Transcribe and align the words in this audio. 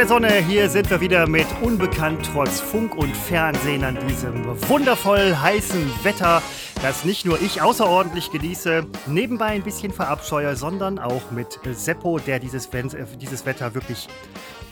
der 0.00 0.08
Sonne, 0.08 0.32
hier 0.32 0.70
sind 0.70 0.88
wir 0.88 1.02
wieder 1.02 1.26
mit 1.26 1.44
Unbekannt 1.60 2.30
trotz 2.32 2.58
Funk 2.58 2.96
und 2.96 3.14
Fernsehen 3.14 3.84
an 3.84 3.98
diesem 4.08 4.46
wundervoll 4.66 5.36
heißen 5.36 5.92
Wetter, 6.02 6.42
das 6.80 7.04
nicht 7.04 7.26
nur 7.26 7.38
ich 7.42 7.60
außerordentlich 7.60 8.30
genieße, 8.30 8.86
nebenbei 9.08 9.48
ein 9.48 9.62
bisschen 9.62 9.92
verabscheue, 9.92 10.56
sondern 10.56 10.98
auch 10.98 11.30
mit 11.32 11.60
Seppo, 11.72 12.18
der 12.18 12.38
dieses, 12.38 12.70
dieses 13.20 13.44
Wetter 13.44 13.74
wirklich 13.74 14.08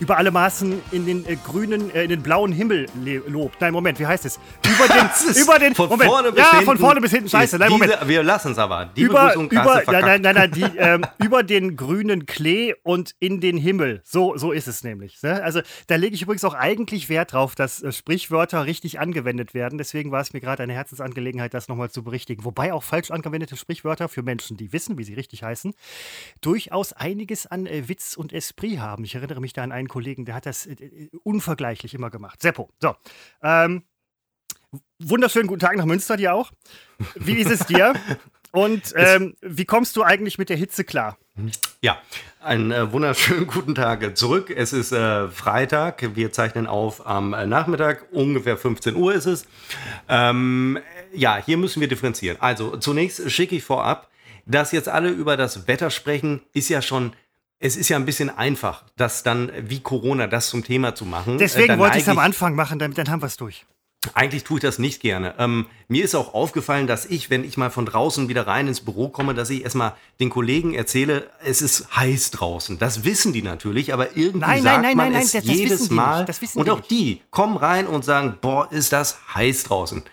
über 0.01 0.17
alle 0.17 0.31
Maßen 0.31 0.81
in 0.93 1.07
den 1.07 1.27
äh, 1.27 1.37
grünen, 1.37 1.95
äh, 1.95 2.05
in 2.05 2.11
den 2.11 2.23
blauen 2.23 2.53
Himmel 2.53 2.87
lobt. 3.27 3.61
Nein, 3.61 3.73
Moment, 3.73 3.99
wie 3.99 4.07
heißt 4.07 4.25
es? 4.25 4.39
Über 4.65 4.87
den, 4.89 5.37
über 5.43 5.59
den, 5.59 5.75
von 5.75 5.89
Moment, 5.89 6.11
vorne 6.11 6.33
bis 6.33 6.41
ja, 6.41 6.51
hinten. 6.51 6.65
von 6.65 6.79
vorne 6.79 7.01
bis 7.01 7.11
hinten. 7.11 7.29
Scheiße, 7.29 7.59
nein, 7.59 7.71
Moment. 7.71 7.93
Diese, 7.95 8.09
wir 8.09 8.23
lassen 8.23 8.53
es 8.53 8.59
aber. 8.59 8.87
Die 8.97 9.03
über, 9.03 9.35
über, 9.35 9.83
verkackt. 9.83 10.07
nein, 10.07 10.23
nein, 10.23 10.35
nein, 10.35 10.51
die, 10.53 10.63
ähm, 10.79 11.05
über 11.19 11.43
den 11.43 11.77
grünen 11.77 12.27
Klee 12.27 12.75
und 12.83 13.15
in 13.19 13.41
den 13.41 13.57
Himmel. 13.57 14.01
So, 14.05 14.37
so 14.37 14.53
ist 14.53 14.69
es 14.69 14.85
nämlich. 14.85 15.23
Ne? 15.23 15.43
Also 15.43 15.61
da 15.89 15.97
lege 15.97 16.15
ich 16.15 16.23
übrigens 16.23 16.45
auch 16.45 16.55
eigentlich 16.55 17.09
Wert 17.09 17.33
drauf, 17.33 17.55
dass 17.55 17.83
äh, 17.83 17.93
Sprichwörter 17.93 18.67
richtig 18.67 19.01
angewendet 19.01 19.55
werden. 19.55 19.79
Deswegen 19.79 20.13
war 20.13 20.21
es 20.21 20.33
mir 20.33 20.41
gerade 20.41 20.63
eine 20.63 20.75
Herzensangelegenheit, 20.75 21.55
das 21.55 21.69
nochmal 21.69 21.91
zu 21.91 22.05
berichtigen. 22.05 22.45
Wobei 22.45 22.73
auch 22.73 22.83
falsch 22.83 23.11
angewendete 23.11 23.57
Sprichwörter 23.57 24.09
für 24.09 24.23
Menschen, 24.23 24.57
die 24.57 24.73
wissen, 24.73 24.99
wie 24.99 25.05
sie 25.05 25.15
richtig 25.15 25.43
heißen, 25.43 25.75
durchaus 26.41 26.93
einiges 26.93 27.47
an 27.47 27.67
äh, 27.67 27.89
Witz 27.89 28.17
und 28.17 28.33
Esprit 28.33 28.79
haben. 28.79 29.05
Ich 29.05 29.15
erinnere 29.15 29.41
mich 29.41 29.53
da 29.53 29.63
an 29.63 29.73
einen 29.73 29.88
Kollegen, 29.89 30.25
der 30.25 30.35
hat 30.35 30.47
das 30.47 30.67
äh, 30.67 30.73
äh, 30.73 31.11
unvergleichlich 31.23 31.95
immer 31.95 32.11
gemacht. 32.11 32.41
Seppo. 32.43 32.71
So. 32.81 32.95
Ähm, 33.43 33.85
wunderschönen 34.99 35.47
guten 35.47 35.61
Tag 35.61 35.77
nach 35.77 35.85
Münster, 35.87 36.17
dir 36.17 36.35
auch. 36.35 36.51
Wie 37.15 37.35
ist 37.35 37.51
es 37.51 37.67
dir? 37.67 37.95
Und 38.53 38.93
ähm, 38.97 39.35
wie 39.41 39.65
kommst 39.65 39.97
du 39.97 40.03
eigentlich 40.03 40.39
mit 40.39 40.49
der 40.49 40.57
Hitze 40.57 40.85
klar? 40.85 41.19
Ja, 41.81 41.99
einen 42.41 42.73
äh, 42.73 42.93
wunderschönen 42.93 43.47
guten 43.49 43.75
Tag 43.75 44.17
zurück. 44.17 44.51
Es 44.51 44.73
ist 44.73 44.93
äh, 44.93 45.29
Freitag. 45.29 46.17
Wir 46.17 46.33
zeichnen 46.33 46.67
auf 46.67 47.07
am 47.07 47.33
äh, 47.33 47.47
Nachmittag. 47.47 48.07
Ungefähr 48.13 48.57
15 48.57 48.97
Uhr 48.97 49.15
ist 49.15 49.27
es. 49.27 49.47
Ähm, 50.09 50.79
ja, 51.13 51.37
hier 51.37 51.57
müssen 51.57 51.81
wir 51.81 51.89
differenzieren. 51.89 52.39
Also 52.41 52.77
zunächst 52.77 53.31
schicke 53.31 53.57
ich 53.57 53.65
vorab, 53.65 54.11
dass 54.47 54.73
jetzt 54.73 54.89
alle 54.89 55.11
über 55.11 55.37
das 55.37 55.69
Wetter 55.69 55.91
sprechen, 55.91 56.41
ist 56.53 56.69
ja 56.69 56.83
schon 56.83 57.13
es 57.61 57.77
ist 57.77 57.89
ja 57.89 57.97
ein 57.97 58.05
bisschen 58.07 58.31
einfach, 58.31 58.85
das 58.97 59.23
dann 59.23 59.51
wie 59.69 59.81
Corona 59.81 60.27
das 60.27 60.49
zum 60.49 60.65
Thema 60.65 60.95
zu 60.95 61.05
machen. 61.05 61.39
Deswegen 61.39 61.69
Dann 61.69 61.79
wollte 61.79 61.99
ich 61.99 62.05
es 62.05 62.09
am 62.09 62.19
Anfang 62.19 62.55
machen, 62.55 62.79
dann, 62.79 62.95
dann 62.95 63.09
haben 63.11 63.21
wir 63.23 63.27
es 63.27 63.37
durch. 63.37 63.65
Eigentlich 64.15 64.45
tue 64.45 64.59
ich 64.59 64.63
das 64.63 64.79
nicht 64.79 65.01
gerne. 65.03 65.35
Ähm, 65.39 65.67
mir 65.89 66.05
ist 66.05 66.15
auch 66.15 66.33
aufgefallen, 66.33 66.87
dass 66.87 67.05
ich, 67.05 67.31
wenn 67.31 67.43
ich 67.43 67.57
mal 67.57 67.69
von 67.71 67.85
draußen 67.85 68.29
wieder 68.29 68.47
rein 68.47 68.69
ins 68.69 68.81
Büro 68.81 69.09
komme, 69.09 69.35
dass 69.35 69.51
ich 69.51 69.65
erstmal 69.65 69.95
den 70.21 70.31
Kollegen 70.31 70.73
erzähle, 70.73 71.29
es 71.45 71.61
ist 71.61 71.97
heiß 71.97 72.31
draußen. 72.31 72.79
Das 72.79 73.03
wissen 73.03 73.33
die 73.33 73.43
natürlich, 73.43 73.93
aber 73.93 74.17
irgendwie 74.17 74.47
Nein, 74.47 74.63
sagt 74.63 74.83
nein, 74.83 74.97
man 74.97 75.13
nein, 75.13 75.23
es 75.23 75.35
nein, 75.35 75.43
das- 75.43 75.49
das 75.51 75.57
jedes 75.57 75.91
Mal. 75.91 76.27
und 76.55 76.71
auch 76.71 76.81
die 76.81 77.23
kommen 77.31 77.57
rein 77.57 77.89
und 77.89 78.05
sagen, 78.05 78.39
boah, 78.41 78.71
ist 78.71 78.93
das 78.93 79.19
heiß 79.35 79.65
draußen. 79.65 80.05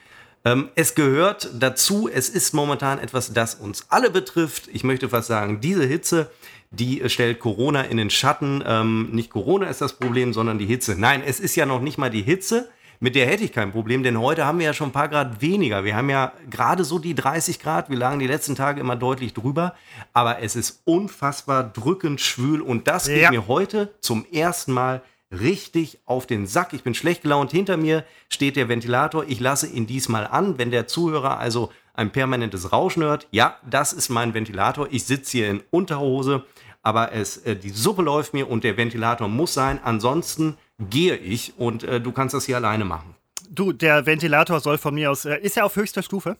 Ähm, 0.45 0.69
es 0.75 0.95
gehört 0.95 1.49
dazu, 1.53 2.09
es 2.11 2.29
ist 2.29 2.53
momentan 2.55 2.97
etwas, 2.99 3.33
das 3.33 3.53
uns 3.55 3.85
alle 3.89 4.09
betrifft. 4.09 4.67
Ich 4.73 4.83
möchte 4.83 5.09
fast 5.09 5.27
sagen, 5.27 5.59
diese 5.61 5.85
Hitze, 5.85 6.31
die 6.79 7.01
äh, 7.01 7.09
stellt 7.09 7.39
Corona 7.39 7.81
in 7.81 7.97
den 7.97 8.09
Schatten. 8.09 8.63
Ähm, 8.65 9.09
nicht 9.11 9.29
Corona 9.29 9.67
ist 9.67 9.81
das 9.81 9.93
Problem, 9.97 10.33
sondern 10.33 10.57
die 10.59 10.65
Hitze. 10.65 10.95
Nein, 10.97 11.21
es 11.25 11.39
ist 11.39 11.55
ja 11.55 11.65
noch 11.65 11.81
nicht 11.81 11.97
mal 11.97 12.09
die 12.09 12.21
Hitze. 12.23 12.69
Mit 13.01 13.15
der 13.15 13.25
hätte 13.27 13.43
ich 13.43 13.51
kein 13.51 13.73
Problem, 13.73 14.03
denn 14.03 14.17
heute 14.19 14.45
haben 14.45 14.57
wir 14.59 14.67
ja 14.67 14.73
schon 14.73 14.89
ein 14.89 14.93
paar 14.93 15.09
Grad 15.09 15.41
weniger. 15.41 15.83
Wir 15.83 15.97
haben 15.97 16.09
ja 16.09 16.31
gerade 16.49 16.85
so 16.85 16.97
die 16.97 17.13
30 17.13 17.59
Grad. 17.59 17.89
Wir 17.89 17.97
lagen 17.97 18.19
die 18.19 18.27
letzten 18.27 18.55
Tage 18.55 18.79
immer 18.79 18.95
deutlich 18.95 19.33
drüber. 19.33 19.75
Aber 20.13 20.39
es 20.41 20.55
ist 20.55 20.81
unfassbar 20.85 21.63
drückend 21.65 22.21
schwül 22.21 22.61
und 22.61 22.87
das 22.87 23.07
geht 23.07 23.21
Ja. 23.23 23.31
mir 23.31 23.47
heute 23.47 23.93
zum 23.99 24.25
ersten 24.31 24.71
Mal 24.71 25.01
richtig 25.29 25.99
auf 26.05 26.25
den 26.25 26.47
Sack. 26.47 26.71
Ich 26.73 26.83
bin 26.83 26.93
schlecht 26.93 27.23
gelaunt. 27.23 27.51
Hinter 27.51 27.75
mir 27.75 28.05
steht 28.29 28.55
der 28.55 28.69
Ventilator. 28.69 29.25
Ich 29.27 29.39
lasse 29.41 29.67
ihn 29.67 29.87
diesmal 29.87 30.25
an. 30.25 30.57
Wenn 30.57 30.71
der 30.71 30.87
Zuhörer 30.87 31.37
also 31.37 31.71
ein 31.93 32.11
permanentes 32.11 32.71
Rauschen 32.71 33.03
hört, 33.03 33.27
ja, 33.31 33.57
das 33.69 33.91
ist 33.93 34.09
mein 34.09 34.33
Ventilator. 34.33 34.87
Ich 34.91 35.03
sitze 35.05 35.37
hier 35.37 35.49
in 35.49 35.61
Unterhose, 35.71 36.43
aber 36.85 37.13
es, 37.13 37.37
äh, 37.37 37.55
die 37.55 37.71
Suppe 37.71 38.03
läuft 38.03 38.33
mir 38.33 38.47
und 38.47 38.63
der 38.63 38.77
Ventilator 38.77 39.27
muss 39.27 39.55
sein. 39.55 39.79
Ansonsten 39.83 40.55
gehe 40.79 41.15
ich 41.15 41.57
und 41.57 41.83
äh, 41.83 41.99
du 41.99 42.11
kannst 42.11 42.35
das 42.35 42.45
hier 42.45 42.57
alleine 42.57 42.85
machen. 42.85 43.15
Du, 43.49 43.73
der 43.73 44.05
Ventilator 44.05 44.59
soll 44.59 44.77
von 44.77 44.93
mir 44.93 45.09
aus, 45.09 45.25
äh, 45.25 45.39
ist 45.39 45.57
er 45.57 45.65
auf 45.65 45.75
höchster 45.75 46.03
Stufe? 46.03 46.37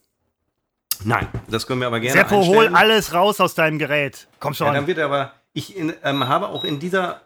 Nein, 1.03 1.27
das 1.49 1.65
können 1.65 1.81
wir 1.81 1.87
aber 1.87 1.99
gerne 1.99 2.21
Seppo, 2.21 2.45
hol 2.45 2.57
einstellen. 2.57 2.75
alles 2.75 3.13
raus 3.13 3.41
aus 3.41 3.55
deinem 3.55 3.79
Gerät. 3.79 4.27
Komm 4.39 4.53
schon. 4.53 4.67
Ja, 4.67 4.73
dann 4.73 4.85
wird 4.85 4.99
aber, 4.99 5.33
ich 5.53 5.75
in, 5.75 5.93
ähm, 6.03 6.27
habe 6.27 6.49
auch 6.49 6.63
in 6.63 6.79
dieser 6.79 7.21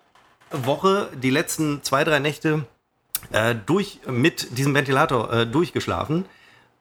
Woche 0.52 1.10
die 1.22 1.30
letzten 1.30 1.84
zwei, 1.84 2.06
drei 2.06 2.20
Nächte 2.20 2.66
äh, 3.34 3.54
durch, 3.66 4.00
mit 4.08 4.58
diesem 4.58 4.74
Ventilator 4.74 5.32
äh, 5.32 5.46
durchgeschlafen. 5.46 6.24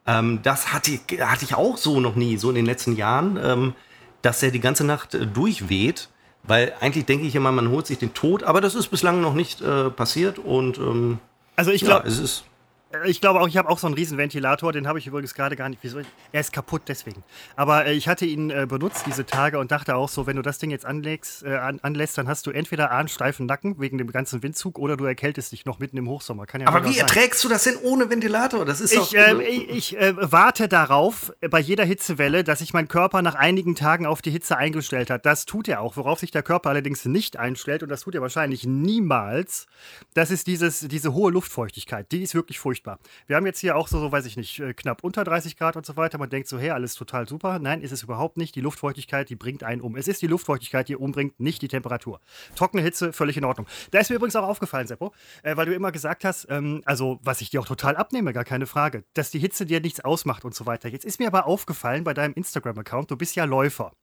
Ähm, 0.07 0.39
das 0.41 0.71
hatte 0.71 0.91
ich, 0.91 1.19
hatte 1.19 1.43
ich 1.43 1.53
auch 1.53 1.75
so 1.75 1.99
noch 1.99 2.15
nie, 2.15 2.37
so 2.37 2.47
in 2.47 2.55
den 2.55 2.65
letzten 2.65 2.95
Jahren, 2.95 3.37
ähm, 3.43 3.73
dass 4.21 4.41
er 4.41 4.51
die 4.51 4.61
ganze 4.61 4.85
Nacht 4.85 5.15
äh, 5.15 5.27
durchweht. 5.27 6.07
Weil 6.49 6.73
eigentlich 6.79 7.05
denke 7.05 7.27
ich 7.27 7.35
immer, 7.35 7.51
man 7.51 7.69
holt 7.69 7.85
sich 7.85 7.99
den 7.99 8.15
Tod, 8.15 8.41
aber 8.41 8.59
das 8.59 8.73
ist 8.73 8.87
bislang 8.87 9.21
noch 9.21 9.35
nicht 9.35 9.61
äh, 9.61 9.91
passiert 9.91 10.39
und 10.39 10.79
ähm, 10.79 11.19
also 11.55 11.69
ich 11.71 11.81
ja, 11.81 11.87
glaube, 11.87 12.07
es 12.07 12.17
ist. 12.17 12.43
Ich 13.05 13.21
glaube 13.21 13.39
auch, 13.39 13.47
ich 13.47 13.55
habe 13.55 13.69
auch 13.69 13.77
so 13.77 13.85
einen 13.85 13.93
riesen 13.93 14.17
Ventilator, 14.17 14.73
den 14.73 14.87
habe 14.87 14.97
ich 14.97 15.05
übrigens 15.05 15.35
gerade 15.35 15.55
gar 15.55 15.69
nicht. 15.69 15.77
Wieso? 15.83 15.99
Er 16.31 16.41
ist 16.41 16.51
kaputt 16.51 16.81
deswegen. 16.87 17.23
Aber 17.55 17.85
äh, 17.85 17.93
ich 17.93 18.07
hatte 18.07 18.25
ihn 18.25 18.49
äh, 18.49 18.65
benutzt 18.67 19.05
diese 19.05 19.27
Tage 19.27 19.59
und 19.59 19.71
dachte 19.71 19.95
auch 19.95 20.09
so, 20.09 20.25
wenn 20.25 20.35
du 20.35 20.41
das 20.41 20.57
Ding 20.57 20.71
jetzt 20.71 20.85
anlegst, 20.85 21.43
äh, 21.43 21.55
an, 21.57 21.79
anlässt, 21.83 22.17
dann 22.17 22.27
hast 22.27 22.47
du 22.47 22.51
entweder 22.51 22.89
einen 22.89 23.07
steifen 23.07 23.45
Nacken 23.45 23.79
wegen 23.79 23.99
dem 23.99 24.11
ganzen 24.11 24.41
Windzug 24.41 24.79
oder 24.79 24.97
du 24.97 25.05
erkältest 25.05 25.51
dich 25.51 25.65
noch 25.65 25.77
mitten 25.77 25.97
im 25.97 26.09
Hochsommer. 26.09 26.47
Kann 26.47 26.61
ja 26.61 26.67
Aber 26.67 26.83
wie 26.83 26.93
sein. 26.93 27.01
erträgst 27.01 27.43
du 27.43 27.47
das 27.49 27.63
denn 27.65 27.75
ohne 27.83 28.09
Ventilator? 28.09 28.65
Das 28.65 28.81
ist 28.81 28.91
Ich, 28.91 28.97
doch. 28.99 29.13
äh, 29.13 29.43
ich, 29.43 29.69
ich 29.69 29.97
äh, 29.99 30.15
warte 30.17 30.67
darauf, 30.67 31.31
äh, 31.41 31.47
bei 31.47 31.59
jeder 31.59 31.85
Hitzewelle, 31.85 32.43
dass 32.43 32.57
sich 32.57 32.73
mein 32.73 32.87
Körper 32.87 33.21
nach 33.21 33.35
einigen 33.35 33.75
Tagen 33.75 34.07
auf 34.07 34.23
die 34.23 34.31
Hitze 34.31 34.57
eingestellt 34.57 35.11
hat. 35.11 35.27
Das 35.27 35.45
tut 35.45 35.67
er 35.67 35.81
auch. 35.81 35.95
Worauf 35.95 36.19
sich 36.19 36.31
der 36.31 36.41
Körper 36.41 36.69
allerdings 36.71 37.05
nicht 37.05 37.37
einstellt, 37.37 37.83
und 37.83 37.89
das 37.89 38.01
tut 38.01 38.15
er 38.15 38.21
wahrscheinlich 38.21 38.65
niemals, 38.65 39.67
das 40.15 40.31
ist 40.31 40.47
dieses, 40.47 40.79
diese 40.87 41.13
hohe 41.13 41.31
Luftfeuchtigkeit. 41.31 42.11
Die 42.11 42.23
ist 42.23 42.33
wirklich 42.33 42.57
furchtbar. 42.57 42.78
Wir 43.27 43.35
haben 43.35 43.45
jetzt 43.45 43.59
hier 43.59 43.75
auch 43.75 43.87
so, 43.87 43.99
so, 43.99 44.11
weiß 44.11 44.25
ich 44.25 44.37
nicht, 44.37 44.59
äh, 44.59 44.73
knapp 44.73 45.03
unter 45.03 45.23
30 45.23 45.57
Grad 45.57 45.75
und 45.75 45.85
so 45.85 45.97
weiter. 45.97 46.17
Man 46.17 46.29
denkt 46.29 46.47
so, 46.47 46.59
hey, 46.59 46.71
alles 46.71 46.95
total 46.95 47.27
super. 47.27 47.59
Nein, 47.59 47.81
ist 47.81 47.91
es 47.91 48.03
überhaupt 48.03 48.37
nicht. 48.37 48.55
Die 48.55 48.61
Luftfeuchtigkeit, 48.61 49.29
die 49.29 49.35
bringt 49.35 49.63
einen 49.63 49.81
um. 49.81 49.95
Es 49.95 50.07
ist 50.07 50.21
die 50.21 50.27
Luftfeuchtigkeit, 50.27 50.87
die 50.87 50.95
umbringt, 50.95 51.39
nicht 51.39 51.61
die 51.61 51.67
Temperatur. 51.67 52.19
Trockene 52.55 52.81
Hitze, 52.81 53.13
völlig 53.13 53.37
in 53.37 53.45
Ordnung. 53.45 53.67
Da 53.91 53.99
ist 53.99 54.09
mir 54.09 54.15
übrigens 54.15 54.35
auch 54.35 54.47
aufgefallen, 54.47 54.87
Seppo, 54.87 55.13
äh, 55.43 55.55
weil 55.57 55.65
du 55.65 55.73
immer 55.73 55.91
gesagt 55.91 56.25
hast, 56.25 56.47
ähm, 56.49 56.81
also 56.85 57.19
was 57.23 57.41
ich 57.41 57.49
dir 57.49 57.61
auch 57.61 57.67
total 57.67 57.95
abnehme, 57.95 58.33
gar 58.33 58.45
keine 58.45 58.65
Frage, 58.65 59.03
dass 59.13 59.31
die 59.31 59.39
Hitze 59.39 59.65
dir 59.65 59.81
nichts 59.81 59.99
ausmacht 59.99 60.45
und 60.45 60.55
so 60.55 60.65
weiter. 60.65 60.89
Jetzt 60.89 61.05
ist 61.05 61.19
mir 61.19 61.27
aber 61.27 61.45
aufgefallen 61.47 62.03
bei 62.03 62.13
deinem 62.13 62.33
Instagram-Account, 62.33 63.11
du 63.11 63.17
bist 63.17 63.35
ja 63.35 63.45
Läufer. 63.45 63.93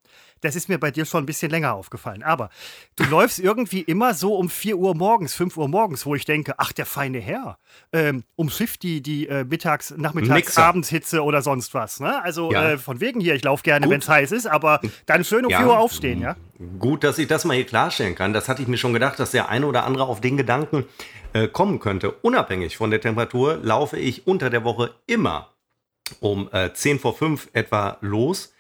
Das 0.43 0.55
ist 0.55 0.69
mir 0.69 0.79
bei 0.79 0.91
dir 0.91 1.07
schon 1.07 1.23
ein 1.23 1.27
bisschen 1.27 1.51
länger 1.51 1.73
aufgefallen. 1.75 2.23
Aber 2.23 2.51
du 2.97 3.05
läufst 3.05 3.39
irgendwie 3.39 3.81
immer 3.81 4.13
so 4.15 4.37
um 4.37 4.51
4 4.51 4.77
Uhr 4.77 4.95
morgens, 4.95 5.35
5 5.35 5.57
Uhr 5.57 5.67
morgens, 5.69 6.05
wo 6.05 6.15
ich 6.15 6.25
denke, 6.25 6.55
ach, 6.59 6.73
der 6.73 6.85
feine 6.87 7.19
Herr, 7.21 7.59
ähm, 7.93 8.23
umschifft 8.37 8.83
die, 8.83 9.01
die 9.01 9.29
äh, 9.29 9.45
Mittags-, 9.45 9.95
Nachmittags-, 9.97 10.35
Mixer. 10.35 10.65
Abendshitze 10.65 11.23
oder 11.25 11.41
sonst 11.43 11.73
was. 11.75 12.01
Ne? 12.01 12.23
Also 12.23 12.53
Ja. 12.53 12.73
äh, 12.73 12.79
von 12.79 13.01
wegen 13.01 13.21
hier, 13.21 13.35
ich 13.35 13.45
laufe 13.45 13.63
gerne, 13.63 13.89
wenn 13.89 14.01
es 14.01 14.09
heiß 14.09 14.31
ist, 14.33 14.47
aber 14.47 14.81
dann 15.07 15.25
schön 15.25 15.45
um 15.47 15.51
Ja. 15.51 15.59
4 15.59 15.67
Uhr 15.69 15.79
aufstehen, 15.79 16.21
ja? 16.21 16.37
Gut, 16.79 17.03
dass 17.03 17.19
ich 17.19 17.29
das 17.29 17.45
mal 17.45 17.55
hier 17.55 17.67
klarstellen 17.67 18.15
kann. 18.15 18.33
Das 18.33 18.49
hatte 18.49 18.63
ich 18.63 18.69
mir 18.69 18.79
schon 18.79 18.93
gedacht, 18.93 19.19
dass 19.19 19.31
der 19.31 19.49
eine 19.49 19.67
oder 19.67 19.85
andere 19.85 20.05
auf 20.05 20.21
den 20.21 20.37
Gedanken 20.37 20.85
äh, 21.33 21.49
kommen 21.49 21.81
könnte. 21.81 22.13
Unabhängig 22.13 22.77
von 22.77 22.91
der 22.91 23.01
Temperatur 23.01 23.59
laufe 23.63 23.99
ich 23.99 24.27
unter 24.27 24.49
der 24.51 24.65
Woche 24.65 24.95
immer 25.07 25.51
um 26.21 26.49
äh, 26.53 26.73
10 26.73 26.99
vor 27.01 27.17
5 27.17 27.49
etwa 27.53 27.99
los. 28.01 28.53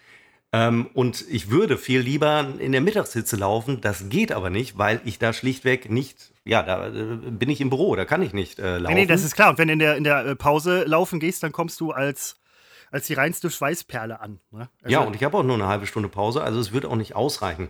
Ähm, 0.52 0.88
und 0.94 1.24
ich 1.28 1.50
würde 1.50 1.76
viel 1.76 2.00
lieber 2.00 2.46
in 2.58 2.72
der 2.72 2.80
Mittagshitze 2.80 3.36
laufen. 3.36 3.80
Das 3.80 4.08
geht 4.08 4.32
aber 4.32 4.50
nicht, 4.50 4.78
weil 4.78 5.00
ich 5.04 5.18
da 5.18 5.32
schlichtweg 5.32 5.90
nicht, 5.90 6.32
ja, 6.44 6.62
da 6.62 6.86
äh, 6.88 7.16
bin 7.30 7.50
ich 7.50 7.60
im 7.60 7.70
Büro, 7.70 7.96
da 7.96 8.04
kann 8.04 8.22
ich 8.22 8.32
nicht 8.32 8.58
äh, 8.58 8.78
laufen. 8.78 8.94
Nee, 8.94 9.02
nee, 9.02 9.06
das 9.06 9.24
ist 9.24 9.34
klar. 9.34 9.50
Und 9.50 9.58
wenn 9.58 9.68
du 9.68 9.74
in 9.74 9.78
der, 9.80 9.96
in 9.96 10.04
der 10.04 10.24
äh, 10.24 10.36
Pause 10.36 10.84
laufen 10.84 11.20
gehst, 11.20 11.42
dann 11.42 11.52
kommst 11.52 11.80
du 11.80 11.90
als, 11.90 12.36
als 12.90 13.06
die 13.06 13.14
reinste 13.14 13.50
Schweißperle 13.50 14.20
an. 14.20 14.38
Ne? 14.50 14.68
Also, 14.82 14.92
Ja, 14.92 15.00
und 15.00 15.16
ich 15.16 15.24
habe 15.24 15.36
auch 15.36 15.42
nur 15.42 15.56
eine 15.56 15.66
halbe 15.66 15.86
Stunde 15.86 16.08
Pause, 16.08 16.42
also 16.42 16.60
es 16.60 16.72
wird 16.72 16.86
auch 16.86 16.96
nicht 16.96 17.16
ausreichen. 17.16 17.68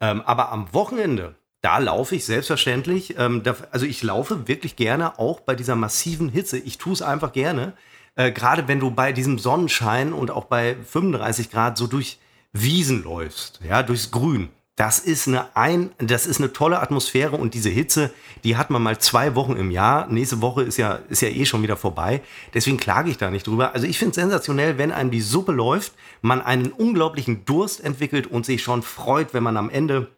Ähm, 0.00 0.22
aber 0.22 0.50
am 0.50 0.72
Wochenende, 0.72 1.34
da 1.60 1.78
laufe 1.78 2.16
ich 2.16 2.24
selbstverständlich. 2.24 3.18
Ähm, 3.18 3.42
da, 3.42 3.54
also 3.70 3.86
ich 3.86 4.02
laufe 4.02 4.48
wirklich 4.48 4.76
gerne 4.76 5.18
auch 5.18 5.40
bei 5.40 5.54
dieser 5.54 5.76
massiven 5.76 6.28
Hitze. 6.30 6.58
Ich 6.58 6.78
tue 6.78 6.94
es 6.94 7.02
einfach 7.02 7.32
gerne. 7.32 7.74
Äh, 8.16 8.32
Gerade 8.32 8.68
wenn 8.68 8.80
du 8.80 8.90
bei 8.90 9.12
diesem 9.12 9.38
Sonnenschein 9.38 10.12
und 10.12 10.30
auch 10.30 10.44
bei 10.44 10.76
35 10.76 11.50
Grad 11.50 11.76
so 11.76 11.86
durch 11.86 12.18
Wiesen 12.52 13.02
läufst, 13.02 13.60
ja, 13.68 13.82
durchs 13.82 14.10
Grün. 14.10 14.48
Das 14.76 14.98
ist 14.98 15.28
eine 15.28 15.56
ein, 15.56 15.90
das 15.98 16.26
ist 16.26 16.40
eine 16.40 16.52
tolle 16.52 16.80
Atmosphäre 16.80 17.36
und 17.36 17.54
diese 17.54 17.70
Hitze, 17.70 18.12
die 18.42 18.56
hat 18.56 18.70
man 18.70 18.82
mal 18.82 18.98
zwei 18.98 19.36
Wochen 19.36 19.54
im 19.54 19.70
Jahr. 19.70 20.08
Nächste 20.08 20.40
Woche 20.40 20.62
ist 20.62 20.78
ja, 20.78 20.98
ist 21.08 21.22
ja 21.22 21.28
eh 21.28 21.46
schon 21.46 21.62
wieder 21.62 21.76
vorbei. 21.76 22.22
Deswegen 22.54 22.76
klage 22.76 23.08
ich 23.08 23.16
da 23.16 23.30
nicht 23.30 23.46
drüber. 23.46 23.72
Also 23.72 23.86
ich 23.86 23.98
finde 23.98 24.10
es 24.10 24.16
sensationell, 24.16 24.76
wenn 24.76 24.90
einem 24.90 25.12
die 25.12 25.20
Suppe 25.20 25.52
läuft, 25.52 25.92
man 26.22 26.42
einen 26.42 26.72
unglaublichen 26.72 27.44
Durst 27.44 27.84
entwickelt 27.84 28.26
und 28.26 28.46
sich 28.46 28.64
schon 28.64 28.82
freut, 28.82 29.32
wenn 29.32 29.44
man 29.44 29.56
am 29.56 29.70
Ende 29.70 30.08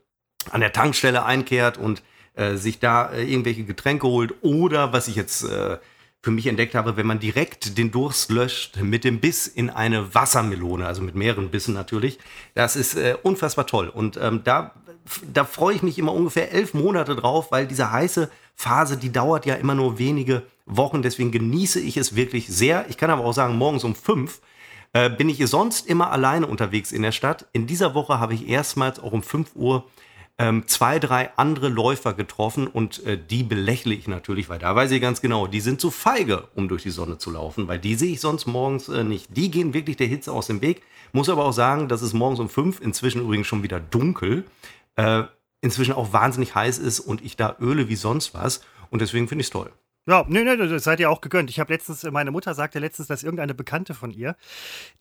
an 0.50 0.60
der 0.60 0.72
Tankstelle 0.72 1.24
einkehrt 1.24 1.76
und 1.76 2.02
äh, 2.34 2.56
sich 2.56 2.78
da 2.78 3.10
äh, 3.10 3.24
irgendwelche 3.24 3.64
Getränke 3.64 4.06
holt 4.06 4.34
oder 4.40 4.92
was 4.92 5.08
ich 5.08 5.16
jetzt 5.16 5.44
äh, 5.44 5.76
für 6.26 6.32
mich 6.32 6.48
entdeckt 6.48 6.74
habe, 6.74 6.96
wenn 6.96 7.06
man 7.06 7.20
direkt 7.20 7.78
den 7.78 7.92
Durst 7.92 8.32
löscht 8.32 8.78
mit 8.78 9.04
dem 9.04 9.20
Biss 9.20 9.46
in 9.46 9.70
eine 9.70 10.12
Wassermelone, 10.12 10.84
also 10.84 11.00
mit 11.00 11.14
mehreren 11.14 11.50
Bissen 11.50 11.72
natürlich. 11.72 12.18
Das 12.54 12.74
ist 12.74 12.96
äh, 12.96 13.16
unfassbar 13.22 13.68
toll. 13.68 13.88
Und 13.88 14.18
ähm, 14.20 14.40
da, 14.42 14.72
da 15.32 15.44
freue 15.44 15.76
ich 15.76 15.84
mich 15.84 16.00
immer 16.00 16.12
ungefähr 16.12 16.50
elf 16.50 16.74
Monate 16.74 17.14
drauf, 17.14 17.52
weil 17.52 17.68
diese 17.68 17.92
heiße 17.92 18.28
Phase, 18.56 18.96
die 18.96 19.12
dauert 19.12 19.46
ja 19.46 19.54
immer 19.54 19.76
nur 19.76 20.00
wenige 20.00 20.42
Wochen. 20.66 21.00
Deswegen 21.00 21.30
genieße 21.30 21.78
ich 21.78 21.96
es 21.96 22.16
wirklich 22.16 22.48
sehr. 22.48 22.86
Ich 22.88 22.96
kann 22.96 23.10
aber 23.10 23.24
auch 23.24 23.32
sagen, 23.32 23.56
morgens 23.56 23.84
um 23.84 23.94
fünf 23.94 24.40
äh, 24.94 25.08
bin 25.08 25.28
ich 25.28 25.46
sonst 25.46 25.86
immer 25.86 26.10
alleine 26.10 26.48
unterwegs 26.48 26.90
in 26.90 27.02
der 27.02 27.12
Stadt. 27.12 27.46
In 27.52 27.68
dieser 27.68 27.94
Woche 27.94 28.18
habe 28.18 28.34
ich 28.34 28.48
erstmals 28.48 28.98
auch 28.98 29.12
um 29.12 29.22
5 29.22 29.50
Uhr 29.54 29.84
ähm, 30.38 30.64
zwei, 30.66 30.98
drei 30.98 31.30
andere 31.36 31.68
Läufer 31.68 32.12
getroffen 32.12 32.66
und 32.66 33.04
äh, 33.06 33.18
die 33.18 33.42
belächle 33.42 33.94
ich 33.94 34.06
natürlich, 34.06 34.48
weil 34.48 34.58
da 34.58 34.74
weiß 34.76 34.90
ich 34.90 35.00
ganz 35.00 35.22
genau, 35.22 35.46
die 35.46 35.60
sind 35.60 35.80
zu 35.80 35.90
feige, 35.90 36.48
um 36.54 36.68
durch 36.68 36.82
die 36.82 36.90
Sonne 36.90 37.16
zu 37.16 37.30
laufen, 37.30 37.68
weil 37.68 37.78
die 37.78 37.94
sehe 37.94 38.12
ich 38.12 38.20
sonst 38.20 38.46
morgens 38.46 38.88
äh, 38.88 39.02
nicht. 39.02 39.34
Die 39.34 39.50
gehen 39.50 39.72
wirklich 39.72 39.96
der 39.96 40.06
Hitze 40.06 40.32
aus 40.32 40.46
dem 40.46 40.60
Weg. 40.60 40.82
Muss 41.12 41.30
aber 41.30 41.44
auch 41.44 41.52
sagen, 41.52 41.88
dass 41.88 42.02
es 42.02 42.12
morgens 42.12 42.40
um 42.40 42.50
fünf, 42.50 42.80
inzwischen 42.80 43.22
übrigens 43.22 43.46
schon 43.46 43.62
wieder 43.62 43.80
dunkel, 43.80 44.44
äh, 44.96 45.22
inzwischen 45.62 45.94
auch 45.94 46.12
wahnsinnig 46.12 46.54
heiß 46.54 46.78
ist 46.78 47.00
und 47.00 47.24
ich 47.24 47.36
da 47.36 47.56
öle 47.58 47.88
wie 47.88 47.96
sonst 47.96 48.34
was. 48.34 48.60
Und 48.90 49.00
deswegen 49.00 49.28
finde 49.28 49.40
ich 49.40 49.46
es 49.46 49.52
toll. 49.52 49.72
Ja, 50.08 50.24
nee, 50.28 50.44
nee, 50.44 50.56
das 50.56 50.84
seid 50.84 51.00
ihr 51.00 51.10
auch 51.10 51.20
gegönnt. 51.20 51.50
Ich 51.50 51.58
habe 51.58 51.72
letztens, 51.72 52.04
meine 52.04 52.30
Mutter 52.30 52.54
sagte 52.54 52.78
letztens, 52.78 53.08
dass 53.08 53.24
irgendeine 53.24 53.54
Bekannte 53.54 53.92
von 53.92 54.12
ihr, 54.12 54.36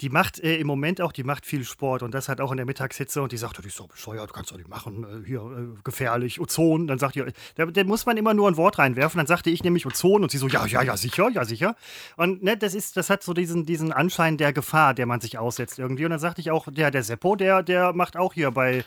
die 0.02 0.10
macht 0.10 0.40
äh, 0.40 0.58
im 0.58 0.66
Moment 0.66 1.00
auch, 1.00 1.12
die 1.12 1.24
macht 1.24 1.46
viel 1.46 1.64
Sport 1.64 2.02
und 2.02 2.12
das 2.12 2.28
hat 2.28 2.42
auch 2.42 2.50
in 2.50 2.58
der 2.58 2.66
Mittagshitze 2.66 3.22
und 3.22 3.32
die 3.32 3.38
sagt, 3.38 3.64
die 3.64 3.68
ist 3.68 3.78
so 3.78 3.86
bescheuert, 3.86 4.32
du 4.32 4.34
kannst 4.34 4.52
doch 4.52 4.58
nicht 4.58 4.68
machen, 4.68 5.04
äh, 5.04 5.28
hier, 5.28 5.42
äh, 5.42 5.80
gefährlich, 5.84 6.42
Ozon. 6.42 6.88
Dann 6.88 6.98
sagt 6.98 7.16
ihr, 7.16 7.32
da, 7.54 7.68
da, 7.68 7.84
muss 7.84 8.08
man 8.08 8.18
immer 8.18 8.34
nur 8.34 8.50
ein 8.50 8.58
Wort 8.58 8.80
reinwerfen. 8.80 9.20
Dann 9.20 9.28
sagte 9.28 9.52
ich 9.52 9.64
nämlich 9.64 9.86
Ozon 9.86 10.24
und 10.24 10.32
sie 10.32 10.40
so, 10.40 10.48
ja, 10.48 10.66
ja, 10.66 10.82
ja, 10.82 10.98
sicher, 10.98 11.30
ja, 11.30 11.46
sicher. 11.46 11.76
Und 12.18 12.42
ne, 12.42 12.58
das 12.58 12.74
ist, 12.74 12.98
das 12.98 13.12
hat 13.12 13.22
so 13.22 13.34
diesen, 13.34 13.64
diesen 13.64 13.94
Anschein 13.94 14.38
der 14.38 14.54
Gefahr, 14.54 14.96
der 14.96 15.06
man 15.06 15.22
sich 15.22 15.38
aussetzt 15.38 15.78
irgendwie. 15.78 16.06
Und 16.06 16.12
dann 16.12 16.20
sagte 16.20 16.42
ich 16.42 16.50
auch, 16.50 16.68
der, 16.72 16.90
der 16.90 17.04
Seppo, 17.04 17.36
der, 17.36 17.62
der 17.62 17.94
macht 17.94 18.18
auch 18.18 18.34
hier 18.34 18.50
bei 18.50 18.84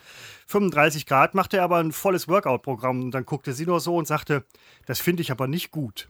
35 0.49 1.07
Grad, 1.07 1.35
macht 1.35 1.55
er 1.55 1.63
aber 1.63 1.77
ein 1.77 1.93
volles 1.93 2.27
Workout-Programm. 2.27 3.03
Und 3.03 3.11
dann 3.13 3.25
guckte 3.25 3.53
sie 3.53 3.67
nur 3.67 3.79
so 3.79 3.95
und 3.95 4.09
sagte, 4.09 4.45
das 4.87 4.99
finde 4.99 5.23
ich 5.23 5.31
aber 5.31 5.47
nicht 5.47 5.71
gut. 5.71 6.08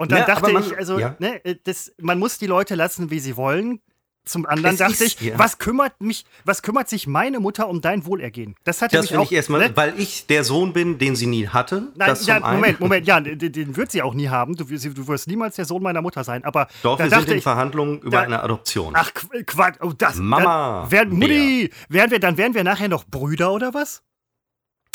Und 0.00 0.12
dann 0.12 0.20
ja, 0.20 0.24
dachte 0.24 0.50
man, 0.50 0.64
ich, 0.64 0.78
also, 0.78 0.98
ja. 0.98 1.14
ne, 1.18 1.42
das, 1.64 1.92
man 2.00 2.18
muss 2.18 2.38
die 2.38 2.46
Leute 2.46 2.74
lassen, 2.74 3.10
wie 3.10 3.20
sie 3.20 3.36
wollen. 3.36 3.82
Zum 4.24 4.46
anderen 4.46 4.72
es 4.72 4.78
dachte 4.78 5.04
ist, 5.04 5.20
ich, 5.20 5.28
ja. 5.28 5.38
was 5.38 5.58
kümmert 5.58 6.00
mich, 6.00 6.24
was 6.46 6.62
kümmert 6.62 6.88
sich 6.88 7.06
meine 7.06 7.38
Mutter 7.38 7.68
um 7.68 7.82
dein 7.82 8.06
Wohlergehen? 8.06 8.54
Das 8.64 8.80
hatte 8.80 8.96
das 8.96 9.10
mich 9.10 9.18
auch, 9.18 9.24
ich 9.24 9.32
erstmal, 9.32 9.60
ne? 9.60 9.76
weil 9.76 9.92
ich 9.98 10.26
der 10.26 10.42
Sohn 10.42 10.72
bin, 10.72 10.96
den 10.96 11.16
sie 11.16 11.26
nie 11.26 11.48
hatte. 11.48 11.88
Nein, 11.96 12.16
ja, 12.22 12.40
Moment, 12.40 12.80
Moment, 12.80 13.06
ja, 13.06 13.20
den, 13.20 13.38
den, 13.38 13.76
wird 13.76 13.92
sie 13.92 14.00
auch 14.00 14.14
nie 14.14 14.28
haben. 14.28 14.56
Du, 14.56 14.64
du, 14.64 15.08
wirst 15.08 15.28
niemals 15.28 15.56
der 15.56 15.66
Sohn 15.66 15.82
meiner 15.82 16.00
Mutter 16.00 16.24
sein. 16.24 16.44
Aber 16.44 16.68
doch, 16.82 16.98
wir 16.98 17.10
sind 17.10 17.28
in 17.28 17.36
ich, 17.38 17.42
Verhandlungen 17.42 18.00
über 18.00 18.10
da, 18.18 18.22
eine 18.22 18.42
Adoption. 18.42 18.94
Ach 18.96 19.10
Quatsch, 19.46 19.76
oh, 19.82 19.92
das. 19.92 20.16
Mama. 20.16 20.82
Dann, 20.82 20.92
werden, 20.92 21.18
Mutti, 21.18 21.70
werden 21.90 22.10
wir, 22.10 22.20
dann 22.20 22.38
wären 22.38 22.54
wir 22.54 22.64
nachher 22.64 22.88
noch 22.88 23.04
Brüder 23.04 23.52
oder 23.52 23.74
was? 23.74 24.02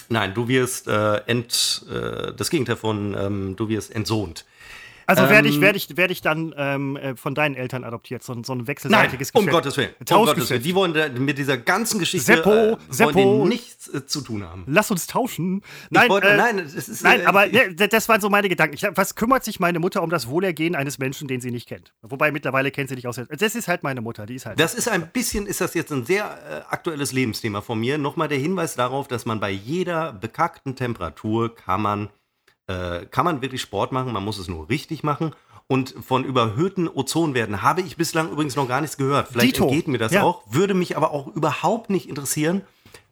Nein, 0.10 0.34
du 0.34 0.48
wirst 0.48 0.88
äh, 0.88 1.18
ent, 1.28 1.86
äh, 1.92 2.34
das 2.34 2.50
Gegenteil 2.50 2.75
von 2.75 3.16
ähm, 3.19 3.56
du 3.56 3.69
wirst 3.69 3.94
entsohnt. 3.94 4.46
Also 5.07 5.24
ähm, 5.24 5.30
werde 5.30 5.48
ich, 5.48 5.62
werd 5.62 5.75
ich, 5.75 5.98
werd 5.98 6.12
ich 6.12 6.22
dann 6.22 6.54
ähm, 6.57 6.96
äh, 6.98 7.16
von 7.16 7.36
deinen 7.36 7.56
Eltern 7.56 7.84
adoptiert, 7.84 8.24
so, 8.24 8.36
so 8.44 8.54
ein 8.54 8.68
wechselseitiges 8.68 9.34
nein, 9.34 9.46
Geschäft. 9.46 9.48
Um 9.48 9.48
Gottes 9.48 9.78
Willen. 9.78 9.90
Um 10.00 10.25
Gottes 10.25 10.50
Willen. 10.50 10.63
Die 10.63 10.75
wollen 10.75 11.24
mit 11.24 11.38
dieser 11.38 11.57
ganzen 11.57 12.00
Geschichte 12.00 12.25
Seppo, 12.25 12.50
äh, 12.50 12.78
Seppo, 12.90 13.46
nichts 13.46 13.88
äh, 13.94 14.06
zu 14.06 14.22
tun 14.22 14.44
haben. 14.44 14.63
Lass 14.68 14.92
uns 14.92 15.07
tauschen. 15.07 15.62
Nein, 15.90 16.10
wollte, 16.10 16.30
äh, 16.30 16.38
nein, 16.38 16.60
ist, 16.60 17.04
nein 17.04 17.22
äh, 17.22 17.25
aber 17.25 17.48
ne, 17.48 17.75
das 17.75 18.10
waren 18.10 18.22
so 18.22 18.30
meine 18.30 18.50
Gedanken. 18.50 18.75
Ich, 18.75 18.84
was 18.84 19.16
kümmert 19.16 19.44
sich 19.44 19.60
meine 19.60 19.80
Mutter 19.80 20.02
um 20.04 20.10
das 20.10 20.28
Wohlergehen 20.28 20.75
eines 20.75 20.98
Menschen, 20.98 21.28
den 21.28 21.42
sie 21.42 21.51
nicht 21.51 21.68
kennt? 21.68 21.94
Wobei 22.01 22.31
mittlerweile 22.31 22.72
kennt 22.72 22.90
sie 22.90 22.96
nicht 22.96 23.08
aus. 23.08 23.19
Das 23.30 23.56
ist 23.56 23.68
halt 23.68 23.84
meine 23.84 24.01
Mutter, 24.01 24.25
die 24.25 24.36
ist 24.36 24.46
halt. 24.46 24.60
Das 24.60 24.74
ist 24.74 24.88
ein 24.88 25.10
bisschen, 25.12 25.46
ist 25.46 25.62
das 25.62 25.74
jetzt 25.74 25.92
ein 25.92 26.06
sehr 26.06 26.25
äh, 26.25 26.74
aktuelles 26.74 27.12
Lebensthema 27.12 27.62
von 27.62 27.80
mir. 27.80 27.98
Nochmal 27.98 28.28
der 28.28 28.40
Hinweis 28.40 28.75
darauf, 28.75 29.08
dass 29.08 29.25
man 29.25 29.40
bei 29.40 29.51
jeder 29.51 30.13
bekackten 30.13 30.75
Temperatur 30.75 31.56
kann 31.56 31.81
man, 31.81 32.10
äh, 32.68 33.06
kann 33.06 33.26
man 33.26 33.42
wirklich 33.42 33.62
Sport 33.62 33.92
machen. 33.92 34.12
Man 34.14 34.24
muss 34.24 34.38
es 34.38 34.48
nur 34.48 34.70
richtig 34.70 35.04
machen. 35.04 35.34
Und 35.68 35.96
von 36.06 36.24
überhöhten 36.24 36.88
Ozonwerten 36.88 37.64
habe 37.64 37.82
ich 37.82 37.98
bislang 37.98 38.30
übrigens 38.30 38.56
noch 38.56 38.68
gar 38.68 38.82
nichts 38.82 38.98
gehört. 38.98 39.30
Vielleicht 39.30 39.56
Dito. 39.56 39.66
entgeht 39.66 39.88
mir 39.88 39.98
das 39.98 40.12
ja. 40.12 40.22
auch, 40.22 40.44
würde 40.48 40.76
mich 40.76 40.96
aber 40.96 41.12
auch 41.12 41.28
überhaupt 41.28 41.90
nicht 41.90 42.08
interessieren. 42.08 42.62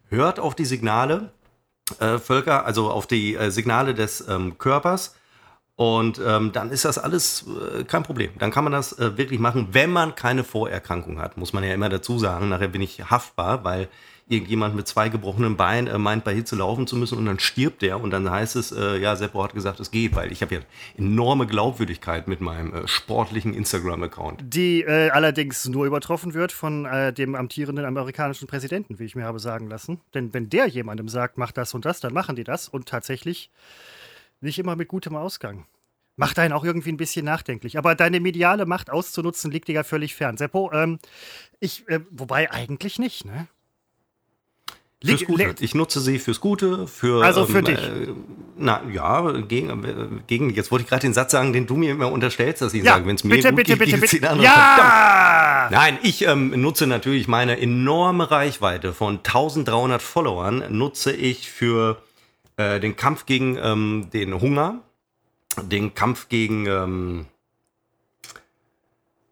Hört 0.10 0.40
auf 0.40 0.54
die 0.54 0.66
Signale, 0.66 1.32
äh, 2.00 2.20
Völker, 2.20 2.66
also 2.66 2.92
auf 2.92 3.08
die 3.08 3.36
äh, 3.36 3.50
Signale 3.50 3.96
des 3.96 4.28
ähm, 4.28 4.60
Körpers. 4.60 5.16
Und 5.76 6.22
ähm, 6.24 6.52
dann 6.52 6.70
ist 6.70 6.86
das 6.86 7.00
alles 7.00 7.46
äh, 7.48 7.84
kein 7.84 8.04
Problem. 8.04 8.32
Dann 8.38 8.52
kann 8.52 8.64
man 8.64 8.74
das 8.74 8.94
äh, 9.00 9.18
wirklich 9.18 9.40
machen, 9.40 9.70
wenn 9.72 9.92
man 9.92 10.14
keine 10.14 10.44
Vorerkrankung 10.44 11.20
hat, 11.20 11.38
muss 11.38 11.54
man 11.54 11.64
ja 11.64 11.74
immer 11.74 11.90
dazu 11.90 12.20
sagen. 12.20 12.50
Nachher 12.50 12.68
bin 12.68 12.82
ich 12.82 13.10
haftbar, 13.10 13.64
weil 13.64 13.90
irgendjemand 14.34 14.76
mit 14.76 14.88
zwei 14.88 15.10
gebrochenen 15.10 15.56
Beinen 15.56 15.88
äh, 15.88 15.98
meint, 15.98 16.24
bei 16.24 16.34
Hitze 16.34 16.56
laufen 16.56 16.88
zu 16.88 16.96
müssen 16.96 17.18
und 17.18 17.26
dann 17.26 17.40
stirbt 17.40 17.82
der 17.82 18.00
und 18.02 18.12
dann 18.12 18.30
heißt 18.30 18.56
es, 18.56 18.72
äh, 18.72 18.98
ja, 18.98 19.16
Seppo 19.16 19.44
hat 19.44 19.54
gesagt, 19.54 19.80
es 19.80 19.92
geht, 19.92 20.16
weil 20.16 20.32
ich 20.32 20.42
habe 20.42 20.56
ja 20.56 20.62
enorme 20.98 21.48
Glaubwürdigkeit 21.48 22.28
mit 22.28 22.42
meinem 22.42 22.74
äh, 22.74 22.88
sportlichen 22.88 23.54
Instagram-Account. 23.54 24.42
Die 24.44 24.82
äh, 24.82 25.10
allerdings 25.12 25.68
nur 25.68 25.86
übertroffen 25.86 26.34
wird 26.34 26.52
von 26.52 26.86
äh, 26.86 27.14
dem 27.14 27.36
amtierenden 27.36 27.86
amerikanischen 27.86 28.48
Präsidenten, 28.48 29.00
wie 29.00 29.06
ich 29.06 29.16
mir 29.16 29.24
habe 29.24 29.40
sagen 29.40 29.70
lassen. 29.70 30.02
Denn 30.14 30.34
wenn 30.34 30.50
der 30.50 30.68
jemandem 30.68 31.08
sagt, 31.08 31.38
mach 31.38 31.52
das 31.52 31.74
und 31.74 31.86
das, 31.86 32.00
dann 32.00 32.14
machen 32.14 32.36
die 32.36 32.44
das 32.44 32.68
und 32.68 32.88
tatsächlich 32.88 33.52
nicht 34.42 34.60
immer 34.60 34.76
mit 34.76 34.88
gutem 34.88 35.16
Ausgang. 35.16 35.66
Macht 36.16 36.38
einen 36.38 36.54
auch 36.54 36.64
irgendwie 36.64 36.92
ein 36.92 36.98
bisschen 36.98 37.26
nachdenklich. 37.26 37.78
Aber 37.78 37.96
deine 37.96 38.20
mediale 38.20 38.66
Macht 38.66 38.92
auszunutzen, 38.92 39.52
liegt 39.52 39.68
dir 39.68 39.74
ja 39.76 39.84
völlig 39.84 40.14
fern. 40.14 40.38
Seppo, 40.38 40.72
ähm, 40.72 41.00
ich, 41.60 41.88
äh, 41.88 42.02
wobei 42.12 42.52
eigentlich 42.52 43.00
nicht, 43.00 43.26
ne? 43.26 43.48
Fürs 45.06 45.26
Gute. 45.26 45.56
Ich 45.60 45.76
nutze 45.76 46.00
sie 46.00 46.18
fürs 46.18 46.40
Gute, 46.40 46.88
für. 46.88 47.24
Also 47.24 47.46
für 47.46 47.60
ähm, 47.60 47.66
dich. 47.66 47.78
Äh, 47.78 48.14
na 48.58 48.82
ja, 48.92 49.32
gegen, 49.42 49.84
äh, 49.84 49.94
gegen. 50.28 50.50
Jetzt 50.52 50.72
wollte 50.72 50.84
ich 50.84 50.90
gerade 50.90 51.02
den 51.02 51.14
Satz 51.14 51.32
sagen, 51.32 51.52
den 51.52 51.68
du 51.68 51.76
mir 51.76 51.92
immer 51.92 52.10
unterstellst, 52.12 52.62
dass 52.62 52.74
ich 52.74 52.84
ja, 52.84 52.94
sage, 52.94 53.08
wenn 53.08 53.16
es 53.16 53.24
mir 53.24 53.36
bitte, 53.36 53.50
gut 53.50 53.58
bitte, 53.58 53.72
geht, 53.78 53.80
bitte, 53.80 53.98
bitte, 53.98 54.20
bitte. 54.22 54.42
Ja! 54.42 55.68
Nein, 55.72 55.98
ich 56.04 56.26
ähm, 56.26 56.50
nutze 56.62 56.88
natürlich 56.88 57.28
meine 57.28 57.60
enorme 57.60 58.32
Reichweite 58.32 58.94
von 58.94 59.18
1300 59.18 60.02
Followern, 60.02 60.64
nutze 60.70 61.12
ich 61.12 61.52
für 61.52 62.02
äh, 62.56 62.80
den 62.80 62.96
Kampf 62.96 63.26
gegen 63.26 63.58
ähm, 63.62 64.08
den 64.14 64.40
Hunger, 64.40 64.80
den 65.62 65.94
Kampf 65.96 66.30
gegen. 66.30 66.66
Ähm, 66.66 67.26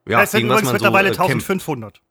ja, 0.05 0.23
es 0.23 0.31
sind 0.31 0.41
gegen 0.41 0.53
was 0.53 0.63
man 0.63 0.73
mittlerweile 0.73 1.13
so, 1.13 1.21
äh, 1.21 1.25
1500. 1.27 2.01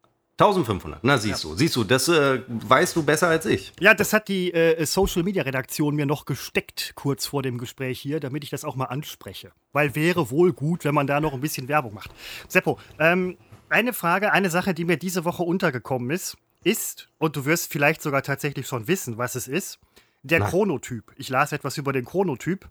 1500, 0.40 1.04
na 1.04 1.18
siehst 1.18 1.44
ja. 1.44 1.50
du, 1.50 1.56
siehst 1.56 1.76
du, 1.76 1.84
das 1.84 2.08
äh, 2.08 2.40
weißt 2.48 2.96
du 2.96 3.02
besser 3.02 3.28
als 3.28 3.44
ich. 3.44 3.74
Ja, 3.78 3.92
das 3.92 4.14
hat 4.14 4.28
die 4.28 4.54
äh, 4.54 4.86
Social 4.86 5.22
Media 5.22 5.42
Redaktion 5.42 5.94
mir 5.94 6.06
noch 6.06 6.24
gesteckt 6.24 6.92
kurz 6.94 7.26
vor 7.26 7.42
dem 7.42 7.58
Gespräch 7.58 8.00
hier, 8.00 8.20
damit 8.20 8.44
ich 8.44 8.48
das 8.48 8.64
auch 8.64 8.74
mal 8.74 8.86
anspreche. 8.86 9.52
Weil 9.74 9.94
wäre 9.94 10.30
wohl 10.30 10.54
gut, 10.54 10.86
wenn 10.86 10.94
man 10.94 11.06
da 11.06 11.20
noch 11.20 11.34
ein 11.34 11.42
bisschen 11.42 11.68
Werbung 11.68 11.92
macht. 11.92 12.10
Seppo, 12.48 12.78
ähm, 12.98 13.36
eine 13.68 13.92
Frage, 13.92 14.32
eine 14.32 14.48
Sache, 14.48 14.72
die 14.72 14.86
mir 14.86 14.96
diese 14.96 15.26
Woche 15.26 15.42
untergekommen 15.42 16.10
ist, 16.10 16.38
ist, 16.64 17.10
und 17.18 17.36
du 17.36 17.44
wirst 17.44 17.70
vielleicht 17.70 18.00
sogar 18.00 18.22
tatsächlich 18.22 18.66
schon 18.66 18.88
wissen, 18.88 19.18
was 19.18 19.34
es 19.34 19.46
ist, 19.46 19.78
der 20.22 20.40
Nein. 20.40 20.48
Chronotyp. 20.48 21.12
Ich 21.16 21.28
las 21.28 21.52
etwas 21.52 21.76
über 21.76 21.92
den 21.92 22.06
Chronotyp. 22.06 22.66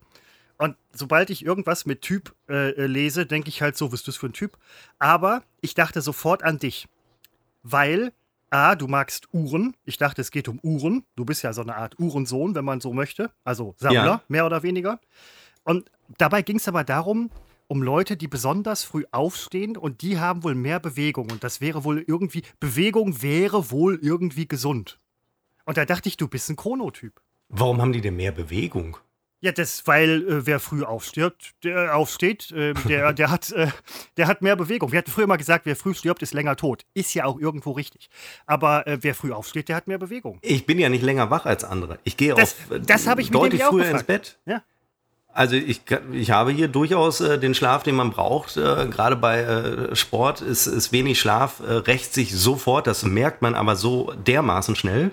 Und 0.57 0.75
sobald 0.91 1.29
ich 1.29 1.45
irgendwas 1.45 1.85
mit 1.85 2.01
Typ 2.01 2.33
äh, 2.49 2.71
äh 2.71 2.87
lese, 2.87 3.27
denke 3.27 3.49
ich 3.49 3.61
halt 3.61 3.77
so, 3.77 3.91
was 3.91 3.99
ist 3.99 4.07
das 4.07 4.17
für 4.17 4.25
ein 4.25 4.33
Typ? 4.33 4.57
Aber 4.97 5.43
ich 5.61 5.75
dachte 5.75 6.01
sofort 6.01 6.43
an 6.43 6.57
dich 6.57 6.87
weil 7.63 8.11
A, 8.49 8.75
du 8.75 8.87
magst 8.87 9.27
Uhren. 9.33 9.75
Ich 9.85 9.97
dachte, 9.97 10.21
es 10.21 10.31
geht 10.31 10.47
um 10.47 10.59
Uhren. 10.63 11.05
Du 11.15 11.25
bist 11.25 11.43
ja 11.43 11.53
so 11.53 11.61
eine 11.61 11.75
Art 11.75 11.99
Uhrensohn, 11.99 12.55
wenn 12.55 12.65
man 12.65 12.81
so 12.81 12.93
möchte. 12.93 13.31
Also 13.43 13.75
Sammler, 13.77 14.05
ja. 14.05 14.21
mehr 14.27 14.45
oder 14.45 14.63
weniger. 14.63 14.99
Und 15.63 15.91
dabei 16.17 16.41
ging 16.41 16.57
es 16.57 16.67
aber 16.67 16.83
darum, 16.83 17.29
um 17.67 17.83
Leute, 17.83 18.17
die 18.17 18.27
besonders 18.27 18.83
früh 18.83 19.05
aufstehen 19.11 19.77
und 19.77 20.01
die 20.01 20.19
haben 20.19 20.43
wohl 20.43 20.55
mehr 20.55 20.79
Bewegung. 20.79 21.29
Und 21.29 21.43
das 21.43 21.61
wäre 21.61 21.83
wohl 21.83 22.03
irgendwie, 22.07 22.41
Bewegung 22.59 23.21
wäre 23.21 23.69
wohl 23.69 23.99
irgendwie 24.01 24.47
gesund. 24.47 24.99
Und 25.65 25.77
da 25.77 25.85
dachte 25.85 26.09
ich, 26.09 26.17
du 26.17 26.27
bist 26.27 26.49
ein 26.49 26.55
Chronotyp. 26.55 27.21
Warum 27.49 27.81
haben 27.81 27.93
die 27.93 28.01
denn 28.01 28.15
mehr 28.15 28.31
Bewegung? 28.31 28.97
Ja, 29.41 29.53
das, 29.53 29.87
weil 29.87 30.27
äh, 30.27 30.45
wer 30.45 30.59
früh 30.59 30.83
aufstirbt, 30.83 31.51
der 31.63 31.95
aufsteht, 31.95 32.51
äh, 32.51 32.73
der, 32.87 33.13
der, 33.13 33.31
hat, 33.31 33.51
äh, 33.51 33.67
der 34.17 34.27
hat 34.27 34.41
mehr 34.41 34.55
Bewegung. 34.55 34.91
Wir 34.91 34.99
hatten 34.99 35.11
früher 35.11 35.27
mal 35.27 35.37
gesagt, 35.37 35.65
wer 35.65 35.75
früh 35.75 35.93
stirbt, 35.93 36.21
ist 36.21 36.33
länger 36.33 36.57
tot. 36.57 36.85
Ist 36.93 37.13
ja 37.13 37.25
auch 37.25 37.39
irgendwo 37.39 37.71
richtig. 37.71 38.09
Aber 38.45 38.85
äh, 38.85 38.97
wer 39.01 39.15
früh 39.15 39.31
aufsteht, 39.31 39.69
der 39.69 39.77
hat 39.77 39.87
mehr 39.87 39.97
Bewegung. 39.97 40.39
Ich 40.41 40.65
bin 40.65 40.77
ja 40.77 40.89
nicht 40.89 41.03
länger 41.03 41.29
wach 41.29 41.45
als 41.45 41.63
andere. 41.63 41.99
Ich 42.03 42.17
gehe 42.17 42.33
das, 42.33 42.55
auf, 42.69 42.79
das 42.85 43.07
ich 43.17 43.31
deutlich 43.31 43.63
früher 43.63 43.89
ins 43.89 44.03
Bett. 44.03 44.37
Ja. 44.45 44.61
Also 45.31 45.55
ich, 45.55 45.81
ich 46.11 46.31
habe 46.31 46.51
hier 46.51 46.67
durchaus 46.67 47.21
äh, 47.21 47.39
den 47.39 47.53
Schlaf, 47.53 47.83
den 47.83 47.95
man 47.95 48.11
braucht. 48.11 48.57
Äh, 48.57 48.87
Gerade 48.87 49.15
bei 49.15 49.41
äh, 49.41 49.95
Sport 49.95 50.41
ist, 50.41 50.67
ist 50.67 50.91
wenig 50.91 51.19
Schlaf, 51.19 51.61
äh, 51.61 51.71
rächt 51.71 52.13
sich 52.13 52.35
sofort. 52.35 52.87
Das 52.87 53.03
merkt 53.03 53.41
man 53.41 53.55
aber 53.55 53.75
so 53.75 54.11
dermaßen 54.25 54.75
schnell. 54.75 55.11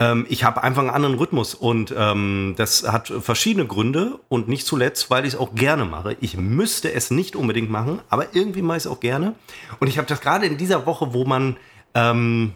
Ähm, 0.00 0.26
ich 0.28 0.44
habe 0.44 0.62
einfach 0.64 0.80
einen 0.80 0.90
anderen 0.90 1.14
Rhythmus 1.16 1.54
und 1.54 1.94
ähm, 1.96 2.54
das 2.56 2.90
hat 2.90 3.08
verschiedene 3.08 3.66
Gründe 3.66 4.18
und 4.28 4.48
nicht 4.48 4.66
zuletzt, 4.66 5.10
weil 5.10 5.26
ich 5.26 5.34
es 5.34 5.38
auch 5.38 5.54
gerne 5.54 5.84
mache. 5.84 6.16
Ich 6.20 6.36
müsste 6.36 6.92
es 6.92 7.10
nicht 7.10 7.36
unbedingt 7.36 7.70
machen, 7.70 8.00
aber 8.08 8.34
irgendwie 8.34 8.62
mache 8.62 8.78
ich 8.78 8.84
es 8.84 8.90
auch 8.90 9.00
gerne. 9.00 9.34
Und 9.78 9.88
ich 9.88 9.98
habe 9.98 10.08
das 10.08 10.20
gerade 10.20 10.46
in 10.46 10.56
dieser 10.56 10.86
Woche, 10.86 11.12
wo 11.12 11.24
man 11.24 11.58
ähm, 11.94 12.54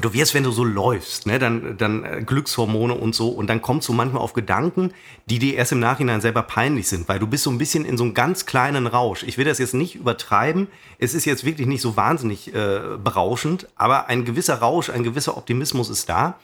du 0.00 0.12
wirst, 0.12 0.34
wenn 0.34 0.44
du 0.44 0.50
so 0.50 0.64
läufst, 0.64 1.26
ne, 1.26 1.38
dann, 1.38 1.76
dann 1.76 2.04
äh, 2.04 2.22
Glückshormone 2.24 2.94
und 2.94 3.14
so, 3.14 3.28
und 3.28 3.48
dann 3.48 3.62
kommst 3.62 3.88
du 3.88 3.92
manchmal 3.92 4.22
auf 4.22 4.32
Gedanken, 4.32 4.92
die 5.26 5.38
dir 5.38 5.54
erst 5.54 5.72
im 5.72 5.80
Nachhinein 5.80 6.20
selber 6.20 6.42
peinlich 6.42 6.88
sind, 6.88 7.08
weil 7.08 7.18
du 7.18 7.26
bist 7.26 7.44
so 7.44 7.50
ein 7.50 7.58
bisschen 7.58 7.84
in 7.84 7.96
so 7.96 8.04
einem 8.04 8.14
ganz 8.14 8.46
kleinen 8.46 8.86
Rausch. 8.86 9.22
Ich 9.22 9.38
will 9.38 9.44
das 9.44 9.58
jetzt 9.58 9.74
nicht 9.74 9.94
übertreiben, 9.94 10.68
es 10.98 11.14
ist 11.14 11.24
jetzt 11.24 11.44
wirklich 11.44 11.66
nicht 11.66 11.80
so 11.80 11.96
wahnsinnig 11.96 12.54
äh, 12.54 12.80
berauschend, 13.02 13.66
aber 13.76 14.08
ein 14.08 14.24
gewisser 14.24 14.56
Rausch, 14.56 14.90
ein 14.90 15.02
gewisser 15.02 15.36
Optimismus 15.36 15.90
ist 15.90 16.08
da. 16.08 16.38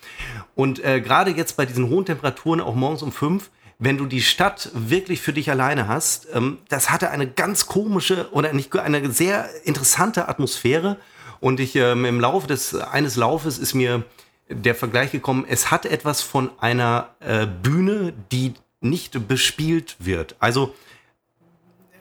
Und 0.55 0.85
äh, 0.85 1.01
gerade 1.01 1.31
jetzt 1.31 1.57
bei 1.57 1.67
diesen 1.67 1.89
hohen 1.89 2.05
Temperaturen, 2.05 2.61
auch 2.61 2.75
morgens 2.75 3.03
um 3.03 3.13
fünf, 3.13 3.51
wenn 3.79 3.99
du 3.99 4.07
die 4.07 4.23
Stadt 4.23 4.71
wirklich 4.73 5.21
für 5.21 5.33
dich 5.33 5.51
alleine 5.51 5.87
hast, 5.87 6.29
ähm, 6.33 6.59
das 6.69 6.91
hatte 6.91 7.11
eine 7.11 7.27
ganz 7.27 7.67
komische 7.67 8.29
oder 8.33 8.53
nicht 8.53 8.75
eine 8.77 9.11
sehr 9.11 9.49
interessante 9.65 10.29
Atmosphäre. 10.29 10.97
Und 11.41 11.61
ich 11.61 11.77
ähm, 11.77 12.05
im 12.05 12.21
Laufe 12.21 12.47
des 12.47 12.75
eines 12.75 13.17
Laufes 13.17 13.59
ist 13.59 13.75
mir 13.75 14.05
der 14.49 14.75
Vergleich 14.75 15.11
gekommen, 15.13 15.45
es 15.49 15.71
hat 15.71 15.87
etwas 15.87 16.23
von 16.23 16.51
einer 16.61 17.15
äh, 17.21 17.47
Bühne, 17.47 18.13
die 18.31 18.55
nicht 18.81 19.27
bespielt 19.29 19.97
wird. 19.99 20.37
Also 20.39 20.75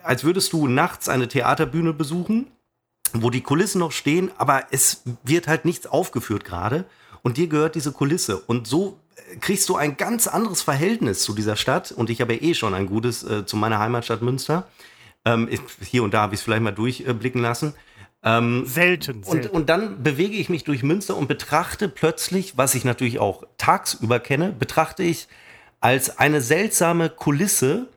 als 0.03 0.23
würdest 0.23 0.53
du 0.53 0.67
nachts 0.67 1.09
eine 1.09 1.27
Theaterbühne 1.27 1.93
besuchen, 1.93 2.47
wo 3.13 3.29
die 3.29 3.41
Kulissen 3.41 3.79
noch 3.79 3.91
stehen, 3.91 4.31
aber 4.37 4.65
es 4.71 5.01
wird 5.23 5.47
halt 5.47 5.65
nichts 5.65 5.87
aufgeführt 5.87 6.45
gerade 6.45 6.85
und 7.23 7.37
dir 7.37 7.47
gehört 7.47 7.75
diese 7.75 7.91
Kulisse 7.91 8.37
und 8.37 8.67
so 8.67 8.99
äh, 9.15 9.37
kriegst 9.37 9.67
du 9.69 9.75
ein 9.75 9.97
ganz 9.97 10.27
anderes 10.27 10.61
Verhältnis 10.61 11.23
zu 11.23 11.33
dieser 11.33 11.55
Stadt 11.55 11.91
und 11.91 12.09
ich 12.09 12.21
habe 12.21 12.35
ja 12.35 12.41
eh 12.41 12.53
schon 12.53 12.73
ein 12.73 12.85
gutes 12.87 13.23
äh, 13.23 13.45
zu 13.45 13.57
meiner 13.57 13.79
Heimatstadt 13.79 14.21
Münster. 14.21 14.67
Ähm, 15.27 15.49
hier 15.81 16.03
und 16.03 16.13
da 16.13 16.21
habe 16.21 16.35
ich 16.35 16.41
es 16.41 16.43
vielleicht 16.43 16.61
mal 16.61 16.71
durchblicken 16.71 17.41
lassen. 17.41 17.73
Ähm, 18.25 18.65
selten, 18.65 19.23
selten. 19.23 19.47
Und, 19.49 19.53
und 19.53 19.69
dann 19.69 20.01
bewege 20.01 20.35
ich 20.35 20.49
mich 20.49 20.63
durch 20.63 20.81
Münster 20.81 21.15
und 21.15 21.27
betrachte 21.27 21.87
plötzlich, 21.87 22.57
was 22.57 22.73
ich 22.73 22.83
natürlich 22.83 23.19
auch 23.19 23.43
tagsüber 23.57 24.19
kenne, 24.19 24.51
betrachte 24.51 25.03
ich 25.03 25.27
als 25.79 26.17
eine 26.17 26.41
seltsame 26.41 27.09
Kulisse 27.09 27.87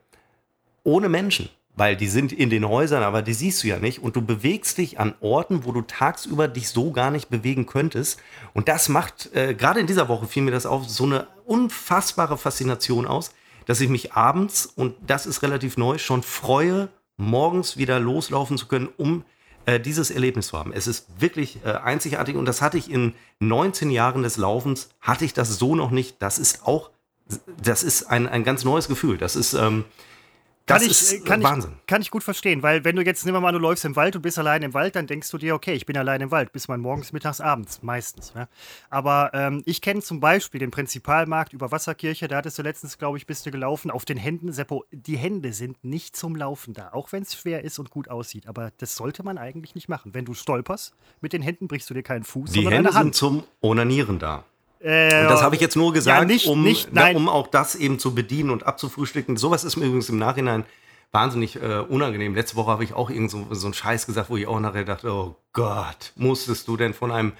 ohne 0.84 1.08
Menschen. 1.08 1.48
Weil 1.76 1.96
die 1.96 2.08
sind 2.08 2.32
in 2.32 2.50
den 2.50 2.68
Häusern, 2.68 3.04
aber 3.04 3.22
die 3.22 3.32
siehst 3.32 3.62
du 3.62 3.68
ja 3.68 3.78
nicht. 3.78 4.02
Und 4.02 4.16
du 4.16 4.20
bewegst 4.20 4.78
dich 4.78 4.98
an 4.98 5.14
Orten, 5.20 5.64
wo 5.64 5.70
du 5.70 5.82
tagsüber 5.82 6.48
dich 6.48 6.70
so 6.70 6.90
gar 6.90 7.12
nicht 7.12 7.30
bewegen 7.30 7.66
könntest. 7.66 8.20
Und 8.52 8.68
das 8.68 8.88
macht, 8.88 9.32
äh, 9.34 9.54
gerade 9.54 9.78
in 9.78 9.86
dieser 9.86 10.08
Woche 10.08 10.26
fiel 10.26 10.42
mir 10.42 10.50
das 10.50 10.66
auf, 10.66 10.88
so 10.88 11.04
eine 11.04 11.28
unfassbare 11.46 12.36
Faszination 12.36 13.06
aus, 13.06 13.32
dass 13.66 13.80
ich 13.80 13.88
mich 13.88 14.12
abends, 14.12 14.66
und 14.66 14.96
das 15.06 15.24
ist 15.24 15.42
relativ 15.42 15.76
neu, 15.76 15.98
schon 15.98 16.24
freue, 16.24 16.88
morgens 17.16 17.76
wieder 17.76 18.00
loslaufen 18.00 18.58
zu 18.58 18.66
können, 18.66 18.88
um 18.96 19.24
äh, 19.68 19.78
dieses 19.78 20.10
Erlebnis 20.10 20.46
zu 20.46 20.58
haben. 20.58 20.72
Es 20.72 20.86
ist 20.86 21.06
wirklich 21.18 21.58
äh, 21.62 21.72
einzigartig 21.72 22.36
und 22.36 22.46
das 22.46 22.62
hatte 22.62 22.78
ich 22.78 22.90
in 22.90 23.12
19 23.40 23.90
Jahren 23.90 24.22
des 24.22 24.38
Laufens, 24.38 24.88
hatte 24.98 25.26
ich 25.26 25.34
das 25.34 25.58
so 25.58 25.74
noch 25.74 25.90
nicht. 25.90 26.22
Das 26.22 26.38
ist 26.38 26.66
auch, 26.66 26.88
das 27.62 27.82
ist 27.82 28.04
ein, 28.04 28.26
ein 28.26 28.44
ganz 28.44 28.64
neues 28.64 28.88
Gefühl. 28.88 29.18
Das 29.18 29.36
ist, 29.36 29.52
ähm, 29.52 29.84
das 30.68 30.82
kann 30.82 30.90
ist 30.90 31.12
ich, 31.12 31.24
kann 31.24 31.42
Wahnsinn. 31.42 31.72
Ich, 31.80 31.86
kann 31.86 32.02
ich 32.02 32.10
gut 32.10 32.22
verstehen, 32.22 32.62
weil 32.62 32.84
wenn 32.84 32.96
du 32.96 33.02
jetzt, 33.02 33.24
nehmen 33.24 33.36
wir 33.36 33.40
mal, 33.40 33.52
du 33.52 33.58
läufst 33.58 33.84
im 33.84 33.96
Wald 33.96 34.14
und 34.16 34.22
bist 34.22 34.38
allein 34.38 34.62
im 34.62 34.74
Wald, 34.74 34.94
dann 34.96 35.06
denkst 35.06 35.30
du 35.30 35.38
dir, 35.38 35.54
okay, 35.54 35.72
ich 35.72 35.86
bin 35.86 35.96
allein 35.96 36.20
im 36.20 36.30
Wald, 36.30 36.52
bis 36.52 36.68
man 36.68 36.80
morgens, 36.80 37.12
mittags, 37.12 37.40
abends, 37.40 37.82
meistens. 37.82 38.34
Ne? 38.34 38.48
Aber 38.90 39.30
ähm, 39.34 39.62
ich 39.66 39.80
kenne 39.80 40.00
zum 40.00 40.20
Beispiel 40.20 40.60
den 40.60 40.70
Prinzipalmarkt 40.70 41.52
über 41.52 41.72
Wasserkirche, 41.72 42.28
da 42.28 42.36
hattest 42.36 42.58
du 42.58 42.62
letztens, 42.62 42.98
glaube 42.98 43.18
ich, 43.18 43.26
bist 43.26 43.46
du 43.46 43.50
gelaufen, 43.50 43.90
auf 43.90 44.04
den 44.04 44.18
Händen, 44.18 44.52
Seppo, 44.52 44.84
die 44.90 45.16
Hände 45.16 45.52
sind 45.52 45.82
nicht 45.82 46.16
zum 46.16 46.36
Laufen 46.36 46.74
da, 46.74 46.90
auch 46.92 47.12
wenn 47.12 47.22
es 47.22 47.34
schwer 47.34 47.64
ist 47.64 47.78
und 47.78 47.90
gut 47.90 48.08
aussieht. 48.08 48.46
Aber 48.46 48.70
das 48.78 48.94
sollte 48.94 49.22
man 49.22 49.38
eigentlich 49.38 49.74
nicht 49.74 49.88
machen. 49.88 50.14
Wenn 50.14 50.24
du 50.24 50.34
stolperst, 50.34 50.94
mit 51.20 51.32
den 51.32 51.42
Händen 51.42 51.68
brichst 51.68 51.88
du 51.90 51.94
dir 51.94 52.02
keinen 52.02 52.24
Fuß, 52.24 52.52
die 52.52 52.68
Hände 52.68 52.92
sind 52.92 53.14
zum 53.14 53.44
Onanieren 53.60 54.18
da. 54.18 54.44
Äh, 54.80 55.24
das 55.24 55.42
habe 55.42 55.54
ich 55.54 55.60
jetzt 55.60 55.76
nur 55.76 55.92
gesagt, 55.92 56.20
ja, 56.20 56.24
nicht, 56.24 56.46
um, 56.46 56.62
nicht, 56.62 56.90
na, 56.92 57.10
um 57.10 57.28
auch 57.28 57.48
das 57.48 57.74
eben 57.74 57.98
zu 57.98 58.14
bedienen 58.14 58.50
und 58.50 58.64
abzufrühstücken. 58.66 59.36
Sowas 59.36 59.64
ist 59.64 59.76
mir 59.76 59.86
übrigens 59.86 60.08
im 60.08 60.18
Nachhinein 60.18 60.64
wahnsinnig 61.10 61.56
äh, 61.56 61.78
unangenehm. 61.80 62.34
Letzte 62.34 62.56
Woche 62.56 62.70
habe 62.70 62.84
ich 62.84 62.92
auch 62.92 63.10
irgend 63.10 63.30
so, 63.30 63.46
so 63.50 63.66
einen 63.66 63.74
Scheiß 63.74 64.06
gesagt, 64.06 64.30
wo 64.30 64.36
ich 64.36 64.46
auch 64.46 64.60
nachher 64.60 64.84
dachte, 64.84 65.10
oh 65.10 65.36
Gott, 65.52 66.12
musstest 66.16 66.68
du 66.68 66.76
denn 66.76 66.94
von 66.94 67.10
einem 67.10 67.32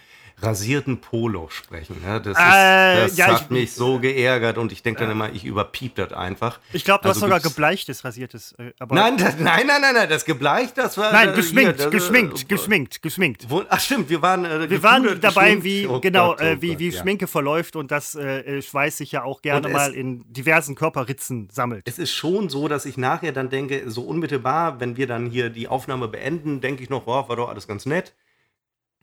rasierten 0.43 1.01
Polo 1.01 1.49
sprechen. 1.51 1.97
Ja, 2.05 2.19
das, 2.19 2.37
äh, 2.39 3.07
ist, 3.07 3.13
das 3.13 3.17
ja, 3.19 3.27
hat 3.27 3.43
ich, 3.43 3.51
mich 3.51 3.73
so 3.73 3.99
geärgert 3.99 4.59
und 4.59 4.73
ich 4.73 4.83
denke 4.83 5.01
dann 5.01 5.11
immer, 5.11 5.33
ich 5.33 5.45
überpiep 5.45 5.97
das 5.97 6.13
einfach. 6.13 6.61
Ich 6.73 6.85
glaube, 6.85 7.03
du 7.03 7.09
also 7.09 7.21
hast 7.21 7.27
sogar 7.27 7.41
gebleichtes 7.41 8.05
rasiertes. 8.05 8.53
Äh, 8.53 8.73
nein, 8.89 9.17
das, 9.17 9.39
nein, 9.39 9.67
nein, 9.67 9.81
nein, 9.81 9.95
nein, 9.95 10.09
das 10.09 10.25
gebleicht, 10.25 10.79
das 10.79 10.97
war. 10.97 11.13
Nein, 11.13 11.35
geschminkt, 11.35 11.81
hier, 11.81 11.91
geschminkt, 11.91 12.43
äh, 12.43 12.45
geschminkt, 12.47 13.03
geschminkt. 13.03 13.47
Wo, 13.49 13.65
ach 13.69 13.81
stimmt, 13.81 14.09
wir 14.11 14.23
waren. 14.23 14.45
Äh, 14.45 14.71
wir 14.71 14.83
waren 14.83 15.21
dabei, 15.21 15.63
wie 15.63 15.87
oh 15.87 16.01
genau, 16.01 16.31
Gott, 16.31 16.41
oh 16.41 16.45
äh, 16.45 16.63
wie, 16.63 16.69
Gott, 16.71 16.79
wie 16.79 16.91
ja. 16.91 17.01
Schminke 17.01 17.27
verläuft 17.27 17.77
und 17.77 17.91
das 17.91 18.15
äh, 18.15 18.63
Schweiß 18.63 18.97
sich 18.99 19.13
ja 19.13 19.25
auch 19.25 19.43
gerne 19.43 19.67
es, 19.67 19.73
mal 19.73 19.95
in 19.95 20.25
diversen 20.33 20.75
Körperritzen 20.75 21.49
sammelt. 21.51 21.83
Es 21.87 21.99
ist 21.99 22.13
schon 22.13 22.49
so, 22.49 22.69
dass 22.69 22.87
ich 22.87 22.97
nachher 22.97 23.33
dann 23.33 23.51
denke, 23.51 23.91
so 23.91 24.03
unmittelbar, 24.03 24.79
wenn 24.81 24.97
wir 24.97 25.07
dann 25.07 25.27
hier 25.27 25.51
die 25.51 25.69
Aufnahme 25.69 26.09
beenden, 26.09 26.61
denke 26.61 26.83
ich 26.83 26.91
noch, 26.91 27.07
wow, 27.07 27.29
war 27.29 27.37
doch 27.37 27.49
alles 27.49 27.67
ganz 27.67 27.87
nett 27.87 28.15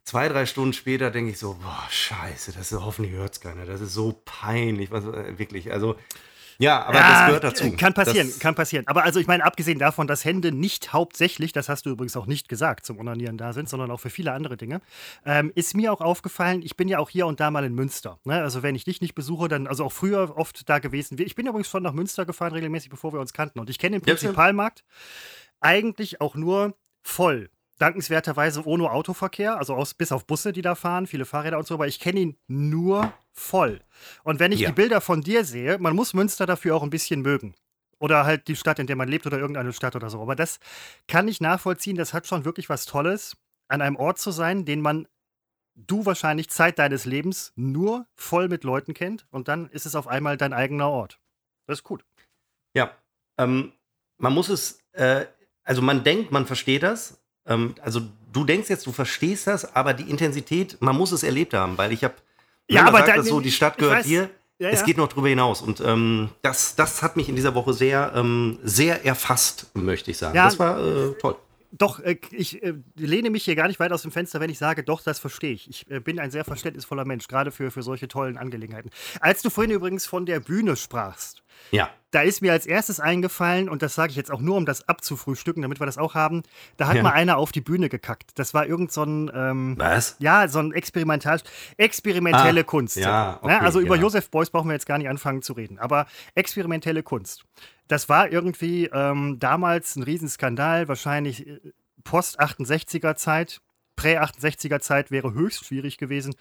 zwei, 0.06 0.30
drei 0.30 0.46
Stunden 0.46 0.74
später 0.74 1.12
denke 1.12 1.32
ich 1.32 1.40
so, 1.40 1.56
boah, 1.56 1.84
scheiße, 1.90 2.54
das 2.54 2.72
ist, 2.72 2.80
hoffentlich 2.80 3.14
hört 3.14 3.34
es 3.34 3.42
keiner. 3.42 3.66
Das 3.66 3.82
ist 3.82 3.94
so 3.94 4.22
peinlich, 4.24 4.92
was, 4.92 5.06
äh, 5.06 5.38
wirklich. 5.38 5.72
Also, 5.72 5.96
ja, 6.58 6.86
aber 6.86 7.00
ja, 7.00 7.10
das 7.10 7.26
gehört 7.26 7.44
dazu. 7.44 7.76
Kann 7.76 7.94
passieren, 7.94 8.28
das, 8.28 8.40
kann 8.40 8.56
passieren. 8.56 8.88
Aber 8.88 9.04
also 9.04 9.20
ich 9.20 9.28
meine, 9.28 9.44
abgesehen 9.44 9.78
davon, 9.78 10.08
dass 10.08 10.24
Hände 10.24 10.54
nicht 10.54 10.94
hauptsächlich, 10.94 11.52
das 11.52 11.68
hast 11.68 11.86
du 11.86 11.90
übrigens 11.90 12.16
auch 12.16 12.28
nicht 12.28 12.48
gesagt, 12.48 12.86
zum 12.86 12.98
Onanieren 12.98 13.38
da 13.38 13.52
sind, 13.52 13.68
sondern 13.68 13.92
auch 13.92 14.00
für 14.00 14.10
viele 14.10 14.32
andere 14.32 14.56
Dinge, 14.56 14.80
ähm, 15.26 15.52
ist 15.56 15.76
mir 15.76 15.92
auch 15.92 16.00
aufgefallen, 16.00 16.62
ich 16.62 16.78
bin 16.78 16.88
ja 16.88 17.00
auch 17.00 17.10
hier 17.10 17.28
und 17.28 17.42
da 17.42 17.52
mal 17.52 17.66
in 17.66 17.74
Münster. 17.74 18.20
Ne? 18.24 18.42
Also 18.42 18.64
wenn 18.64 18.76
ich 18.76 18.86
dich 18.86 19.02
nicht 19.02 19.16
besuche, 19.16 19.50
dann, 19.50 19.68
also 19.68 19.84
auch 19.84 19.92
früher 19.92 20.38
oft 20.38 20.70
da 20.70 20.80
gewesen. 20.80 21.20
Ich 21.20 21.36
bin 21.36 21.46
übrigens 21.46 21.70
schon 21.70 21.84
nach 21.84 21.94
Münster 21.94 22.26
gefahren, 22.26 22.54
regelmäßig, 22.54 22.90
bevor 22.90 23.12
wir 23.12 23.20
uns 23.20 23.34
kannten. 23.34 23.60
Und 23.60 23.70
ich 23.70 23.78
kenne 23.78 24.00
den 24.00 24.06
Prinzipalmarkt 24.06 24.86
eigentlich 25.60 26.22
auch 26.22 26.36
nur 26.36 26.78
voll 27.02 27.50
dankenswerterweise 27.78 28.66
ohne 28.66 28.90
Autoverkehr, 28.90 29.58
also 29.58 29.76
aus, 29.76 29.94
bis 29.94 30.12
auf 30.12 30.26
Busse, 30.26 30.54
die 30.54 30.62
da 30.62 30.76
fahren, 30.76 31.08
viele 31.08 31.26
Fahrräder 31.26 31.58
und 31.58 31.68
so, 31.68 31.74
aber 31.74 31.88
ich 31.88 32.00
kenne 32.00 32.20
ihn 32.20 32.38
nur 32.48 33.14
voll. 33.34 33.82
Und 34.24 34.40
wenn 34.40 34.52
ich 34.52 34.62
ja. 34.62 34.70
die 34.70 34.76
Bilder 34.76 35.02
von 35.02 35.22
dir 35.22 35.44
sehe, 35.44 35.78
man 35.78 35.96
muss 35.96 36.14
Münster 36.14 36.46
dafür 36.46 36.76
auch 36.76 36.84
ein 36.84 36.90
bisschen 36.90 37.22
mögen. 37.22 37.56
Oder 37.98 38.26
halt 38.26 38.48
die 38.48 38.56
Stadt, 38.56 38.80
in 38.80 38.88
der 38.88 38.96
man 38.96 39.08
lebt 39.08 39.26
oder 39.26 39.40
irgendeine 39.40 39.74
Stadt 39.74 39.96
oder 39.96 40.10
so. 40.10 40.22
Aber 40.22 40.36
das 40.36 40.60
kann 41.08 41.28
ich 41.28 41.42
nachvollziehen, 41.42 41.96
das 41.96 42.14
hat 42.14 42.28
schon 42.28 42.46
wirklich 42.46 42.70
was 42.70 42.86
Tolles, 42.86 43.38
an 43.68 43.82
einem 43.82 43.96
Ort 43.96 44.20
zu 44.20 44.32
sein, 44.32 44.66
den 44.66 44.82
man 44.82 45.08
du 45.76 46.06
wahrscheinlich 46.06 46.50
Zeit 46.50 46.80
deines 46.80 47.06
Lebens 47.06 47.52
nur 47.56 48.08
voll 48.16 48.48
mit 48.48 48.64
Leuten 48.64 48.94
kennt 48.94 49.28
und 49.32 49.48
dann 49.48 49.70
ist 49.70 49.86
es 49.86 49.96
auf 49.96 50.08
einmal 50.08 50.38
dein 50.38 50.54
eigener 50.54 50.90
Ort. 50.90 51.20
Das 51.68 51.80
ist 51.80 51.84
gut. 51.84 52.06
Ja, 52.74 52.96
ähm, 53.38 53.74
man 54.18 54.34
muss 54.34 54.50
es, 54.50 54.80
äh, 54.94 55.26
also 55.64 55.82
man 55.82 56.04
denkt, 56.04 56.32
man 56.32 56.46
versteht 56.46 56.84
das, 56.84 57.22
ähm, 57.48 57.76
also 57.82 58.02
du 58.34 58.44
denkst 58.44 58.70
jetzt, 58.70 58.86
du 58.86 58.92
verstehst 58.92 59.48
das, 59.48 59.76
aber 59.76 59.94
die 59.94 60.10
Intensität, 60.10 60.78
man 60.80 60.96
muss 60.96 61.12
es 61.12 61.24
erlebt 61.24 61.54
haben, 61.54 61.78
weil 61.78 61.92
ich 61.92 62.04
habe 62.04 62.16
ja, 62.68 62.86
aber 62.86 63.06
sagt, 63.06 63.26
so, 63.26 63.40
die 63.40 63.52
Stadt 63.52 63.78
gehört 63.78 64.00
weiß, 64.00 64.06
dir. 64.06 64.30
Ja, 64.58 64.70
es 64.70 64.80
ja. 64.80 64.86
geht 64.86 64.98
noch 64.98 65.10
drüber 65.10 65.28
hinaus. 65.28 65.62
Und 65.62 65.82
ähm, 65.82 66.30
das, 66.42 66.76
das 66.76 67.04
hat 67.04 67.18
mich 67.18 67.28
in 67.28 67.36
dieser 67.36 67.56
Woche 67.56 67.74
sehr, 67.74 68.14
ähm, 68.16 68.58
sehr 68.64 69.06
erfasst, 69.06 69.68
möchte 69.74 70.12
ich 70.12 70.18
sagen. 70.18 70.36
Ja, 70.36 70.46
das 70.46 70.58
war 70.58 70.80
äh, 70.80 71.14
toll. 71.20 71.36
Doch, 71.78 72.00
äh, 72.00 72.18
ich 72.32 72.64
äh, 72.64 72.74
lehne 72.96 73.30
mich 73.30 73.44
hier 73.44 73.56
gar 73.56 73.68
nicht 73.68 73.80
weit 73.80 73.92
aus 73.92 74.02
dem 74.02 74.12
Fenster, 74.12 74.40
wenn 74.40 74.50
ich 74.50 74.58
sage, 74.58 74.84
doch, 74.84 75.02
das 75.02 75.20
verstehe 75.20 75.54
ich. 75.54 75.70
Ich 75.70 75.92
äh, 75.92 76.00
bin 76.00 76.20
ein 76.20 76.32
sehr 76.32 76.46
verständnisvoller 76.46 77.06
Mensch, 77.06 77.28
gerade 77.28 77.52
für, 77.52 77.72
für 77.72 77.84
solche 77.84 78.08
tollen 78.08 78.38
Angelegenheiten. 78.38 78.90
Als 79.20 79.42
du 79.42 79.50
vorhin 79.50 79.72
übrigens 79.72 80.06
von 80.06 80.26
der 80.26 80.40
Bühne 80.40 80.76
sprachst, 80.76 81.44
ja. 81.72 81.90
Da 82.12 82.22
ist 82.22 82.42
mir 82.42 82.54
als 82.54 82.66
erstes 82.66 83.02
eingefallen, 83.02 83.68
und 83.68 83.82
das 83.82 83.94
sage 83.94 84.12
ich 84.12 84.16
jetzt 84.16 84.32
auch 84.32 84.40
nur, 84.40 84.56
um 84.56 84.66
das 84.66 84.88
abzufrühstücken, 84.88 85.62
damit 85.62 85.82
wir 85.82 85.86
das 85.86 85.98
auch 85.98 86.14
haben, 86.16 86.44
da 86.78 86.88
hat 86.88 86.96
ja. 86.96 87.04
mal 87.04 87.12
einer 87.12 87.38
auf 87.38 87.52
die 87.52 87.60
Bühne 87.60 87.90
gekackt. 87.90 88.32
Das 88.36 88.54
war 88.54 88.66
irgend 88.66 88.94
so 88.94 89.04
ein. 89.04 89.30
Ähm, 89.36 89.76
Was? 89.78 90.16
Ja, 90.20 90.48
so 90.48 90.60
ein 90.60 90.72
Experimental, 90.72 91.42
experimentelle 91.76 92.62
ah, 92.62 92.64
Kunst. 92.64 92.96
Ja, 92.96 93.40
okay, 93.42 93.52
ja, 93.52 93.60
also 93.60 93.82
über 93.82 93.98
Josef 93.98 94.30
Beuys 94.30 94.50
brauchen 94.50 94.70
wir 94.70 94.74
jetzt 94.74 94.86
gar 94.86 94.98
nicht 94.98 95.10
anfangen 95.10 95.42
zu 95.42 95.54
reden. 95.54 95.78
Aber 95.78 96.08
experimentelle 96.36 97.04
Kunst. 97.04 97.44
Das 97.88 98.10
war 98.10 98.32
irgendwie 98.32 98.86
ähm, 98.92 99.38
damals 99.40 99.96
ein 99.96 100.04
Riesenskandal, 100.04 100.88
wahrscheinlich 100.88 101.48
äh, 101.48 101.60
Post-68er 102.04 103.16
Zeit 103.16 103.62
Prä-68er-Zeit 103.96 105.12
wäre 105.12 105.34
höchst 105.34 105.66
schwierig 105.66 105.98
gewesen. 105.98 106.36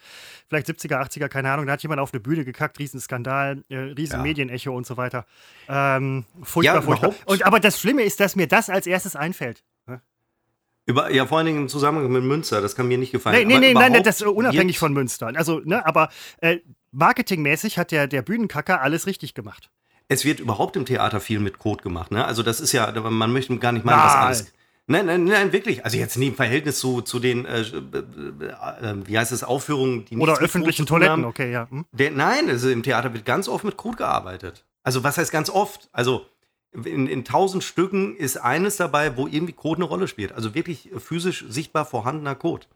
Vielleicht 0.49 0.69
70er, 0.69 1.01
80er, 1.01 1.29
keine 1.29 1.51
Ahnung. 1.53 1.67
Da 1.67 1.75
hat 1.75 1.83
jemand 1.83 2.01
auf 2.01 2.13
eine 2.13 2.21
Bühne 2.21 2.45
gekackt, 2.45 2.79
Riesenskandal, 2.79 3.63
äh, 3.69 3.77
riesen 3.77 4.17
ja. 4.17 4.23
Medienecho 4.23 4.75
und 4.75 4.87
so 4.87 4.97
weiter. 4.97 5.25
Ähm, 5.69 6.25
furchtbar, 6.43 6.75
ja, 6.77 6.83
furchtbar. 6.83 7.15
Und, 7.27 7.47
aber 7.47 7.61
das 7.61 7.81
Schlimme 7.81 8.03
ist, 8.03 8.21
dass 8.21 8.37
mir 8.37 8.49
das 8.49 8.71
als 8.71 8.87
erstes 8.87 9.17
einfällt. 9.17 9.63
Über, 10.87 11.11
ja, 11.11 11.25
vor 11.25 11.39
allen 11.39 11.47
Dingen 11.47 11.63
im 11.63 11.69
Zusammenhang 11.71 12.13
mit 12.13 12.25
Münster, 12.25 12.61
das 12.61 12.77
kann 12.77 12.87
mir 12.89 12.99
nicht 12.99 13.11
gefallen. 13.11 13.49
Nee, 13.49 13.59
nee, 13.59 13.73
nee 13.73 13.73
nein, 13.73 14.03
das 14.03 14.21
ist 14.21 14.27
unabhängig 14.27 14.79
von 14.79 14.93
Münster. 14.93 15.33
Also, 15.35 15.61
ne, 15.61 15.87
aber 15.87 16.11
äh, 16.43 16.59
marketingmäßig 16.91 17.79
hat 17.79 17.91
der, 17.91 18.07
der 18.07 18.21
Bühnenkacker 18.21 18.83
alles 18.83 19.07
richtig 19.07 19.33
gemacht. 19.33 19.71
Es 20.09 20.25
wird 20.25 20.41
überhaupt 20.41 20.77
im 20.77 20.85
Theater 20.85 21.21
viel 21.21 21.41
mit 21.41 21.59
Code 21.59 21.83
gemacht. 21.83 22.11
Ne? 22.11 22.25
Also 22.25 22.43
das 22.43 22.61
ist 22.61 22.73
ja, 22.73 22.91
man 22.93 23.33
möchte 23.33 23.57
gar 23.59 23.73
nicht 23.73 23.85
meinen, 23.85 24.03
was 24.03 24.15
alles. 24.15 24.53
Nein, 24.87 25.07
nein, 25.07 25.25
nein, 25.25 25.53
wirklich. 25.53 25.83
Also 25.85 25.97
jetzt 25.97 26.19
nie 26.19 26.29
im 26.29 26.35
Verhältnis 26.35 26.79
zu, 26.79 27.01
zu 27.01 27.19
den, 27.19 27.47
äh, 27.47 27.63
äh, 27.63 28.95
wie 29.07 29.19
heißt 29.19 29.33
es, 29.33 29.43
Aufführungen, 29.43 30.05
die 30.05 30.19
Oder 30.19 30.39
öffentlichen 30.39 30.85
Toiletten, 30.85 31.13
haben. 31.13 31.25
okay, 31.25 31.51
ja. 31.51 31.67
Hm? 31.71 31.87
Der, 31.93 32.11
nein, 32.11 32.51
also 32.51 32.69
im 32.69 32.83
Theater 32.83 33.15
wird 33.15 33.25
ganz 33.25 33.49
oft 33.49 33.65
mit 33.65 33.79
Code 33.79 33.97
gearbeitet. 33.97 34.67
Also 34.83 35.03
was 35.03 35.17
heißt 35.17 35.33
ganz 35.33 35.49
oft? 35.49 35.89
Also 35.93 36.27
in, 36.73 37.07
in 37.07 37.25
tausend 37.25 37.65
Stücken 37.65 38.15
ist 38.17 38.37
eines 38.37 38.77
dabei, 38.77 39.17
wo 39.17 39.27
irgendwie 39.27 39.55
Code 39.55 39.79
eine 39.79 39.85
Rolle 39.87 40.07
spielt. 40.07 40.33
Also 40.33 40.55
wirklich 40.55 40.91
physisch 40.99 41.47
sichtbar 41.49 41.87
vorhandener 41.87 42.35
Code. 42.35 42.67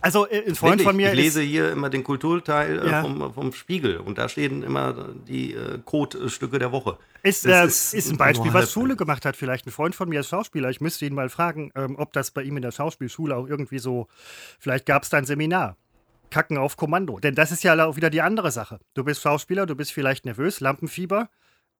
Also 0.00 0.28
äh, 0.28 0.44
ein 0.46 0.54
Freund 0.54 0.72
Wirklich, 0.72 0.86
von 0.86 0.96
mir. 0.96 1.08
Ich 1.10 1.16
lese 1.16 1.40
hier 1.42 1.72
immer 1.72 1.90
den 1.90 2.04
Kulturteil 2.04 2.78
äh, 2.78 2.90
ja. 2.90 3.02
vom, 3.02 3.32
vom, 3.32 3.52
Spiegel 3.52 3.98
und 3.98 4.18
da 4.18 4.28
stehen 4.28 4.62
immer 4.62 5.08
die 5.26 5.54
äh, 5.54 5.78
Codestücke 5.84 6.58
der 6.58 6.72
Woche. 6.72 6.98
Ist, 7.22 7.46
äh, 7.46 7.66
ist, 7.66 7.94
ist, 7.94 8.10
ein 8.10 8.16
Beispiel, 8.16 8.52
was 8.52 8.72
Schule 8.72 8.96
gemacht 8.96 9.24
hat. 9.24 9.36
Vielleicht 9.36 9.66
ein 9.66 9.70
Freund 9.70 9.94
von 9.94 10.08
mir 10.08 10.20
ist 10.20 10.28
Schauspieler. 10.28 10.70
Ich 10.70 10.80
müsste 10.80 11.06
ihn 11.06 11.14
mal 11.14 11.28
fragen, 11.28 11.72
ähm, 11.74 11.96
ob 11.98 12.12
das 12.12 12.30
bei 12.30 12.42
ihm 12.42 12.56
in 12.56 12.62
der 12.62 12.72
Schauspielschule 12.72 13.36
auch 13.36 13.46
irgendwie 13.46 13.78
so. 13.78 14.08
Vielleicht 14.58 14.86
gab 14.86 15.02
es 15.02 15.10
da 15.10 15.18
ein 15.18 15.24
Seminar. 15.24 15.76
Kacken 16.30 16.56
auf 16.56 16.76
Kommando. 16.76 17.18
Denn 17.18 17.34
das 17.34 17.52
ist 17.52 17.62
ja 17.62 17.84
auch 17.84 17.96
wieder 17.96 18.10
die 18.10 18.22
andere 18.22 18.50
Sache. 18.50 18.80
Du 18.94 19.04
bist 19.04 19.20
Schauspieler, 19.20 19.66
du 19.66 19.76
bist 19.76 19.92
vielleicht 19.92 20.24
nervös, 20.24 20.60
Lampenfieber 20.60 21.28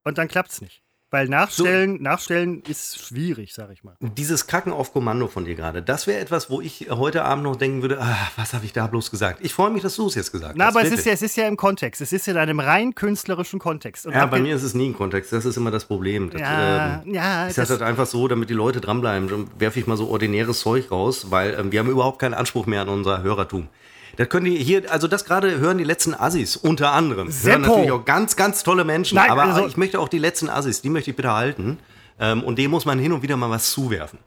und 0.05 0.19
dann 0.19 0.29
klappt 0.29 0.51
es 0.51 0.61
nicht. 0.61 0.83
Weil 1.13 1.29
nachstellen, 1.29 1.99
so, 1.99 2.03
nachstellen 2.03 2.63
ist 2.67 3.07
schwierig, 3.07 3.53
sag 3.53 3.71
ich 3.71 3.85
mal. 3.85 3.95
Dieses 4.01 4.47
Kacken 4.47 4.73
auf 4.73 4.95
Kommando 4.95 5.29
von 5.29 5.45
dir 5.45 5.55
gerade, 5.55 5.83
das 5.83 6.07
wäre 6.07 6.19
etwas, 6.21 6.49
wo 6.49 6.63
ich 6.63 6.87
heute 6.89 7.23
Abend 7.27 7.45
noch 7.45 7.57
denken 7.57 7.83
würde, 7.83 8.01
ah, 8.01 8.17
was 8.37 8.55
habe 8.55 8.65
ich 8.65 8.73
da 8.73 8.87
bloß 8.87 9.11
gesagt? 9.11 9.41
Ich 9.43 9.53
freue 9.53 9.71
mich, 9.71 9.83
dass 9.83 9.95
du 9.97 10.07
es 10.07 10.15
jetzt 10.15 10.33
gesagt 10.33 10.55
Na, 10.57 10.65
hast. 10.65 10.75
aber 10.75 10.87
es 10.87 10.91
ist, 10.91 11.05
ja, 11.05 11.13
es 11.13 11.21
ist 11.21 11.37
ja 11.37 11.47
im 11.47 11.59
Kontext. 11.59 12.01
Es 12.01 12.15
ist 12.15 12.29
in 12.29 12.39
einem 12.39 12.61
rein 12.61 12.95
künstlerischen 12.95 13.59
Kontext. 13.59 14.07
Und 14.07 14.15
ja, 14.15 14.25
bei 14.25 14.41
mir 14.41 14.57
ist 14.57 14.63
es 14.63 14.73
nie 14.73 14.89
ein 14.89 14.95
Kontext. 14.95 15.35
Das 15.35 15.45
ist 15.45 15.59
immer 15.59 15.71
das 15.71 15.85
Problem. 15.85 16.31
Das, 16.31 16.41
ja, 16.41 17.03
ähm, 17.05 17.15
ja. 17.15 17.47
Ich 17.47 17.57
sage 17.57 17.69
das 17.69 17.79
halt 17.79 17.83
einfach 17.83 18.07
so, 18.07 18.27
damit 18.27 18.49
die 18.49 18.55
Leute 18.55 18.81
dranbleiben. 18.81 19.29
Dann 19.29 19.49
werfe 19.59 19.81
ich 19.81 19.87
mal 19.87 19.99
so 19.99 20.09
ordinäres 20.09 20.61
Zeug 20.61 20.91
raus, 20.91 21.27
weil 21.29 21.53
ähm, 21.61 21.73
wir 21.73 21.81
haben 21.81 21.91
überhaupt 21.91 22.21
keinen 22.21 22.33
Anspruch 22.33 22.65
mehr 22.65 22.81
an 22.81 22.89
unser 22.89 23.23
Hörertum. 23.23 23.69
Das 24.17 24.29
können 24.29 24.47
die 24.47 24.57
hier, 24.57 24.91
also 24.91 25.09
das 25.09 25.25
gerade 25.25 25.59
hören 25.59 25.79
die 25.79 25.85
letzten 25.85 26.15
Assis 26.15 26.57
unter 26.57 26.93
anderem. 26.93 27.31
Seppo. 27.31 27.51
Hören 27.51 27.63
natürlich 27.63 27.91
auch 27.93 28.05
ganz, 28.05 28.37
ganz 28.37 28.63
tolle 28.63 28.85
Menschen. 28.85 29.17
Nein, 29.17 29.31
aber 29.31 29.45
also 29.45 29.67
ich 29.67 29.77
möchte 29.77 29.99
auch 29.99 30.09
die 30.09 30.19
letzten 30.19 30.49
Assis, 30.49 30.83
die 30.83 30.91
möchte 30.91 31.11
ich 31.11 31.17
bitte 31.17 31.33
halten. 31.33 31.79
Ähm, 32.19 32.45
und 32.45 32.59
dem 32.59 32.71
muss 32.71 32.85
man 32.85 32.99
hin 32.99 33.13
und 33.13 33.23
wieder 33.23 33.37
mal 33.37 33.51
was 33.51 33.71
zuwerfen. 33.73 34.19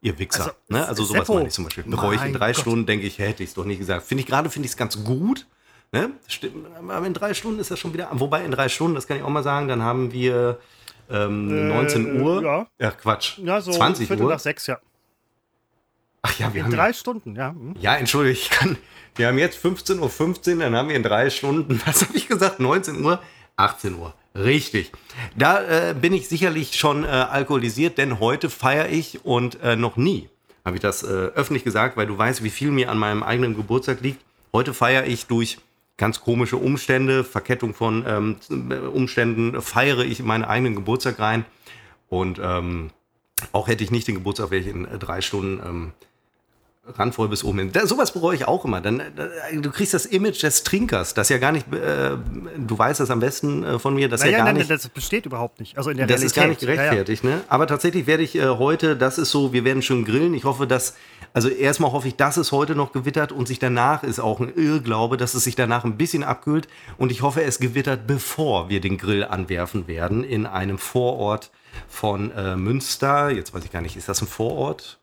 Ihr 0.00 0.18
Wichser. 0.18 0.44
Also, 0.44 0.52
ne? 0.68 0.86
also 0.86 1.04
sowas 1.04 1.28
meine 1.28 1.48
ich 1.48 1.54
zum 1.54 1.64
Beispiel. 1.64 1.84
Bereue 1.84 2.16
ich 2.16 2.22
in 2.22 2.32
drei 2.32 2.52
Gott. 2.52 2.60
Stunden, 2.60 2.86
denke 2.86 3.06
ich, 3.06 3.18
hätte 3.18 3.42
ich 3.42 3.50
es 3.50 3.54
doch 3.54 3.64
nicht 3.64 3.78
gesagt. 3.78 4.06
Finde 4.06 4.22
ich 4.22 4.26
gerade, 4.26 4.48
finde 4.50 4.66
ich 4.66 4.72
es 4.72 4.76
ganz 4.76 5.02
gut. 5.02 5.46
Ne? 5.92 6.10
Stimmt, 6.26 6.66
aber 6.88 7.06
in 7.06 7.14
drei 7.14 7.34
Stunden 7.34 7.60
ist 7.60 7.70
das 7.70 7.78
schon 7.78 7.92
wieder. 7.94 8.08
Wobei 8.12 8.44
in 8.44 8.50
drei 8.50 8.68
Stunden, 8.68 8.94
das 8.94 9.06
kann 9.06 9.16
ich 9.16 9.22
auch 9.22 9.28
mal 9.28 9.42
sagen, 9.42 9.68
dann 9.68 9.82
haben 9.82 10.12
wir 10.12 10.58
ähm, 11.10 11.68
19 11.68 12.06
äh, 12.06 12.20
Uhr. 12.20 12.42
Ja. 12.42 12.66
ja, 12.78 12.90
Quatsch. 12.90 13.38
Ja, 13.38 13.60
so 13.60 13.72
20 13.72 14.06
Viertel 14.06 14.24
Uhr. 14.24 14.30
nach 14.30 14.40
sechs, 14.40 14.66
ja. 14.66 14.78
Ach 16.26 16.38
ja, 16.38 16.52
wir 16.52 16.60
in 16.60 16.64
haben. 16.66 16.74
Drei 16.74 16.88
ja, 16.88 16.94
Stunden, 16.94 17.36
ja. 17.36 17.50
Hm. 17.50 17.74
Ja, 17.80 17.96
entschuldige, 17.96 18.32
ich 18.32 18.50
kann. 18.50 18.76
Wir 19.14 19.28
haben 19.28 19.38
jetzt 19.38 19.64
15.15 19.64 20.00
Uhr, 20.00 20.10
15, 20.10 20.58
dann 20.58 20.74
haben 20.74 20.88
wir 20.88 20.96
in 20.96 21.02
drei 21.02 21.30
Stunden, 21.30 21.80
was 21.86 22.02
habe 22.02 22.16
ich 22.16 22.28
gesagt, 22.28 22.60
19 22.60 23.04
Uhr, 23.04 23.20
18 23.56 23.94
Uhr. 23.94 24.14
Richtig. 24.34 24.92
Da 25.36 25.90
äh, 25.90 25.94
bin 25.94 26.12
ich 26.12 26.28
sicherlich 26.28 26.76
schon 26.76 27.04
äh, 27.04 27.06
alkoholisiert, 27.06 27.96
denn 27.96 28.20
heute 28.20 28.50
feiere 28.50 28.90
ich 28.90 29.24
und 29.24 29.60
äh, 29.62 29.76
noch 29.76 29.96
nie 29.96 30.28
habe 30.66 30.76
ich 30.76 30.82
das 30.82 31.04
äh, 31.04 31.06
öffentlich 31.06 31.62
gesagt, 31.62 31.96
weil 31.96 32.08
du 32.08 32.18
weißt, 32.18 32.42
wie 32.42 32.50
viel 32.50 32.72
mir 32.72 32.90
an 32.90 32.98
meinem 32.98 33.22
eigenen 33.22 33.54
Geburtstag 33.54 34.00
liegt. 34.00 34.20
Heute 34.52 34.74
feiere 34.74 35.06
ich 35.06 35.26
durch 35.26 35.58
ganz 35.96 36.20
komische 36.20 36.56
Umstände, 36.56 37.22
Verkettung 37.22 37.72
von 37.72 38.04
ähm, 38.06 38.36
Umständen, 38.92 39.62
feiere 39.62 40.00
ich 40.00 40.24
meinen 40.24 40.44
eigenen 40.44 40.74
Geburtstag 40.74 41.20
rein. 41.20 41.44
Und 42.08 42.40
ähm, 42.42 42.90
auch 43.52 43.68
hätte 43.68 43.84
ich 43.84 43.92
nicht 43.92 44.08
den 44.08 44.16
Geburtstag, 44.16 44.50
wäre 44.50 44.60
ich 44.60 44.66
in 44.66 44.86
äh, 44.86 44.98
drei 44.98 45.20
Stunden 45.20 45.60
ähm, 45.64 45.92
randvoll 46.94 47.28
bis 47.28 47.44
oben 47.44 47.58
hin. 47.58 47.72
Da, 47.72 47.86
sowas 47.86 48.12
bereue 48.12 48.36
ich 48.36 48.46
auch 48.46 48.64
immer. 48.64 48.80
Dann, 48.80 49.02
da, 49.16 49.28
du 49.52 49.70
kriegst 49.70 49.94
das 49.94 50.06
Image 50.06 50.42
des 50.42 50.62
Trinkers, 50.62 51.14
das 51.14 51.28
ja 51.28 51.38
gar 51.38 51.52
nicht, 51.52 51.72
äh, 51.72 52.16
du 52.58 52.78
weißt 52.78 53.00
das 53.00 53.10
am 53.10 53.20
besten 53.20 53.64
äh, 53.64 53.78
von 53.78 53.94
mir, 53.94 54.08
das 54.08 54.20
naja, 54.20 54.32
ja 54.32 54.38
gar 54.38 54.44
nein, 54.46 54.56
nicht. 54.56 54.70
Das 54.70 54.88
besteht 54.88 55.26
überhaupt 55.26 55.60
nicht. 55.60 55.76
Also 55.76 55.90
in 55.90 55.96
der 55.96 56.06
das 56.06 56.20
Realität. 56.20 56.26
ist 56.26 56.34
gar 56.36 56.48
nicht 56.48 56.60
gerechtfertigt, 56.60 57.24
ja, 57.24 57.30
ja. 57.30 57.36
ne? 57.36 57.42
Aber 57.48 57.66
tatsächlich 57.66 58.06
werde 58.06 58.22
ich 58.22 58.36
äh, 58.36 58.46
heute, 58.46 58.96
das 58.96 59.18
ist 59.18 59.30
so, 59.30 59.52
wir 59.52 59.64
werden 59.64 59.82
schon 59.82 60.04
grillen. 60.04 60.34
Ich 60.34 60.44
hoffe, 60.44 60.66
dass, 60.66 60.94
also 61.32 61.48
erstmal 61.48 61.92
hoffe 61.92 62.08
ich, 62.08 62.16
dass 62.16 62.36
es 62.36 62.52
heute 62.52 62.74
noch 62.74 62.92
gewittert 62.92 63.32
und 63.32 63.48
sich 63.48 63.58
danach 63.58 64.02
ist 64.02 64.20
auch 64.20 64.40
ein 64.40 64.52
Irrglaube, 64.54 65.16
dass 65.16 65.34
es 65.34 65.44
sich 65.44 65.56
danach 65.56 65.84
ein 65.84 65.96
bisschen 65.96 66.22
abkühlt. 66.22 66.68
Und 66.98 67.10
ich 67.10 67.22
hoffe, 67.22 67.42
es 67.42 67.58
gewittert, 67.58 68.06
bevor 68.06 68.68
wir 68.68 68.80
den 68.80 68.98
Grill 68.98 69.24
anwerfen 69.24 69.88
werden 69.88 70.24
in 70.24 70.46
einem 70.46 70.78
Vorort 70.78 71.50
von 71.88 72.30
äh, 72.32 72.56
Münster. 72.56 73.30
Jetzt 73.30 73.52
weiß 73.52 73.64
ich 73.64 73.72
gar 73.72 73.82
nicht, 73.82 73.96
ist 73.96 74.08
das 74.08 74.22
ein 74.22 74.28
Vorort? 74.28 74.98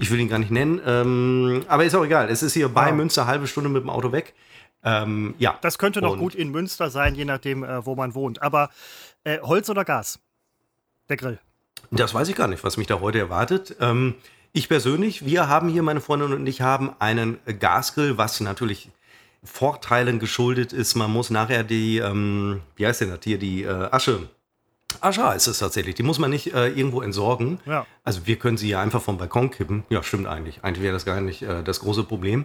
Ich 0.00 0.10
will 0.10 0.18
ihn 0.18 0.30
gar 0.30 0.38
nicht 0.38 0.50
nennen. 0.50 0.80
Ähm, 0.86 1.62
aber 1.68 1.84
ist 1.84 1.94
auch 1.94 2.04
egal. 2.04 2.30
Es 2.30 2.42
ist 2.42 2.54
hier 2.54 2.70
bei 2.70 2.88
ja. 2.88 2.94
Münster, 2.94 3.26
halbe 3.26 3.46
Stunde 3.46 3.68
mit 3.68 3.82
dem 3.82 3.90
Auto 3.90 4.12
weg. 4.12 4.34
Ähm, 4.82 5.34
ja. 5.38 5.58
Das 5.60 5.78
könnte 5.78 6.00
noch 6.00 6.12
Und 6.12 6.18
gut 6.18 6.34
in 6.34 6.50
Münster 6.50 6.88
sein, 6.88 7.14
je 7.14 7.26
nachdem, 7.26 7.62
äh, 7.62 7.84
wo 7.84 7.94
man 7.94 8.14
wohnt. 8.14 8.40
Aber 8.40 8.70
äh, 9.24 9.40
Holz 9.40 9.68
oder 9.68 9.84
Gas? 9.84 10.18
Der 11.10 11.18
Grill. 11.18 11.38
Das 11.90 12.14
weiß 12.14 12.28
ich 12.30 12.34
gar 12.34 12.48
nicht, 12.48 12.64
was 12.64 12.78
mich 12.78 12.86
da 12.86 13.00
heute 13.00 13.18
erwartet. 13.18 13.76
Ähm, 13.78 14.14
ich 14.52 14.70
persönlich, 14.70 15.26
wir 15.26 15.48
haben 15.48 15.68
hier, 15.68 15.82
meine 15.82 16.00
Freundin 16.00 16.32
und 16.32 16.46
ich, 16.46 16.62
haben 16.62 16.92
einen 16.98 17.38
Gasgrill, 17.58 18.16
was 18.16 18.40
natürlich 18.40 18.88
Vorteilen 19.44 20.18
geschuldet 20.18 20.72
ist. 20.72 20.94
Man 20.94 21.12
muss 21.12 21.28
nachher 21.28 21.62
die, 21.62 21.98
ähm, 21.98 22.62
wie 22.76 22.86
heißt 22.86 23.02
denn 23.02 23.10
das 23.10 23.20
hier, 23.22 23.36
die 23.36 23.64
äh, 23.64 23.88
Asche 23.90 24.30
Ascha 25.00 25.32
ist 25.32 25.46
es 25.46 25.58
tatsächlich. 25.58 25.94
Die 25.94 26.02
muss 26.02 26.18
man 26.18 26.30
nicht 26.30 26.54
äh, 26.54 26.68
irgendwo 26.68 27.02
entsorgen. 27.02 27.60
Ja. 27.66 27.86
Also 28.04 28.26
wir 28.26 28.36
können 28.36 28.56
sie 28.56 28.68
ja 28.68 28.80
einfach 28.80 29.02
vom 29.02 29.18
Balkon 29.18 29.50
kippen. 29.50 29.84
Ja, 29.88 30.02
stimmt 30.02 30.26
eigentlich. 30.26 30.62
Eigentlich 30.62 30.82
wäre 30.82 30.92
das 30.92 31.04
gar 31.04 31.20
nicht 31.20 31.42
äh, 31.42 31.62
das 31.62 31.80
große 31.80 32.04
Problem. 32.04 32.44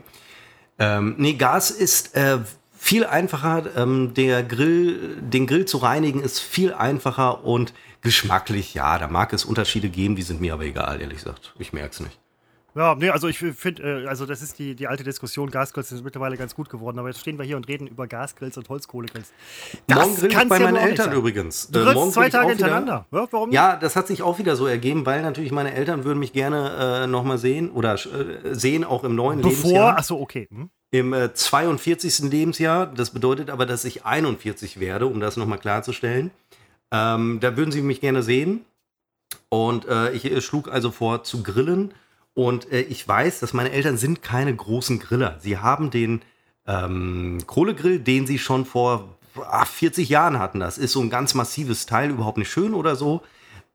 Ähm, 0.80 1.15
nee, 1.18 1.34
Gas 1.34 1.72
ist 1.72 2.15
äh, 2.15 2.39
viel 2.78 3.06
einfacher. 3.06 3.76
Ähm, 3.76 4.13
der 4.13 4.44
Grill, 4.44 5.18
den 5.22 5.48
Grill 5.48 5.65
zu 5.65 5.78
reinigen 5.78 6.22
ist 6.22 6.39
viel 6.39 6.74
einfacher 6.74 7.44
und 7.44 7.74
geschmacklich, 8.02 8.74
ja, 8.76 9.00
da 9.00 9.08
mag 9.08 9.34
es 9.34 9.46
Unterschiede 9.46 9.89
geben, 9.89 10.15
die 10.15 10.22
sind 10.22 10.39
mir 10.39 10.54
aber 10.54 10.63
egal, 10.63 11.02
ehrlich 11.02 11.18
gesagt. 11.18 11.54
Ich 11.58 11.74
merke 11.74 11.91
es 11.91 12.00
nicht. 12.00 12.20
Ja, 12.76 12.94
nee, 12.94 13.10
also 13.10 13.30
ich 13.30 13.38
finde, 13.38 14.04
äh, 14.04 14.08
also 14.08 14.26
das 14.26 14.42
ist 14.42 14.60
die, 14.60 14.76
die 14.76 14.88
alte 14.88 15.06
Diskussion, 15.06 15.50
Gasgrills 15.50 15.90
sind 15.90 16.04
mittlerweile 16.04 16.36
ganz 16.36 16.56
gut 16.56 16.70
geworden, 16.70 17.00
aber 17.00 17.08
jetzt 17.08 17.22
stehen 17.22 17.38
wir 17.38 17.46
hier 17.46 17.56
und 17.56 17.70
reden 17.70 17.88
über 17.88 18.06
Gasgrills 18.06 18.58
und 18.58 18.68
Holzkohlegrills. 18.68 19.32
Das 19.88 19.98
morgen 19.98 20.16
grill 20.18 20.30
ich 20.30 20.50
bei 20.50 20.58
ja 20.58 20.64
meinen 20.66 20.76
Eltern 20.76 21.14
übrigens. 21.14 21.70
Du 21.70 21.80
äh, 21.80 22.12
zwei 22.12 22.30
Tage 22.30 22.50
hintereinander. 22.50 23.06
Ja, 23.12 23.28
warum 23.32 23.50
nicht? 23.50 23.56
Ja, 23.56 23.78
das 23.78 23.96
hat 23.96 24.08
sich 24.08 24.22
auch 24.22 24.40
wieder 24.40 24.58
so 24.58 24.68
ergeben, 24.68 25.06
weil 25.06 25.22
natürlich 25.22 25.54
meine 25.54 25.74
Eltern 25.74 26.04
würden 26.04 26.20
mich 26.20 26.34
gerne 26.34 27.04
äh, 27.04 27.08
nochmal 27.08 27.38
sehen 27.38 27.72
oder 27.72 27.94
äh, 27.94 28.54
sehen 28.54 28.84
auch 28.84 29.06
im 29.06 29.16
neuen 29.16 29.42
Bevor, 29.42 29.52
Lebensjahr. 29.52 29.98
achso, 29.98 30.20
okay. 30.20 30.50
Hm. 30.52 30.70
Im 30.92 31.14
äh, 31.14 31.34
42. 31.34 32.30
Lebensjahr. 32.30 32.88
Das 32.88 33.12
bedeutet 33.12 33.50
aber, 33.50 33.66
dass 33.66 33.86
ich 33.86 34.06
41 34.06 34.82
werde, 34.82 35.08
um 35.08 35.22
das 35.22 35.38
nochmal 35.38 35.60
klarzustellen. 35.60 36.32
Ähm, 36.92 37.40
da 37.40 37.56
würden 37.56 37.72
sie 37.72 37.82
mich 37.82 38.02
gerne 38.02 38.22
sehen. 38.22 38.66
Und 39.48 39.88
äh, 39.88 40.12
ich 40.12 40.26
äh, 40.26 40.42
schlug 40.42 40.70
also 40.70 40.92
vor 40.92 41.24
zu 41.24 41.42
grillen 41.42 41.94
und 42.36 42.71
äh, 42.71 42.82
ich 42.82 43.08
weiß, 43.08 43.39
dass 43.39 43.54
meine 43.54 43.71
Eltern 43.71 43.98
sind 43.98 44.21
keine 44.21 44.56
großen 44.56 45.00
Griller. 45.00 45.39
Sie 45.39 45.58
haben 45.58 45.89
den 45.89 46.21
ähm, 46.67 47.39
Kohlegrill, 47.48 48.00
den 48.00 48.28
sie 48.28 48.38
schon 48.38 48.65
vor 48.65 49.17
ach, 49.50 49.67
40 49.67 50.10
Jahren 50.10 50.38
hatten. 50.38 50.60
Das 50.60 50.78
ist 50.78 50.91
so 50.91 51.02
ein 51.02 51.10
ganz 51.10 51.34
massives 51.34 51.88
Teil, 51.88 52.12
überhaupt 52.12 52.38
nicht 52.38 52.52
schön 52.52 52.74
oder 52.74 52.95
so. 52.95 53.21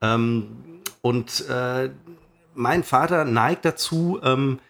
Ähm, 0.00 0.82
und 1.00 1.48
äh, 1.48 1.90
mein 2.54 2.84
Vater 2.84 3.24
neigt 3.24 3.64
dazu, 3.64 4.20
ähm, 4.22 4.60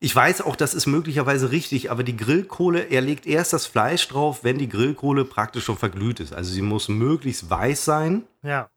ich 0.00 0.14
weiß 0.14 0.42
auch, 0.42 0.54
das 0.54 0.74
ist 0.74 0.86
möglicherweise 0.86 1.50
richtig, 1.50 1.90
aber 1.90 2.02
die 2.02 2.16
Grillkohle, 2.16 2.90
er 2.90 3.00
legt 3.00 3.26
erst 3.26 3.54
das 3.54 3.64
Fleisch 3.64 4.06
drauf, 4.06 4.40
wenn 4.42 4.58
die 4.58 4.68
Grillkohle 4.68 5.24
praktisch 5.24 5.64
schon 5.64 5.78
verglüht 5.78 6.20
ist. 6.20 6.34
Also 6.34 6.52
sie 6.52 6.60
muss 6.60 6.90
möglichst 6.90 7.48
weiß 7.48 7.86
sein. 7.86 8.24
Ja. 8.42 8.68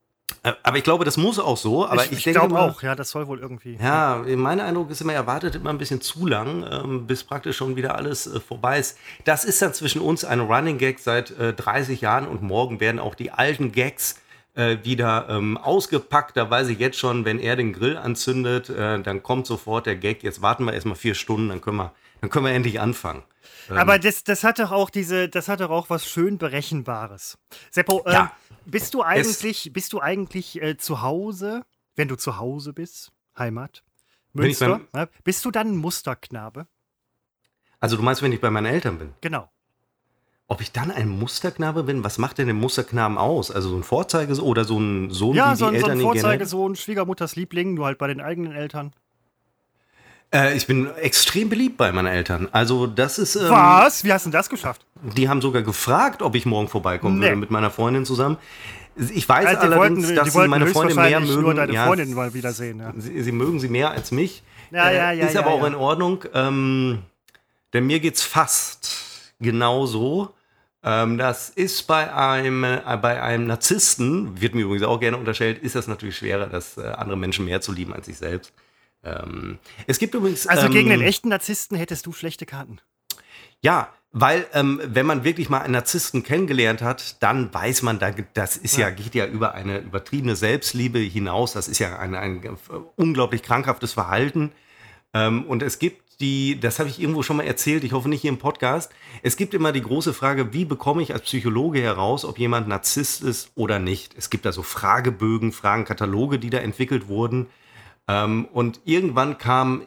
Äh, 0.44 0.54
aber 0.64 0.78
ich 0.78 0.84
glaube, 0.84 1.06
das 1.06 1.18
muss 1.18 1.40
auch 1.40 1.58
so. 1.58 1.86
Aber 1.86 2.04
ich, 2.04 2.12
ich, 2.12 2.28
ich 2.28 2.34
glaube 2.34 2.60
auch, 2.60 2.82
ja, 2.82 2.96
das 2.96 3.10
soll 3.10 3.28
wohl 3.28 3.40
irgendwie. 3.40 3.78
Ja, 3.82 4.24
mein 4.28 4.60
Eindruck 4.60 4.92
ist 4.92 5.02
immer, 5.02 5.14
er 5.14 5.28
wartet 5.28 5.56
immer 5.56 5.70
ein 5.70 5.78
bisschen 5.78 6.02
zu 6.02 6.26
lang, 6.28 6.66
ähm, 6.70 7.08
bis 7.08 7.24
praktisch 7.24 7.58
schon 7.58 7.76
wieder 7.76 7.96
alles 7.96 8.28
äh, 8.28 8.40
vorbei 8.40 8.80
ist. 8.80 8.98
Das 9.26 9.46
ist 9.46 9.62
dann 9.62 9.74
zwischen 9.74 10.02
uns 10.02 10.26
ein 10.26 10.40
Running 10.40 10.78
Gag 10.78 11.00
seit 11.00 11.32
äh, 11.32 11.54
30 11.54 12.02
Jahren 12.02 12.28
und 12.28 12.42
morgen 12.42 12.80
werden 12.80 13.00
auch 13.00 13.16
die 13.16 13.32
alten 13.32 13.72
Gags 13.72 14.22
äh, 14.56 14.78
wieder 14.84 15.28
ähm, 15.30 15.58
ausgepackt. 15.58 16.36
Da 16.36 16.50
weiß 16.50 16.68
ich 16.70 16.80
jetzt 16.80 16.98
schon, 16.98 17.26
wenn 17.26 17.40
er 17.40 17.56
den 17.56 17.74
Grill 17.74 17.98
anzündet, 17.98 18.70
äh, 18.70 19.00
dann 19.02 19.24
kommt 19.24 19.48
sofort 19.48 19.86
der 19.86 19.96
Gag. 19.96 20.24
Jetzt 20.24 20.42
warten 20.42 20.66
wir 20.66 20.74
erstmal 20.74 20.96
vier 20.96 21.16
Stunden, 21.16 21.50
dann 21.50 21.62
können 21.62 21.78
wir, 21.78 21.94
dann 22.22 22.30
können 22.30 22.46
wir 22.46 22.54
endlich 22.54 22.80
anfangen. 22.80 23.24
Aber 23.70 23.96
ähm. 23.96 24.02
das, 24.02 24.24
das 24.24 24.44
hat 24.44 24.60
doch 24.60 24.72
auch 24.72 24.90
diese, 24.90 25.30
das 25.30 25.48
hat 25.48 25.60
doch 25.60 25.70
auch 25.70 25.90
was 25.90 26.08
schön 26.08 26.38
Berechenbares. 26.38 27.38
Seppo, 27.72 28.04
ja. 28.08 28.32
Bist 28.70 28.94
du 28.94 29.02
eigentlich, 29.04 29.72
bist 29.74 29.94
du 29.94 30.00
eigentlich 30.02 30.62
äh, 30.62 30.78
zu 30.78 31.02
Hause, 31.02 31.66
wenn 31.96 32.08
du 32.08 32.16
zu 32.16 32.38
Hause 32.38 32.74
bist, 32.74 33.12
Heimat, 33.38 33.84
Münster, 34.34 34.82
beim, 34.92 35.08
bist 35.24 35.44
du 35.46 35.52
dann 35.52 35.70
ein 35.74 35.78
Musterknabe? 35.78 36.68
Also 37.80 37.96
du 37.98 38.04
meinst, 38.04 38.22
wenn 38.22 38.32
ich 38.32 38.42
bei 38.42 38.50
meinen 38.52 38.66
Eltern 38.66 38.98
bin? 39.00 39.14
Genau. 39.22 39.50
ob 40.50 40.62
ich 40.62 40.72
dann 40.72 40.92
ein 40.92 41.10
Musterknabe 41.10 41.84
bin? 41.84 42.04
Was 42.06 42.18
macht 42.18 42.38
denn 42.38 42.48
den 42.48 42.56
Musterknaben 42.56 43.18
aus? 43.18 43.52
Also 43.52 43.68
so 43.70 43.76
ein 43.76 43.84
Vorzeigesohn 43.84 44.46
oder 44.46 44.64
so 44.64 44.80
ein 44.80 45.10
Sohn, 45.12 45.36
Ja, 45.36 45.52
wie 45.52 45.56
so, 45.58 45.66
die 45.66 45.76
ein- 45.76 45.80
so 45.82 45.88
Eltern 45.88 45.92
ein 45.92 45.98
ihn 46.00 46.04
gerne 46.06 46.20
Vorzeigesohn, 46.22 46.76
Schwiegermutters 46.78 47.36
Liebling, 47.36 47.74
nur 47.74 47.86
halt 47.86 47.98
bei 47.98 48.08
den 48.08 48.22
eigenen 48.22 48.54
Eltern. 48.54 48.94
Äh, 50.34 50.56
ich 50.58 50.68
bin 50.68 50.90
extrem 50.98 51.50
beliebt 51.50 51.78
bei 51.78 51.92
meinen 51.92 52.08
Eltern. 52.08 52.50
Also 52.52 52.86
das 52.88 53.18
ist. 53.18 53.36
Ähm, 53.36 53.50
Was? 53.50 54.04
Wie 54.04 54.12
hast 54.12 54.26
du 54.26 54.30
das 54.30 54.50
geschafft? 54.50 54.86
Die 55.02 55.30
haben 55.30 55.42
sogar 55.42 55.62
gefragt, 55.62 56.22
ob 56.22 56.36
ich 56.36 56.46
morgen 56.46 56.68
vorbeikommen 56.68 57.20
Nee. 57.20 57.26
würde 57.28 57.36
mit 57.38 57.52
meiner 57.52 57.72
Freundin 57.72 58.06
zusammen. 58.06 58.38
Ich 59.14 59.30
weiß 59.30 59.46
Also 59.46 59.62
allerdings, 59.62 60.08
wollten, 60.08 60.16
dass 60.16 60.34
sie 60.34 60.48
meine 60.48 60.66
Freundin 60.68 60.96
mehr 60.98 61.20
mögen. 61.20 61.42
nur 61.42 61.54
deine 61.54 61.72
Ja, 61.72 61.86
Freundin 61.86 62.14
mal 62.14 62.34
wiedersehen. 62.34 62.80
Ja. 62.80 62.94
Sie, 62.98 63.22
sie 63.22 63.32
mögen 63.32 63.60
sie 63.60 63.70
mehr 63.70 63.92
als 63.92 64.12
mich. 64.12 64.44
Ja, 64.72 64.90
ja, 64.92 65.12
ja, 65.12 65.26
Ist 65.28 65.36
ja, 65.36 65.42
aber 65.42 65.52
auch 65.52 65.64
in 65.66 65.76
Ordnung. 65.76 66.24
Ähm, 66.34 67.00
denn 67.74 67.86
mir 67.86 68.00
geht's 68.00 68.24
fast 68.24 69.34
genauso. 69.40 70.34
Ähm, 70.84 71.18
das 71.18 71.50
ist 71.50 71.84
bei 71.88 72.14
einem, 72.14 72.64
äh, 72.64 72.82
bei 73.02 73.22
einem 73.22 73.46
Narzissten, 73.48 74.42
wird 74.42 74.56
mir 74.56 74.62
übrigens 74.64 74.86
auch 74.86 75.00
gerne 75.00 75.18
unterstellt, 75.18 75.60
ist 75.60 75.76
das 75.76 75.88
natürlich 75.88 76.18
schwerer, 76.18 76.48
das 76.48 76.78
äh, 76.78 76.88
andere 76.88 77.18
Menschen 77.18 77.46
mehr 77.46 77.62
zu 77.62 77.72
lieben 77.72 77.94
als 77.94 78.08
sich 78.08 78.18
selbst. 78.18 78.52
Ähm, 79.04 79.60
es 79.86 80.00
gibt 80.00 80.14
übrigens. 80.14 80.48
Also 80.48 80.68
ähm, 80.68 80.74
gegen 80.74 80.90
den 80.90 81.02
echten 81.02 81.30
Narzissten 81.30 81.78
hättest 81.78 82.06
du 82.06 82.14
schlechte 82.14 82.46
Karten. 82.46 82.80
Ja, 83.62 83.94
weil 84.12 84.46
ähm, 84.54 84.82
wenn 84.84 85.06
man 85.06 85.24
wirklich 85.24 85.50
mal 85.50 85.62
einen 85.62 85.74
Narzissten 85.74 86.24
kennengelernt 86.24 86.82
hat, 86.82 87.22
dann 87.22 87.54
weiß 87.54 87.82
man, 87.84 88.00
da, 88.00 88.12
das 88.34 88.58
ist 88.58 88.78
ja. 88.78 88.90
geht 88.90 89.16
ja 89.16 89.26
über 89.26 89.54
eine 89.54 89.80
übertriebene 89.80 90.36
Selbstliebe 90.36 91.00
hinaus. 91.00 91.54
Das 91.54 91.68
ist 91.68 91.80
ja 91.80 92.00
ein, 92.00 92.16
ein 92.16 92.58
unglaublich 92.96 93.44
krankhaftes 93.44 93.94
Verhalten. 93.94 94.52
Ähm, 95.14 95.46
und 95.46 95.62
es 95.62 95.80
gibt 95.80 96.08
die, 96.20 96.60
das 96.60 96.80
habe 96.80 96.90
ich 96.90 97.00
irgendwo 97.00 97.22
schon 97.22 97.38
mal 97.38 97.46
erzählt, 97.46 97.84
ich 97.84 97.92
hoffe 97.92 98.10
nicht 98.10 98.22
hier 98.22 98.32
im 98.32 98.40
Podcast. 98.40 98.92
Es 99.22 99.38
gibt 99.38 99.54
immer 99.54 99.72
die 99.72 99.82
große 99.82 100.14
Frage, 100.14 100.52
wie 100.52 100.66
bekomme 100.66 101.04
ich 101.04 101.14
als 101.14 101.24
Psychologe 101.24 101.80
heraus, 101.82 102.26
ob 102.26 102.40
jemand 102.40 102.68
Narzisst 102.68 103.22
ist 103.22 103.52
oder 103.56 103.78
nicht? 103.78 104.16
Es 104.18 104.30
gibt 104.30 104.46
da 104.46 104.52
so 104.52 104.64
Fragebögen, 104.64 105.52
Fragenkataloge, 105.52 106.40
die 106.40 106.50
da 106.50 106.58
entwickelt 106.58 107.08
wurden. 107.08 107.48
Ähm, 108.08 108.46
und 108.54 108.80
irgendwann 108.86 109.38
kam 109.38 109.84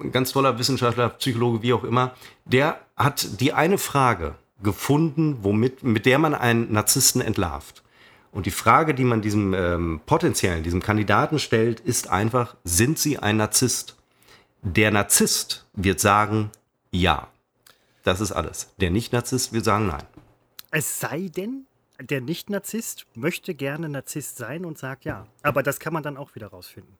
ein 0.00 0.12
ganz 0.12 0.32
toller 0.32 0.58
Wissenschaftler, 0.58 1.08
Psychologe, 1.10 1.62
wie 1.62 1.72
auch 1.72 1.84
immer, 1.84 2.14
der 2.44 2.80
hat 2.96 3.40
die 3.40 3.52
eine 3.52 3.78
Frage 3.78 4.34
gefunden, 4.62 5.38
womit, 5.42 5.82
mit 5.82 6.06
der 6.06 6.18
man 6.18 6.34
einen 6.34 6.72
Narzissten 6.72 7.20
entlarvt. 7.20 7.82
Und 8.32 8.46
die 8.46 8.50
Frage, 8.50 8.94
die 8.94 9.04
man 9.04 9.22
diesem 9.22 9.54
ähm, 9.54 10.00
potenziellen, 10.06 10.64
diesem 10.64 10.82
Kandidaten 10.82 11.38
stellt, 11.38 11.80
ist 11.80 12.08
einfach, 12.08 12.56
sind 12.64 12.98
Sie 12.98 13.18
ein 13.18 13.36
Narzisst? 13.36 13.96
Der 14.62 14.90
Narzisst 14.90 15.66
wird 15.74 16.00
sagen, 16.00 16.50
ja. 16.90 17.28
Das 18.02 18.20
ist 18.20 18.32
alles. 18.32 18.70
Der 18.80 18.90
Nicht-Narzisst 18.90 19.52
wird 19.52 19.64
sagen, 19.64 19.86
nein. 19.86 20.02
Es 20.70 20.98
sei 20.98 21.28
denn, 21.28 21.66
der 22.00 22.20
Nicht-Narzisst 22.20 23.06
möchte 23.14 23.54
gerne 23.54 23.88
Narzisst 23.88 24.36
sein 24.36 24.64
und 24.64 24.78
sagt 24.78 25.04
ja. 25.04 25.26
Aber 25.42 25.62
das 25.62 25.78
kann 25.78 25.92
man 25.92 26.02
dann 26.02 26.16
auch 26.16 26.34
wieder 26.34 26.48
rausfinden. 26.48 26.96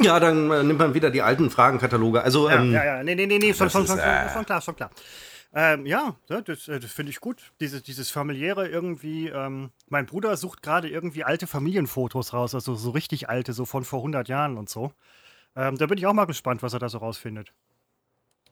Ja, 0.00 0.18
dann 0.18 0.50
äh, 0.50 0.62
nimmt 0.62 0.78
man 0.78 0.94
wieder 0.94 1.10
die 1.10 1.22
alten 1.22 1.50
Fragenkataloge. 1.50 2.22
Also, 2.22 2.48
Ja, 2.48 2.56
ähm, 2.56 2.72
ja, 2.72 2.84
ja. 2.84 3.02
Nee, 3.02 3.14
nee, 3.14 3.26
nee, 3.26 3.38
nee. 3.38 3.54
Schon, 3.54 3.70
schon, 3.70 3.86
schon, 3.86 3.98
äh, 3.98 4.32
schon 4.32 4.44
klar, 4.44 4.60
schon 4.60 4.76
klar. 4.76 4.90
Ähm, 5.54 5.84
ja, 5.84 6.16
ja, 6.28 6.40
das, 6.40 6.66
äh, 6.68 6.80
das 6.80 6.92
finde 6.92 7.10
ich 7.10 7.20
gut. 7.20 7.52
Diese, 7.60 7.82
dieses 7.82 8.10
familiäre 8.10 8.68
irgendwie. 8.68 9.28
Ähm, 9.28 9.70
mein 9.88 10.06
Bruder 10.06 10.36
sucht 10.36 10.62
gerade 10.62 10.88
irgendwie 10.88 11.24
alte 11.24 11.46
Familienfotos 11.46 12.32
raus, 12.32 12.54
also 12.54 12.74
so 12.74 12.90
richtig 12.90 13.28
alte, 13.28 13.52
so 13.52 13.66
von 13.66 13.84
vor 13.84 13.98
100 13.98 14.28
Jahren 14.28 14.56
und 14.56 14.70
so. 14.70 14.92
Ähm, 15.54 15.76
da 15.76 15.86
bin 15.86 15.98
ich 15.98 16.06
auch 16.06 16.14
mal 16.14 16.24
gespannt, 16.24 16.62
was 16.62 16.72
er 16.72 16.78
da 16.78 16.88
so 16.88 16.98
rausfindet. 16.98 17.52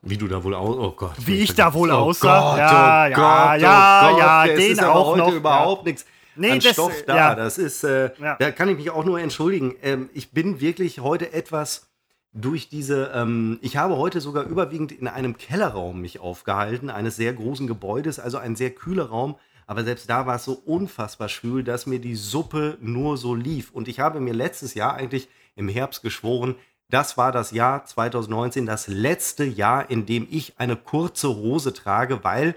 Wie 0.02 0.18
du 0.18 0.28
da 0.28 0.44
wohl 0.44 0.54
aus, 0.54 0.76
oh 0.76 0.92
Gott. 0.92 1.14
Wie 1.18 1.40
ich 1.40 1.54
da 1.54 1.72
wohl 1.72 1.90
oh 1.90 1.94
aussah? 1.94 2.50
Gott, 2.50 2.58
Ja, 2.58 3.04
oh 3.06 3.10
ja, 3.10 3.16
Gott, 3.16 3.60
ja, 3.62 4.00
oh 4.02 4.10
Gott, 4.10 4.18
ja, 4.18 4.46
den 4.46 4.80
auch 4.80 5.16
noch, 5.16 5.32
überhaupt 5.32 5.84
nichts 5.86 6.04
Nee, 6.36 6.52
an 6.52 6.60
das, 6.60 6.72
Stoff 6.72 7.00
äh, 7.02 7.04
da. 7.06 7.16
ja. 7.16 7.34
Das 7.34 7.58
ist, 7.58 7.84
äh, 7.84 8.10
Ja. 8.18 8.36
da 8.38 8.50
kann 8.50 8.68
ich 8.68 8.76
mich 8.76 8.90
auch 8.90 9.04
nur 9.04 9.20
entschuldigen. 9.20 9.74
Ähm, 9.82 10.10
ich 10.14 10.30
bin 10.32 10.60
wirklich 10.60 11.00
heute 11.00 11.32
etwas 11.32 11.88
durch 12.32 12.68
diese, 12.68 13.10
ähm, 13.14 13.58
ich 13.60 13.76
habe 13.76 13.96
heute 13.96 14.20
sogar 14.20 14.44
überwiegend 14.44 14.92
in 14.92 15.08
einem 15.08 15.36
Kellerraum 15.36 16.00
mich 16.00 16.20
aufgehalten, 16.20 16.88
eines 16.90 17.16
sehr 17.16 17.32
großen 17.32 17.66
Gebäudes, 17.66 18.20
also 18.20 18.38
ein 18.38 18.54
sehr 18.56 18.70
kühler 18.70 19.06
Raum. 19.06 19.36
Aber 19.66 19.84
selbst 19.84 20.10
da 20.10 20.26
war 20.26 20.36
es 20.36 20.44
so 20.44 20.52
unfassbar 20.54 21.28
schwül, 21.28 21.62
dass 21.62 21.86
mir 21.86 22.00
die 22.00 22.16
Suppe 22.16 22.76
nur 22.80 23.16
so 23.16 23.34
lief. 23.34 23.70
Und 23.70 23.86
ich 23.88 24.00
habe 24.00 24.20
mir 24.20 24.34
letztes 24.34 24.74
Jahr 24.74 24.94
eigentlich 24.94 25.28
im 25.56 25.68
Herbst 25.68 26.02
geschworen, 26.02 26.56
das 26.88 27.16
war 27.16 27.30
das 27.30 27.52
Jahr 27.52 27.84
2019, 27.84 28.66
das 28.66 28.88
letzte 28.88 29.44
Jahr, 29.44 29.88
in 29.90 30.06
dem 30.06 30.26
ich 30.28 30.54
eine 30.58 30.74
kurze 30.74 31.28
Hose 31.36 31.72
trage, 31.72 32.24
weil 32.24 32.56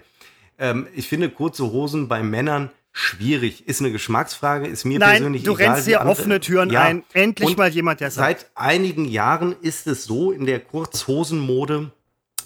ähm, 0.58 0.88
ich 0.96 1.08
finde 1.08 1.30
kurze 1.30 1.72
Hosen 1.72 2.08
bei 2.08 2.24
Männern 2.24 2.72
schwierig. 2.94 3.68
Ist 3.68 3.82
eine 3.82 3.92
Geschmacksfrage, 3.92 4.68
ist 4.68 4.86
mir 4.86 5.00
Nein, 5.00 5.18
persönlich 5.18 5.44
du 5.44 5.56
egal. 5.56 5.72
rennst 5.74 5.88
wie 5.88 5.92
hier 5.92 6.02
andere- 6.02 6.12
offene 6.20 6.40
Türen 6.40 6.70
Ja. 6.70 6.84
ein. 6.84 7.04
Endlich 7.14 7.50
Und 7.50 7.58
mal 7.58 7.70
jemand, 7.70 8.00
der 8.00 8.12
sagt. 8.12 8.42
Seit 8.42 8.52
einigen 8.56 9.06
Jahren 9.06 9.56
ist 9.62 9.88
es 9.88 10.06
so 10.06 10.32
in 10.32 10.46
der 10.46 10.60
Kurzhosenmode 10.60 11.92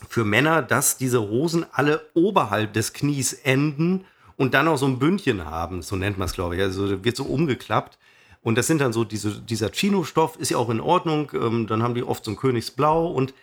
für 0.09 0.23
Männer, 0.23 0.61
dass 0.61 0.97
diese 0.97 1.21
Hosen 1.21 1.65
alle 1.71 2.01
oberhalb 2.13 2.73
des 2.73 2.93
Knies 2.93 3.33
enden 3.33 4.05
und 4.37 4.53
dann 4.53 4.67
auch 4.67 4.77
so 4.77 4.85
ein 4.87 4.99
Bündchen 4.99 5.45
haben. 5.45 5.81
So 5.81 5.95
nennt 5.95 6.17
man 6.17 6.27
es, 6.27 6.33
glaube 6.33 6.55
ich. 6.55 6.61
Also 6.61 7.03
wird 7.03 7.17
so 7.17 7.25
umgeklappt. 7.25 7.97
Und 8.41 8.57
das 8.57 8.67
sind 8.67 8.79
dann 8.79 8.93
so 8.93 9.03
diese, 9.03 9.41
dieser 9.41 9.69
Chino-Stoff, 9.71 10.37
ist 10.37 10.51
ja 10.51 10.57
auch 10.57 10.69
in 10.69 10.79
Ordnung. 10.79 11.29
Ähm, 11.33 11.67
dann 11.67 11.83
haben 11.83 11.95
die 11.95 12.03
oft 12.03 12.23
so 12.23 12.31
ein 12.31 12.37
Königsblau 12.37 13.07
und 13.07 13.33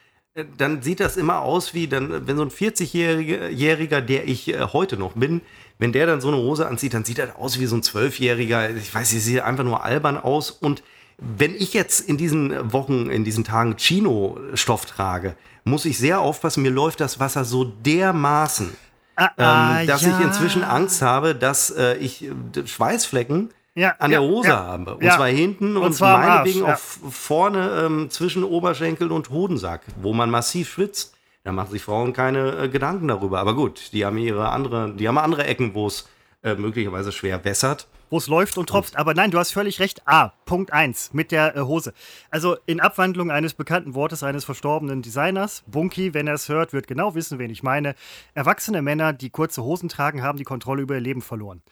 dann 0.56 0.82
sieht 0.82 1.00
das 1.00 1.16
immer 1.16 1.40
aus 1.40 1.74
wie 1.74 1.86
dann, 1.86 2.26
wenn 2.26 2.36
so 2.36 2.42
ein 2.42 2.50
40-Jähriger, 2.50 3.48
Jähriger, 3.48 4.00
der 4.00 4.26
ich 4.26 4.48
äh, 4.48 4.60
heute 4.72 4.96
noch 4.96 5.12
bin, 5.12 5.42
wenn 5.78 5.92
der 5.92 6.06
dann 6.06 6.20
so 6.20 6.28
eine 6.28 6.38
Hose 6.38 6.66
anzieht, 6.66 6.94
dann 6.94 7.04
sieht 7.04 7.18
er 7.18 7.38
aus 7.38 7.58
wie 7.60 7.66
so 7.66 7.76
ein 7.76 7.82
Zwölfjähriger. 7.82 8.70
Ich 8.70 8.94
weiß, 8.94 9.10
sie 9.10 9.20
sieht 9.20 9.40
einfach 9.40 9.64
nur 9.64 9.84
albern 9.84 10.16
aus. 10.16 10.50
Und 10.50 10.82
wenn 11.18 11.54
ich 11.54 11.72
jetzt 11.72 12.08
in 12.08 12.16
diesen 12.16 12.72
Wochen, 12.72 13.10
in 13.10 13.24
diesen 13.24 13.44
Tagen 13.44 13.76
Chino-Stoff 13.76 14.86
trage, 14.86 15.36
muss 15.64 15.84
ich 15.84 15.98
sehr 15.98 16.20
aufpassen, 16.20 16.62
mir 16.62 16.70
läuft 16.70 17.00
das 17.00 17.20
Wasser 17.20 17.44
so 17.44 17.64
dermaßen, 17.64 18.72
Ah, 19.16 19.30
ah, 19.36 19.80
ähm, 19.80 19.86
dass 19.86 20.02
ja. 20.02 20.18
ich 20.18 20.24
inzwischen 20.24 20.64
Angst 20.64 21.00
habe, 21.02 21.34
dass 21.34 21.70
äh, 21.70 21.94
ich 21.98 22.24
äh, 22.24 22.66
Schweißflecken 22.66 23.50
Ja, 23.76 23.96
an 23.98 24.10
der 24.10 24.22
Hose 24.22 24.48
ja. 24.48 24.56
habe. 24.56 24.94
Und 24.96 25.02
Ja. 25.02 25.16
zwar 25.16 25.28
hinten 25.28 25.76
und, 25.76 25.82
Und 25.84 25.92
zwar 25.94 26.18
meinetwegen 26.18 26.64
auch 26.64 26.78
vorne 26.78 27.82
ähm, 27.84 28.10
zwischen 28.10 28.44
Oberschenkel 28.44 29.10
und 29.10 29.30
Hodensack, 29.30 29.82
wo 30.00 30.12
man 30.12 30.30
massiv 30.30 30.68
schwitzt. 30.70 31.14
Da 31.42 31.52
machen 31.52 31.70
sich 31.72 31.82
Frauen 31.82 32.12
keine 32.12 32.56
äh, 32.56 32.68
Gedanken 32.68 33.08
darüber. 33.08 33.40
Aber 33.40 33.54
gut, 33.54 33.92
die 33.92 34.04
haben 34.06 34.16
ihre 34.18 34.48
andere, 34.50 34.92
die 34.94 35.06
haben 35.08 35.18
andere 35.18 35.44
Ecken, 35.44 35.74
wo 35.74 35.86
es 35.88 36.08
äh, 36.42 36.54
möglicherweise 36.54 37.10
schwer 37.12 37.44
wässert. 37.44 37.88
wo 38.10 38.18
es 38.18 38.28
läuft 38.28 38.58
und 38.58 38.68
tropft. 38.68 38.96
Aber 38.96 39.12
nein, 39.12 39.30
du 39.32 39.38
hast 39.38 39.50
völlig 39.52 39.80
recht. 39.80 40.06
A, 40.06 40.28
Punkt 40.44 40.72
1 40.72 41.12
mit 41.14 41.32
der 41.32 41.56
äh, 41.56 41.60
Hose. 41.62 41.92
Also 42.30 42.56
in 42.66 42.80
Abwandlung 42.80 43.30
eines 43.32 43.54
bekannten 43.54 43.94
Wortes 43.94 44.22
eines 44.22 44.44
verstorbenen 44.44 45.02
Designers, 45.02 45.64
Bunky, 45.66 46.14
wenn 46.14 46.28
er 46.28 46.34
es 46.34 46.48
hört, 46.48 46.72
wird 46.72 46.86
genau 46.86 47.14
wissen, 47.16 47.38
wen 47.40 47.50
ich 47.50 47.62
meine. 47.64 47.94
Erwachsene 48.34 48.82
Männer, 48.82 49.12
die 49.12 49.30
kurze 49.30 49.64
Hosen 49.64 49.88
tragen, 49.88 50.22
haben 50.22 50.38
die 50.38 50.44
Kontrolle 50.44 50.82
über 50.82 50.94
ihr 50.94 51.00
Leben 51.00 51.22
verloren. 51.22 51.62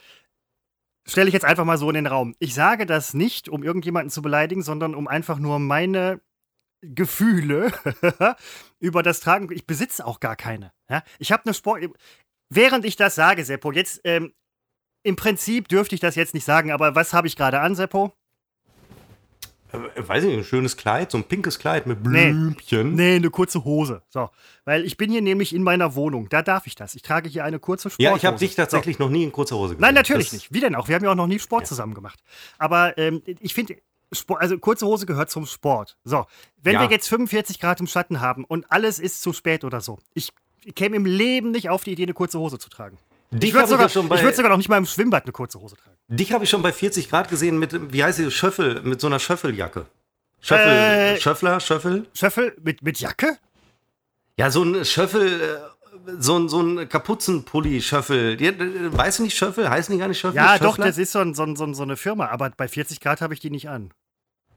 Stelle 1.07 1.29
ich 1.29 1.35
jetzt 1.35 1.45
einfach 1.45 1.65
mal 1.65 1.79
so 1.79 1.89
in 1.89 1.95
den 1.95 2.07
Raum. 2.07 2.35
Ich 2.39 2.55
sage 2.55 2.87
das 2.87 3.13
nicht, 3.15 3.49
um 3.49 3.63
irgendjemanden 3.63 4.11
zu 4.11 4.23
beleidigen, 4.23 4.63
sondern 4.63 4.95
um 4.95 5.09
einfach 5.09 5.39
nur 5.39 5.59
meine 5.59 6.21
Gefühle 6.83 7.73
über 8.81 9.03
das 9.03 9.21
Tragen. 9.21 9.51
Ich 9.53 9.67
besitze 9.67 10.07
auch 10.07 10.21
gar 10.21 10.37
keine. 10.37 10.73
Ja? 10.89 11.03
Ich 11.19 11.33
habe 11.33 11.45
eine 11.45 11.55
Sport. 11.55 11.85
Während 12.51 12.85
ich 12.85 12.97
das 12.97 13.15
sage, 13.15 13.45
Seppo, 13.45 13.73
jetzt 13.73 14.01
ähm, 14.05 14.33
im 15.03 15.17
Prinzip 15.17 15.69
dürfte 15.69 15.95
ich 15.95 16.01
das 16.01 16.15
jetzt 16.15 16.35
nicht 16.35 16.45
sagen, 16.45 16.71
aber 16.71 16.95
was 16.95 17.13
habe 17.13 17.27
ich 17.27 17.37
gerade 17.37 17.61
an, 17.61 17.75
Seppo? 17.75 18.15
Äh, 19.73 20.09
weiß 20.09 20.25
ich 20.25 20.31
nicht, 20.31 20.39
ein 20.39 20.45
schönes 20.45 20.77
Kleid, 20.77 21.11
so 21.11 21.19
ein 21.19 21.25
pinkes 21.25 21.59
Kleid 21.59 21.87
mit 21.87 22.05
Nee. 22.07 22.31
Blümchen. 22.33 22.95
Nee, 22.95 23.17
eine 23.17 23.31
kurze 23.31 23.65
Hose. 23.65 24.03
So. 24.11 24.31
Weil 24.65 24.85
ich 24.85 24.97
bin 24.97 25.11
hier 25.11 25.23
nämlich 25.23 25.55
in 25.55 25.63
meiner 25.63 25.95
Wohnung. 25.95 26.29
Da 26.29 26.43
darf 26.43 26.67
ich 26.67 26.75
das. 26.75 26.95
Ich 26.95 27.03
trage 27.03 27.29
hier 27.29 27.45
eine 27.45 27.59
kurze 27.59 27.91
Sporthose. 27.91 28.11
Ja, 28.11 28.17
ich 28.17 28.25
habe 28.25 28.39
dich 28.39 28.55
tatsächlich 28.55 28.99
noch 28.99 29.09
nie 29.11 29.25
in 29.25 29.33
kurzer 29.33 29.57
Hose 29.57 29.69
So. 29.71 29.75
gesehen. 29.77 29.81
Nein, 29.81 29.95
natürlich 29.95 30.27
Das- 30.27 30.35
nicht. 30.35 30.53
Wie 30.53 30.61
denn 30.61 30.75
auch? 30.75 30.89
Wir 30.89 30.95
haben 30.97 31.05
ja 31.05 31.11
auch 31.11 31.15
noch 31.17 31.27
nie 31.27 31.39
Sport 31.39 31.67
zusammen 31.67 31.95
gemacht. 31.95 32.21
Aber 32.59 32.97
ähm, 32.99 33.23
ich 33.41 33.55
finde, 33.55 33.77
also 34.39 34.59
kurze 34.59 34.87
Hose 34.87 35.07
gehört 35.07 35.31
zum 35.31 35.47
Sport. 35.47 35.97
So. 36.05 36.27
Wenn 36.63 36.75
Ja. 36.75 36.81
wir 36.83 36.91
jetzt 36.91 37.09
45 37.09 37.59
Grad 37.61 37.81
im 37.81 37.87
Schatten 37.87 38.21
haben 38.21 38.45
und 38.45 38.71
alles 38.71 38.99
ist 38.99 39.23
zu 39.23 39.33
spät 39.33 39.65
oder 39.65 39.81
so, 39.81 39.99
ich 40.15 40.33
käme 40.77 40.97
im 40.97 41.07
Leben 41.07 41.51
nicht 41.51 41.71
auf 41.71 41.83
die 41.83 41.93
Idee, 41.93 42.05
eine 42.05 42.15
kurze 42.15 42.39
Hose 42.39 42.59
zu 42.59 42.69
tragen. 42.69 42.99
Dich 43.33 43.49
Ich 43.51 43.55
würde 43.55 43.73
habe 43.79 43.89
sogar, 43.89 44.09
bei- 44.09 44.23
würd 44.23 44.37
sogar 44.37 44.51
noch 44.51 44.59
nicht 44.59 44.69
mal 44.69 44.77
im 44.77 44.87
Schwimmbad 44.87 45.25
eine 45.25 45.33
kurze 45.33 45.59
Hose 45.61 45.77
tragen. 45.77 45.97
dich 46.09 46.33
hab 46.33 46.43
ich 46.43 46.51
schon 46.51 46.61
bei 46.63 46.73
40 46.73 47.09
Grad 47.09 47.29
gesehen 47.29 47.59
mit, 47.59 47.93
wie 47.93 48.05
heißt 48.05 48.19
die, 48.19 48.31
Schöffel, 48.31 48.83
mit 48.83 49.01
so 49.01 49.07
einer 49.07 49.19
Schöffeljacke. 49.19 49.87
Schöffel, 50.41 50.67
Äh. 50.69 51.21
Schöffler, 51.21 51.61
Schöffel? 51.61 52.07
Schöffel 52.15 52.55
mit, 52.63 52.83
mit 52.83 52.99
Jacke? 53.01 53.39
Ja, 54.39 54.51
so 54.51 54.63
ein 54.65 54.85
Schöffel, 54.85 55.41
äh, 55.41 56.13
so 56.19 56.37
ein, 56.39 56.49
so 56.49 56.61
ein 56.61 56.89
Kapuzenpulli-Schöffel. 56.89 58.41
Äh, 58.43 58.97
Weißt 58.97 59.19
du 59.21 59.23
nicht 59.23 59.37
Schöffel? 59.37 59.71
Heißen 59.71 59.93
die 59.95 59.99
gar 59.99 60.09
nicht 60.09 60.19
Schöffel? 60.19 60.37
Ja, 60.37 60.59
doch, 60.59 60.73
Schöffler? 60.77 60.87
das 60.87 60.99
ist 60.99 61.13
so, 61.13 61.21
ein, 61.21 61.35
so, 61.35 61.45
ein, 61.45 61.75
so 61.75 61.83
eine 61.83 61.97
Firma. 61.97 62.27
Aber 62.29 62.51
bei 62.51 62.69
40 62.69 63.01
Grad 63.01 63.21
habe 63.21 63.35
ich 63.35 63.41
die 63.41 63.51
nicht 63.51 63.69
an. 63.69 63.93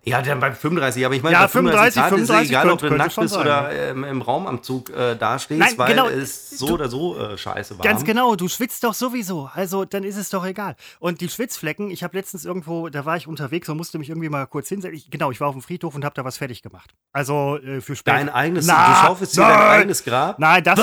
Ja, 0.08 0.22
dann 0.22 0.40
bei 0.40 0.52
35, 0.54 1.04
aber 1.04 1.16
ich 1.16 1.24
meine, 1.24 1.34
Ja, 1.34 1.42
bei 1.42 1.48
35, 1.48 1.94
35, 1.96 1.96
Grad 1.96 2.14
ist 2.14 2.22
es 2.22 2.28
35 2.28 2.50
egal, 2.52 2.62
ob 2.66 2.70
könnte- 2.70 2.84
du 2.86 2.90
könnte 2.90 3.04
nackt 3.04 3.16
bist 3.16 3.38
oder 3.38 3.72
ähm, 3.90 4.04
im 4.04 4.22
Raumanzug 4.22 4.90
äh, 4.92 5.16
dastehst, 5.16 5.60
Nein, 5.60 5.74
weil 5.78 5.88
genau. 5.90 6.08
es 6.08 6.52
so 6.52 6.68
Du- 6.68 6.74
oder 6.76 6.90
so 6.90 7.18
äh, 7.20 7.38
scheiße 7.38 7.78
war. 7.80 7.84
Ganz 7.84 8.04
genau, 8.04 8.36
du 8.36 8.48
schwitzt 8.48 8.84
doch 8.84 8.94
sowieso. 8.94 9.50
Also 9.54 9.84
dann 9.84 10.04
ist 10.04 10.18
es 10.18 10.30
doch 10.30 10.46
egal. 10.46 10.76
Und 11.00 11.22
die 11.22 11.30
Schwitzflecken, 11.30 11.90
ich 11.90 12.04
habe 12.04 12.16
letztens 12.16 12.46
irgendwo, 12.46 12.90
da 12.90 13.04
war 13.06 13.18
ich 13.18 13.26
unterwegs 13.28 13.68
und 13.68 13.78
musste 13.78 13.98
mich 13.98 14.10
irgendwie 14.10 14.30
mal 14.30 14.46
kurz 14.46 14.70
hinsetzen. 14.70 14.96
Ich, 14.96 15.10
genau, 15.10 15.32
ich 15.32 15.40
war 15.42 15.48
auf 15.48 15.56
dem 15.56 15.64
Friedhof 15.64 15.96
und 15.96 16.06
habe 16.06 16.14
da 16.14 16.24
was 16.24 16.38
fertig 16.38 16.62
gemacht. 16.62 16.94
Also 17.12 17.58
äh, 17.58 17.82
für 17.82 17.96
später. 17.96 18.18
Dein 18.18 18.30
eigenes, 18.30 18.68
Na, 18.68 18.88
du 19.02 19.08
schaufelst 19.08 19.36
dir 19.36 19.42
dein 19.42 19.58
eigenes 19.60 20.04
Grab? 20.04 20.38
Nein, 20.38 20.64
das 20.64 20.80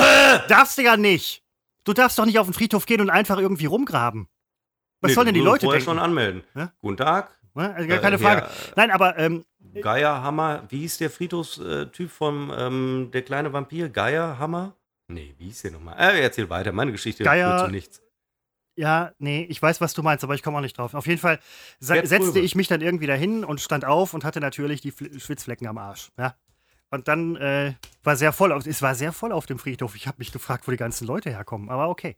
darfst 0.49 0.77
du 0.77 0.81
ja 0.81 0.97
nicht. 0.97 1.41
Du 1.85 1.93
darfst 1.93 2.19
doch 2.19 2.25
nicht 2.25 2.39
auf 2.39 2.47
den 2.47 2.53
Friedhof 2.53 2.85
gehen 2.85 2.99
und 2.99 3.09
einfach 3.09 3.37
irgendwie 3.39 3.67
rumgraben. 3.67 4.27
Was 4.99 5.09
Nee, 5.09 5.15
sollen 5.15 5.25
denn 5.27 5.33
die 5.35 5.39
du 5.39 5.45
musst 5.45 5.63
Leute 5.63 5.65
vorher 5.67 5.79
denken? 5.79 5.91
schon 5.91 5.99
anmelden. 5.99 6.43
Ja? 6.55 6.71
Guten 6.81 6.97
Tag, 6.97 7.29
Ne? 7.55 7.73
Also 7.75 7.87
gar 7.87 7.97
Äh, 7.97 8.01
keine 8.01 8.19
wer- 8.19 8.27
Frage. 8.39 8.49
Nein, 8.75 8.91
aber 8.91 9.17
ähm, 9.17 9.45
Geierhammer, 9.81 10.63
wie 10.69 10.79
hieß 10.79 10.97
der 10.99 11.09
Friedhofstyp 11.09 12.09
vom 12.11 12.51
ähm, 12.55 13.09
Der 13.13 13.21
kleine 13.21 13.53
Vampir? 13.53 13.89
Geierhammer? 13.89 14.75
Nee, 15.07 15.35
wie 15.37 15.45
hieß 15.45 15.63
der 15.63 15.71
nochmal? 15.71 15.95
Äh, 15.99 16.21
erzähl 16.21 16.49
weiter, 16.49 16.71
meine 16.71 16.91
Geschichte 16.91 17.23
Geier- 17.23 17.65
zu 17.65 17.71
nichts. 17.71 18.01
Ja, 18.75 19.11
nee, 19.19 19.45
ich 19.49 19.61
weiß, 19.61 19.81
was 19.81 19.93
du 19.93 20.01
meinst, 20.01 20.23
aber 20.23 20.33
ich 20.33 20.41
komme 20.41 20.57
auch 20.57 20.61
nicht 20.61 20.75
drauf. 20.79 20.95
Auf 20.95 21.05
jeden 21.05 21.19
Fall 21.19 21.39
setzte 21.79 22.39
ich 22.39 22.55
mich 22.55 22.67
dann 22.67 22.81
irgendwie 22.81 23.05
dahin 23.05 23.45
und 23.45 23.61
stand 23.61 23.85
auf 23.85 24.15
und 24.15 24.23
hatte 24.25 24.39
natürlich 24.39 24.81
die 24.81 24.89
Fl 24.89 25.19
Schwitzflecken 25.19 25.67
am 25.67 25.77
Arsch. 25.77 26.09
Ja. 26.17 26.33
Und 26.93 27.07
dann 27.07 27.35
äh, 27.37 27.73
war 28.03 28.15
sehr 28.15 28.31
voll, 28.31 28.51
auf, 28.51 28.67
es 28.67 28.83
war 28.83 28.93
sehr 28.93 29.11
voll 29.11 29.31
auf 29.31 29.47
dem 29.47 29.57
Friedhof. 29.57 29.95
Ich 29.95 30.05
habe 30.05 30.17
mich 30.19 30.31
gefragt, 30.31 30.67
wo 30.67 30.71
die 30.71 30.77
ganzen 30.77 31.07
Leute 31.07 31.31
herkommen, 31.31 31.71
aber 31.71 31.89
okay. 31.89 32.15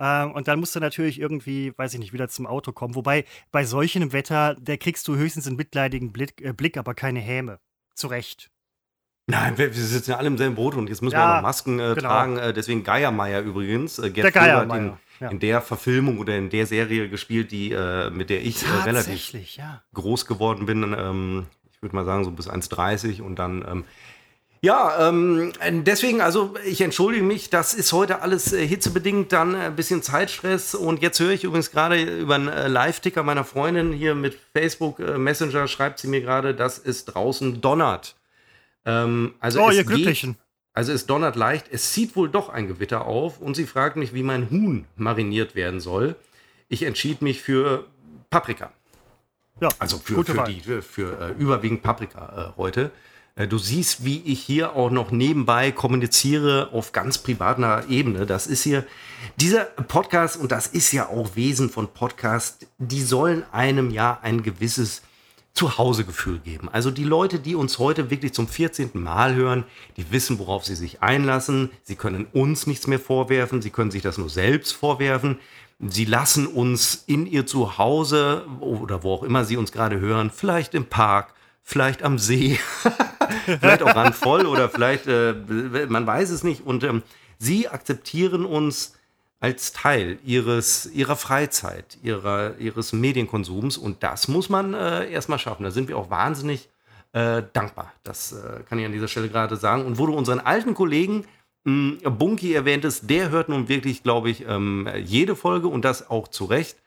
Ähm, 0.00 0.32
und 0.32 0.48
dann 0.48 0.58
musste 0.58 0.80
natürlich 0.80 1.20
irgendwie, 1.20 1.72
weiß 1.78 1.94
ich 1.94 2.00
nicht, 2.00 2.12
wieder 2.12 2.28
zum 2.28 2.44
Auto 2.44 2.72
kommen. 2.72 2.96
Wobei 2.96 3.24
bei 3.52 3.64
solchem 3.64 4.12
Wetter, 4.12 4.56
da 4.60 4.76
kriegst 4.76 5.06
du 5.06 5.14
höchstens 5.14 5.46
einen 5.46 5.54
mitleidigen 5.54 6.12
Blick, 6.12 6.42
äh, 6.42 6.52
Blick 6.52 6.76
aber 6.76 6.94
keine 6.94 7.20
Häme. 7.20 7.60
Zu 7.94 8.08
Recht. 8.08 8.50
Nein, 9.28 9.56
wir, 9.58 9.72
wir 9.72 9.82
sitzen 9.82 10.10
ja 10.10 10.16
alle 10.16 10.26
im 10.26 10.38
selben 10.38 10.56
Boot 10.56 10.74
und 10.74 10.88
jetzt 10.88 11.02
müssen 11.02 11.14
Ja, 11.14 11.20
wir 11.20 11.30
auch 11.30 11.36
noch 11.36 11.42
Masken 11.42 11.78
äh, 11.78 11.94
genau. 11.94 12.00
tragen. 12.00 12.36
Äh, 12.36 12.52
deswegen 12.52 12.82
Geiermeier 12.82 13.42
übrigens. 13.42 14.00
Äh, 14.00 14.10
Der 14.10 14.32
Geiermeier, 14.32 14.78
In, 14.78 14.92
ja. 15.20 15.28
in 15.30 15.38
der 15.38 15.60
Verfilmung 15.60 16.18
oder 16.18 16.36
in 16.36 16.50
der 16.50 16.66
Serie 16.66 17.08
gespielt, 17.08 17.52
die, 17.52 17.70
äh, 17.70 18.10
mit 18.10 18.28
der 18.30 18.44
ich 18.44 18.64
äh, 18.64 18.70
relativ 18.84 19.32
ja. 19.56 19.84
groß 19.94 20.26
geworden 20.26 20.66
bin. 20.66 20.82
Ähm, 20.98 21.46
ich 21.70 21.80
würde 21.80 21.94
mal 21.94 22.04
sagen, 22.04 22.24
so 22.24 22.32
bis 22.32 22.50
1,30 22.50 23.22
und 23.22 23.38
dann. 23.38 23.64
Ähm, 23.68 23.84
ja, 24.62 25.08
ähm, 25.08 25.52
deswegen, 25.84 26.20
also 26.20 26.54
ich 26.64 26.80
entschuldige 26.80 27.24
mich, 27.24 27.50
das 27.50 27.74
ist 27.74 27.92
heute 27.92 28.22
alles 28.22 28.52
äh, 28.52 28.66
hitzebedingt, 28.66 29.32
dann 29.32 29.54
äh, 29.54 29.58
ein 29.58 29.76
bisschen 29.76 30.02
Zeitstress 30.02 30.74
und 30.74 31.02
jetzt 31.02 31.20
höre 31.20 31.30
ich 31.30 31.44
übrigens 31.44 31.70
gerade 31.70 32.02
über 32.02 32.34
einen 32.36 32.48
äh, 32.48 32.66
Live-Ticker 32.68 33.22
meiner 33.22 33.44
Freundin 33.44 33.92
hier 33.92 34.14
mit 34.14 34.38
Facebook 34.54 34.98
äh, 35.00 35.18
Messenger, 35.18 35.68
schreibt 35.68 35.98
sie 36.00 36.08
mir 36.08 36.20
gerade, 36.20 36.54
dass 36.54 36.78
es 36.78 37.04
draußen 37.04 37.60
donnert. 37.60 38.16
Ähm, 38.84 39.34
also 39.40 39.60
Oh, 39.62 39.68
es 39.70 39.76
ihr 39.76 39.84
geht- 39.84 39.94
Glücklichen. 39.96 40.36
also 40.72 40.92
es 40.92 41.06
donnert 41.06 41.36
leicht, 41.36 41.66
es 41.70 41.92
zieht 41.92 42.16
wohl 42.16 42.28
doch 42.28 42.48
ein 42.48 42.66
Gewitter 42.66 43.04
auf 43.06 43.40
und 43.40 43.54
sie 43.56 43.66
fragt 43.66 43.96
mich, 43.96 44.14
wie 44.14 44.22
mein 44.22 44.50
Huhn 44.50 44.86
mariniert 44.96 45.54
werden 45.54 45.80
soll. 45.80 46.16
Ich 46.68 46.82
entschied 46.82 47.22
mich 47.22 47.42
für 47.42 47.84
Paprika. 48.30 48.72
Ja, 49.60 49.68
Also 49.78 49.98
für, 49.98 50.24
für, 50.24 50.44
die, 50.44 50.60
für, 50.60 50.82
für 50.82 51.20
äh, 51.20 51.32
überwiegend 51.40 51.82
Paprika 51.82 52.52
äh, 52.54 52.56
heute. 52.58 52.90
Äh, 53.36 53.46
du 53.46 53.58
siehst, 53.58 54.04
wie 54.04 54.22
ich 54.24 54.40
hier 54.40 54.74
auch 54.74 54.90
noch 54.90 55.10
nebenbei 55.10 55.70
kommuniziere 55.70 56.70
auf 56.72 56.92
ganz 56.92 57.18
privater 57.18 57.84
Ebene. 57.88 58.26
Das 58.26 58.46
ist 58.46 58.64
hier 58.64 58.84
dieser 59.36 59.64
Podcast 59.64 60.38
und 60.38 60.50
das 60.50 60.66
ist 60.66 60.90
ja 60.92 61.08
auch 61.08 61.36
Wesen 61.36 61.70
von 61.70 61.88
Podcast. 61.88 62.66
Die 62.78 63.02
sollen 63.02 63.44
einem 63.52 63.90
ja 63.90 64.18
ein 64.22 64.42
gewisses 64.42 65.02
Zuhausegefühl 65.52 66.38
geben. 66.38 66.68
Also 66.70 66.90
die 66.90 67.04
Leute, 67.04 67.38
die 67.38 67.54
uns 67.54 67.78
heute 67.78 68.10
wirklich 68.10 68.34
zum 68.34 68.46
14. 68.46 68.90
Mal 68.94 69.34
hören, 69.34 69.64
die 69.96 70.10
wissen, 70.10 70.38
worauf 70.38 70.66
sie 70.66 70.74
sich 70.74 71.02
einlassen. 71.02 71.70
Sie 71.82 71.96
können 71.96 72.26
uns 72.32 72.66
nichts 72.66 72.86
mehr 72.86 73.00
vorwerfen. 73.00 73.62
Sie 73.62 73.70
können 73.70 73.90
sich 73.90 74.02
das 74.02 74.18
nur 74.18 74.28
selbst 74.28 74.72
vorwerfen. 74.72 75.38
Sie 75.78 76.04
lassen 76.06 76.46
uns 76.46 77.04
in 77.06 77.26
ihr 77.26 77.46
Zuhause 77.46 78.46
oder 78.60 79.02
wo 79.02 79.12
auch 79.12 79.22
immer 79.22 79.44
sie 79.44 79.58
uns 79.58 79.72
gerade 79.72 80.00
hören, 80.00 80.30
vielleicht 80.34 80.74
im 80.74 80.86
Park, 80.86 81.34
vielleicht 81.66 82.04
am 82.04 82.16
See, 82.16 82.58
vielleicht 83.44 83.82
auch 83.82 83.94
randvoll 83.94 84.46
oder 84.46 84.70
vielleicht, 84.70 85.08
äh, 85.08 85.34
man 85.88 86.06
weiß 86.06 86.30
es 86.30 86.44
nicht. 86.44 86.64
Und 86.64 86.84
ähm, 86.84 87.02
sie 87.38 87.68
akzeptieren 87.68 88.46
uns 88.46 88.94
als 89.40 89.72
Teil 89.72 90.18
ihres, 90.24 90.86
ihrer 90.86 91.16
Freizeit, 91.16 91.98
ihrer, 92.02 92.56
ihres 92.58 92.92
Medienkonsums. 92.92 93.76
Und 93.76 94.02
das 94.04 94.28
muss 94.28 94.48
man 94.48 94.74
äh, 94.74 95.10
erstmal 95.10 95.40
schaffen. 95.40 95.64
Da 95.64 95.72
sind 95.72 95.88
wir 95.88 95.98
auch 95.98 96.08
wahnsinnig 96.08 96.68
äh, 97.12 97.42
dankbar. 97.52 97.92
Das 98.04 98.32
äh, 98.32 98.62
kann 98.68 98.78
ich 98.78 98.86
an 98.86 98.92
dieser 98.92 99.08
Stelle 99.08 99.28
gerade 99.28 99.56
sagen. 99.56 99.84
Und 99.84 99.98
wo 99.98 100.06
du 100.06 100.14
unseren 100.14 100.38
alten 100.38 100.72
Kollegen 100.72 101.24
mh, 101.64 102.08
Bunky 102.10 102.54
erwähntest, 102.54 103.10
der 103.10 103.30
hört 103.30 103.48
nun 103.48 103.68
wirklich, 103.68 104.04
glaube 104.04 104.30
ich, 104.30 104.46
ähm, 104.48 104.88
jede 105.02 105.34
Folge 105.34 105.66
und 105.66 105.84
das 105.84 106.08
auch 106.10 106.28
zu 106.28 106.44
Recht. 106.44 106.78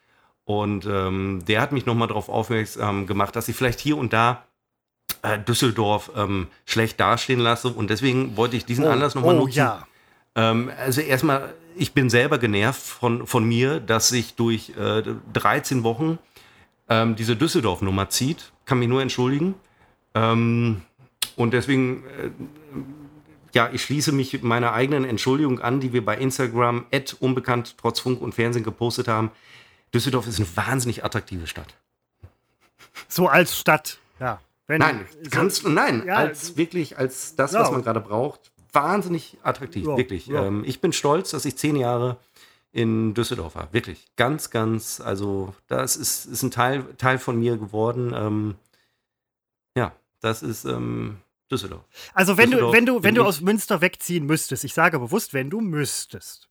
Und 0.45 0.85
ähm, 0.85 1.43
der 1.45 1.59
hat 1.59 1.73
mich 1.73 1.85
nochmal 1.85 2.07
darauf 2.07 2.29
aufmerksam 2.29 3.07
gemacht, 3.07 3.35
dass 3.35 3.49
ich 3.49 3.57
vielleicht 3.57 3.81
hier 3.81 3.97
und 3.97 4.13
da 4.13 4.45
Düsseldorf 5.47 6.11
ähm, 6.15 6.47
schlecht 6.65 6.99
dastehen 6.99 7.39
lasse. 7.39 7.69
Und 7.69 7.89
deswegen 7.89 8.37
wollte 8.37 8.55
ich 8.55 8.65
diesen 8.65 8.85
Anlass 8.85 9.15
nochmal 9.15 9.35
oh 9.35 9.39
nutzen. 9.39 9.57
ja. 9.57 9.87
Ähm, 10.35 10.71
also 10.77 11.01
erstmal, 11.01 11.53
ich 11.75 11.93
bin 11.93 12.09
selber 12.09 12.37
genervt 12.37 12.81
von, 12.81 13.27
von 13.27 13.43
mir, 13.43 13.79
dass 13.79 14.09
sich 14.09 14.35
durch 14.35 14.73
äh, 14.77 15.03
13 15.33 15.83
Wochen 15.83 16.19
ähm, 16.87 17.15
diese 17.15 17.35
Düsseldorf-Nummer 17.35 18.09
zieht. 18.09 18.51
Kann 18.65 18.79
mich 18.79 18.87
nur 18.87 19.01
entschuldigen. 19.01 19.55
Ähm, 20.13 20.81
und 21.35 21.51
deswegen, 21.53 22.03
äh, 22.05 22.29
ja, 23.53 23.69
ich 23.71 23.83
schließe 23.83 24.11
mich 24.11 24.41
meiner 24.41 24.73
eigenen 24.73 25.05
Entschuldigung 25.05 25.59
an, 25.59 25.79
die 25.79 25.93
wir 25.93 26.03
bei 26.03 26.17
Instagram 26.17 26.85
unbekannt 27.19 27.75
trotz 27.77 27.99
Funk 27.99 28.21
und 28.21 28.35
Fernsehen 28.35 28.63
gepostet 28.63 29.07
haben. 29.07 29.31
Düsseldorf 29.93 30.27
ist 30.27 30.39
eine 30.39 30.47
wahnsinnig 30.55 31.03
attraktive 31.03 31.47
Stadt. 31.47 31.73
So 33.07 33.27
als 33.27 33.57
Stadt. 33.57 33.99
Ja. 34.19 34.39
Wenn, 34.69 34.77
Nein, 34.79 35.05
so- 35.23 35.29
ganz, 35.31 35.63
nein, 35.63 36.03
ja. 36.05 36.13
als 36.17 36.55
wirklich, 36.55 36.95
als 36.97 37.35
das, 37.35 37.53
Ja. 37.53 37.61
was 37.61 37.71
man 37.71 37.81
gerade 37.81 37.99
braucht. 38.01 38.51
Wahnsinnig 38.71 39.35
attraktiv, 39.41 39.83
Ja, 39.87 39.97
wirklich. 39.97 40.29
Ähm, 40.29 40.63
ich 40.63 40.79
bin 40.79 40.93
stolz, 40.93 41.31
dass 41.31 41.43
ich 41.45 41.55
zehn 41.57 41.75
Jahre 41.75 42.17
in 42.71 43.15
Düsseldorf 43.15 43.55
war. 43.55 43.73
Wirklich. 43.73 44.05
Ganz, 44.15 44.51
ganz, 44.51 45.01
also 45.01 45.55
das 45.65 45.95
ist, 45.95 46.25
ist 46.27 46.43
ein 46.43 46.51
Teil, 46.51 46.83
Teil 46.99 47.17
von 47.17 47.39
mir 47.39 47.57
geworden. 47.57 48.13
Ähm, 48.15 48.55
ja, 49.75 49.91
das 50.19 50.43
ist 50.43 50.65
ähm, 50.65 51.17
Düsseldorf. 51.51 51.83
Also 52.13 52.37
wenn 52.37 52.51
du, 52.51 52.57
Düsseldorf 52.57 52.75
wenn 52.75 52.85
du, 52.85 53.01
wenn 53.03 53.15
du 53.15 53.23
aus 53.23 53.41
Münster 53.41 53.81
wegziehen 53.81 54.27
müsstest, 54.27 54.63
ich 54.63 54.75
sage 54.75 54.99
bewusst, 54.99 55.33
wenn 55.33 55.49
du 55.49 55.61
müsstest, 55.61 56.47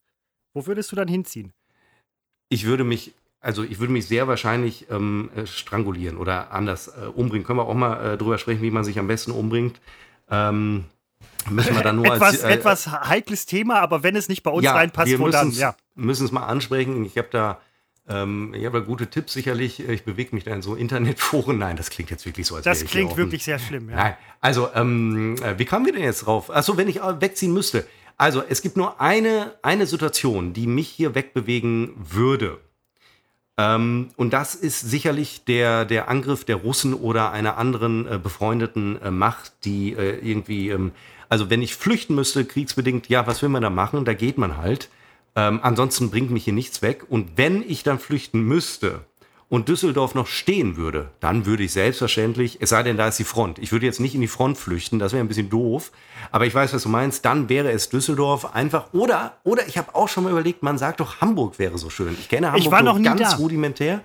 wo 0.55 0.67
würdest 0.67 0.91
du 0.91 0.97
dann 0.97 1.07
hinziehen? 1.07 1.53
Ich 2.49 2.65
würde 2.67 2.83
mich, 2.83 3.15
also 3.41 3.63
ich 3.63 3.79
würde 3.79 3.93
mich 3.93 4.07
sehr 4.07 4.27
wahrscheinlich 4.27 4.87
ähm, 4.91 5.31
äh, 5.37 5.47
strangulieren 5.47 6.17
oder 6.17 6.53
anders 6.53 6.89
äh, 6.89 7.07
umbringen. 7.07 7.47
Können 7.47 7.59
wir 7.59 7.67
auch 7.67 7.75
mal 7.75 8.15
äh, 8.15 8.19
drüber 8.19 8.39
sprechen, 8.39 8.63
wie 8.63 8.71
man 8.71 8.85
sich 8.85 8.99
am 8.99 9.07
besten 9.07 9.31
umbringt. 9.31 9.81
Ähm, 10.31 10.85
müssen 11.49 11.75
wir 11.75 11.83
dann 11.83 11.97
nur 11.97 12.07
etwas, 12.07 12.43
als, 12.43 12.43
äh, 12.43 12.53
etwas 12.53 12.87
heikles 12.89 13.47
Thema, 13.47 13.81
aber 13.81 14.03
wenn 14.03 14.17
es 14.17 14.29
nicht 14.29 14.43
bei 14.43 14.51
uns 14.51 14.65
ja, 14.65 14.73
reinpasst, 14.73 15.09
wir 15.09 15.19
wo 15.21 15.29
dann? 15.29 15.53
Ja. 15.53 15.77
müssen 15.95 16.25
es 16.25 16.33
mal 16.33 16.47
ansprechen. 16.47 17.05
Ich 17.05 17.17
habe 17.17 17.29
da, 17.31 17.61
ähm, 18.09 18.55
ich 18.55 18.65
habe 18.67 18.81
da 18.81 18.85
gute 18.85 19.09
Tipps 19.09 19.35
sicherlich. 19.35 19.81
Ich 19.89 20.05
bewege 20.05 20.35
mich 20.35 20.45
da 20.45 20.55
in 20.55 20.63
so 20.63 20.75
Internetforen. 20.75 21.59
Nein, 21.59 21.77
das 21.77 21.91
klingt 21.91 22.11
jetzt 22.11 22.27
wirklich 22.27 22.47
so, 22.47 22.57
als 22.57 22.65
Das 22.65 22.79
wäre 22.79 22.87
ich 22.87 22.91
klingt 22.91 23.17
wirklich 23.17 23.45
sehr 23.45 23.61
schlimm. 23.61 23.89
Ja. 23.89 23.97
Nein, 23.97 24.17
also 24.41 24.69
ähm, 24.75 25.37
äh, 25.43 25.59
wie 25.59 25.65
kamen 25.65 25.87
wir 25.87 25.93
denn 25.93 26.03
jetzt 26.03 26.27
drauf? 26.27 26.51
Achso, 26.51 26.77
wenn 26.77 26.89
ich 26.89 27.01
äh, 27.01 27.21
wegziehen 27.21 27.53
müsste. 27.53 27.87
Also 28.17 28.43
es 28.49 28.63
gibt 28.63 28.77
nur 28.77 29.01
eine, 29.01 29.55
eine 29.63 29.87
Situation, 29.87 30.53
die 30.53 30.67
mich 30.67 30.89
hier 30.89 31.15
wegbewegen 31.15 31.93
würde. 31.97 32.59
Ähm, 33.59 34.11
und 34.17 34.33
das 34.33 34.55
ist 34.55 34.81
sicherlich 34.81 35.45
der, 35.45 35.85
der 35.85 36.09
Angriff 36.09 36.45
der 36.45 36.57
Russen 36.57 36.95
oder 36.95 37.33
einer 37.33 37.59
anderen 37.59 38.07
äh, 38.07 38.19
befreundeten 38.23 39.03
äh, 39.03 39.11
Macht, 39.11 39.53
die 39.65 39.95
äh, 39.95 40.19
irgendwie, 40.21 40.71
ähm, 40.71 40.93
also 41.29 41.51
wenn 41.51 41.61
ich 41.61 41.75
flüchten 41.75 42.15
müsste, 42.15 42.45
kriegsbedingt, 42.45 43.09
ja, 43.09 43.27
was 43.27 43.43
will 43.43 43.49
man 43.49 43.63
da 43.63 43.69
machen? 43.69 44.05
Da 44.05 44.15
geht 44.15 44.39
man 44.39 44.57
halt. 44.57 44.89
Ähm, 45.35 45.59
ansonsten 45.63 46.11
bringt 46.11 46.31
mich 46.31 46.45
hier 46.45 46.53
nichts 46.53 46.83
weg. 46.83 47.05
Und 47.09 47.37
wenn 47.37 47.63
ich 47.69 47.83
dann 47.83 47.99
flüchten 47.99 48.43
müsste 48.43 49.05
und 49.49 49.69
Düsseldorf 49.69 50.15
noch 50.15 50.27
stehen 50.27 50.77
würde, 50.77 51.11
dann 51.21 51.47
würde 51.47 51.63
ich 51.63 51.73
selbstverständlich, 51.73 52.59
es 52.61 52.71
sei 52.71 52.83
denn, 52.83 52.99
da 52.99 53.09
ist 53.09 53.19
die 53.19 53.25
Front. 53.25 53.59
Ich 53.59 53.73
würde 53.73 53.87
jetzt 53.87 53.99
nicht 53.99 54.15
in 54.15 54.21
die 54.21 54.29
Front 54.29 54.59
flüchten, 54.59 54.99
das 54.99 55.13
wäre 55.13 55.25
ein 55.25 55.29
bisschen 55.29 55.49
doof. 55.49 55.91
Aber 56.31 56.45
ich 56.45 56.55
weiß, 56.55 56.75
was 56.75 56.83
du 56.83 56.91
meinst. 56.91 57.25
Dann 57.25 57.49
wäre 57.49 57.71
es 57.71 57.89
Düsseldorf 57.89 58.55
einfach. 58.55 58.93
Oder, 58.93 59.39
oder 59.45 59.67
ich 59.67 59.79
habe 59.79 59.95
auch 59.95 60.09
schon 60.09 60.25
mal 60.25 60.31
überlegt, 60.31 60.63
man 60.63 60.77
sagt 60.77 61.01
doch, 61.01 61.21
Hamburg 61.21 61.59
wäre 61.59 61.79
so 61.79 61.89
schön. 61.89 62.15
Ich 62.21 62.29
kenne 62.29 62.53
Hamburg 62.53 62.71
war 62.71 62.83
nur 62.83 62.95
noch 62.95 63.03
ganz 63.03 63.21
da. 63.21 63.37
rudimentär. 63.37 64.01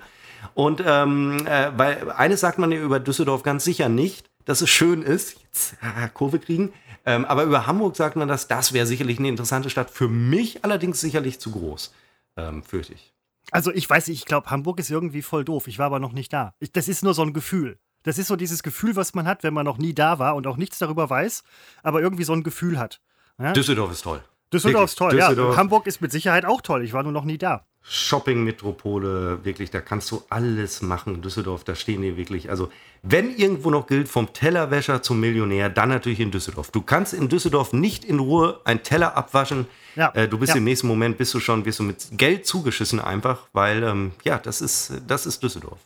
Und 0.53 0.81
ähm, 0.85 1.45
äh, 1.45 1.71
weil 1.75 2.11
eines 2.11 2.39
sagt 2.39 2.57
man 2.57 2.71
ja 2.71 2.79
über 2.79 2.99
Düsseldorf 2.99 3.43
ganz 3.43 3.63
sicher 3.63 3.89
nicht, 3.89 4.29
dass 4.45 4.61
es 4.61 4.69
schön 4.69 5.01
ist. 5.01 5.37
Jetzt 5.41 5.75
Kurve 6.13 6.39
kriegen. 6.39 6.73
Ähm, 7.05 7.25
aber 7.25 7.43
über 7.43 7.67
Hamburg 7.67 7.97
sagt 7.97 8.15
man 8.15 8.29
das, 8.29 8.47
das 8.47 8.71
wäre 8.71 8.85
sicherlich 8.85 9.19
eine 9.19 9.27
interessante 9.27 9.69
Stadt. 9.69 9.89
Für 9.89 10.07
mich 10.07 10.63
allerdings 10.63 11.01
sicherlich 11.01 11.39
zu 11.39 11.51
groß, 11.51 11.93
ähm, 12.37 12.63
fürchte 12.63 12.93
ich. 12.93 13.12
Also 13.53 13.71
ich 13.71 13.89
weiß 13.89 14.07
nicht, 14.07 14.19
ich 14.19 14.25
glaube, 14.25 14.49
Hamburg 14.49 14.79
ist 14.79 14.89
irgendwie 14.89 15.21
voll 15.21 15.45
doof. 15.45 15.67
Ich 15.67 15.79
war 15.79 15.85
aber 15.85 15.99
noch 15.99 16.11
nicht 16.11 16.33
da. 16.33 16.53
Ich, 16.59 16.71
das 16.71 16.87
ist 16.87 17.03
nur 17.03 17.13
so 17.13 17.21
ein 17.21 17.33
Gefühl. 17.33 17.79
Das 18.03 18.17
ist 18.17 18.27
so 18.27 18.35
dieses 18.35 18.63
Gefühl, 18.63 18.95
was 18.95 19.13
man 19.13 19.27
hat, 19.27 19.43
wenn 19.43 19.53
man 19.53 19.65
noch 19.65 19.77
nie 19.77 19.93
da 19.93 20.19
war 20.19 20.35
und 20.35 20.45
auch 20.47 20.57
nichts 20.57 20.77
darüber 20.79 21.09
weiß, 21.09 21.43
aber 21.83 22.01
irgendwie 22.01 22.25
so 22.25 22.33
ein 22.33 22.43
Gefühl 22.43 22.77
hat. 22.77 22.99
Ja? 23.39 23.53
Düsseldorf 23.53 23.91
ist 23.91 24.01
toll. 24.01 24.21
Düsseldorf 24.53 24.85
ist 24.85 24.97
toll, 24.97 25.11
Düsseldorf. 25.11 25.53
ja. 25.53 25.57
Hamburg 25.57 25.87
ist 25.87 26.01
mit 26.01 26.11
Sicherheit 26.11 26.45
auch 26.45 26.61
toll. 26.61 26.83
Ich 26.83 26.93
war 26.93 27.03
nur 27.03 27.11
noch 27.11 27.25
nie 27.25 27.37
da. 27.37 27.65
Shopping-Metropole, 27.85 29.43
wirklich, 29.43 29.69
da 29.69 29.81
kannst 29.81 30.09
du 30.11 30.23
alles 30.29 30.81
machen. 30.81 31.21
Düsseldorf, 31.21 31.65
da 31.65 31.75
stehen 31.75 32.01
die 32.01 32.15
wirklich. 32.15 32.49
Also, 32.49 32.69
wenn 33.01 33.35
irgendwo 33.35 33.69
noch 33.69 33.87
gilt, 33.87 34.07
vom 34.07 34.31
Tellerwäscher 34.31 35.01
zum 35.01 35.19
Millionär, 35.19 35.69
dann 35.69 35.89
natürlich 35.89 36.21
in 36.21 36.31
Düsseldorf. 36.31 36.71
Du 36.71 36.81
kannst 36.81 37.13
in 37.13 37.27
Düsseldorf 37.27 37.73
nicht 37.73 38.05
in 38.05 38.19
Ruhe 38.19 38.61
einen 38.63 38.83
Teller 38.83 39.17
abwaschen. 39.17 39.67
Ja. 39.97 40.13
Äh, 40.15 40.29
du 40.29 40.37
bist 40.37 40.51
ja. 40.51 40.57
im 40.57 40.63
nächsten 40.63 40.87
Moment, 40.87 41.17
bist 41.17 41.33
du 41.33 41.41
schon, 41.41 41.65
wirst 41.65 41.79
du 41.79 41.83
mit 41.83 42.07
Geld 42.11 42.47
zugeschissen 42.47 43.01
einfach, 43.01 43.47
weil, 43.51 43.83
ähm, 43.83 44.13
ja, 44.23 44.37
das 44.37 44.61
ist, 44.61 44.93
das 45.05 45.25
ist 45.25 45.43
Düsseldorf. 45.43 45.79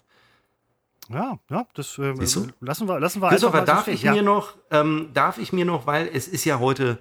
Ja, 1.09 1.39
ja, 1.49 1.65
das 1.73 1.97
äh, 1.97 2.13
lassen 2.59 2.87
wir, 2.87 2.99
lassen 2.99 3.21
wir 3.21 3.29
einfach 3.29 3.53
mal 3.53 3.61
darf 3.65 3.85
so 3.85 3.91
ich 3.91 4.03
ja. 4.03 4.13
mir 4.13 4.23
noch, 4.23 4.55
ähm, 4.71 5.09
darf 5.13 5.37
ich 5.37 5.53
mir 5.53 5.63
noch, 5.63 5.87
weil 5.87 6.09
es 6.13 6.27
ist 6.27 6.43
ja 6.43 6.59
heute 6.59 6.99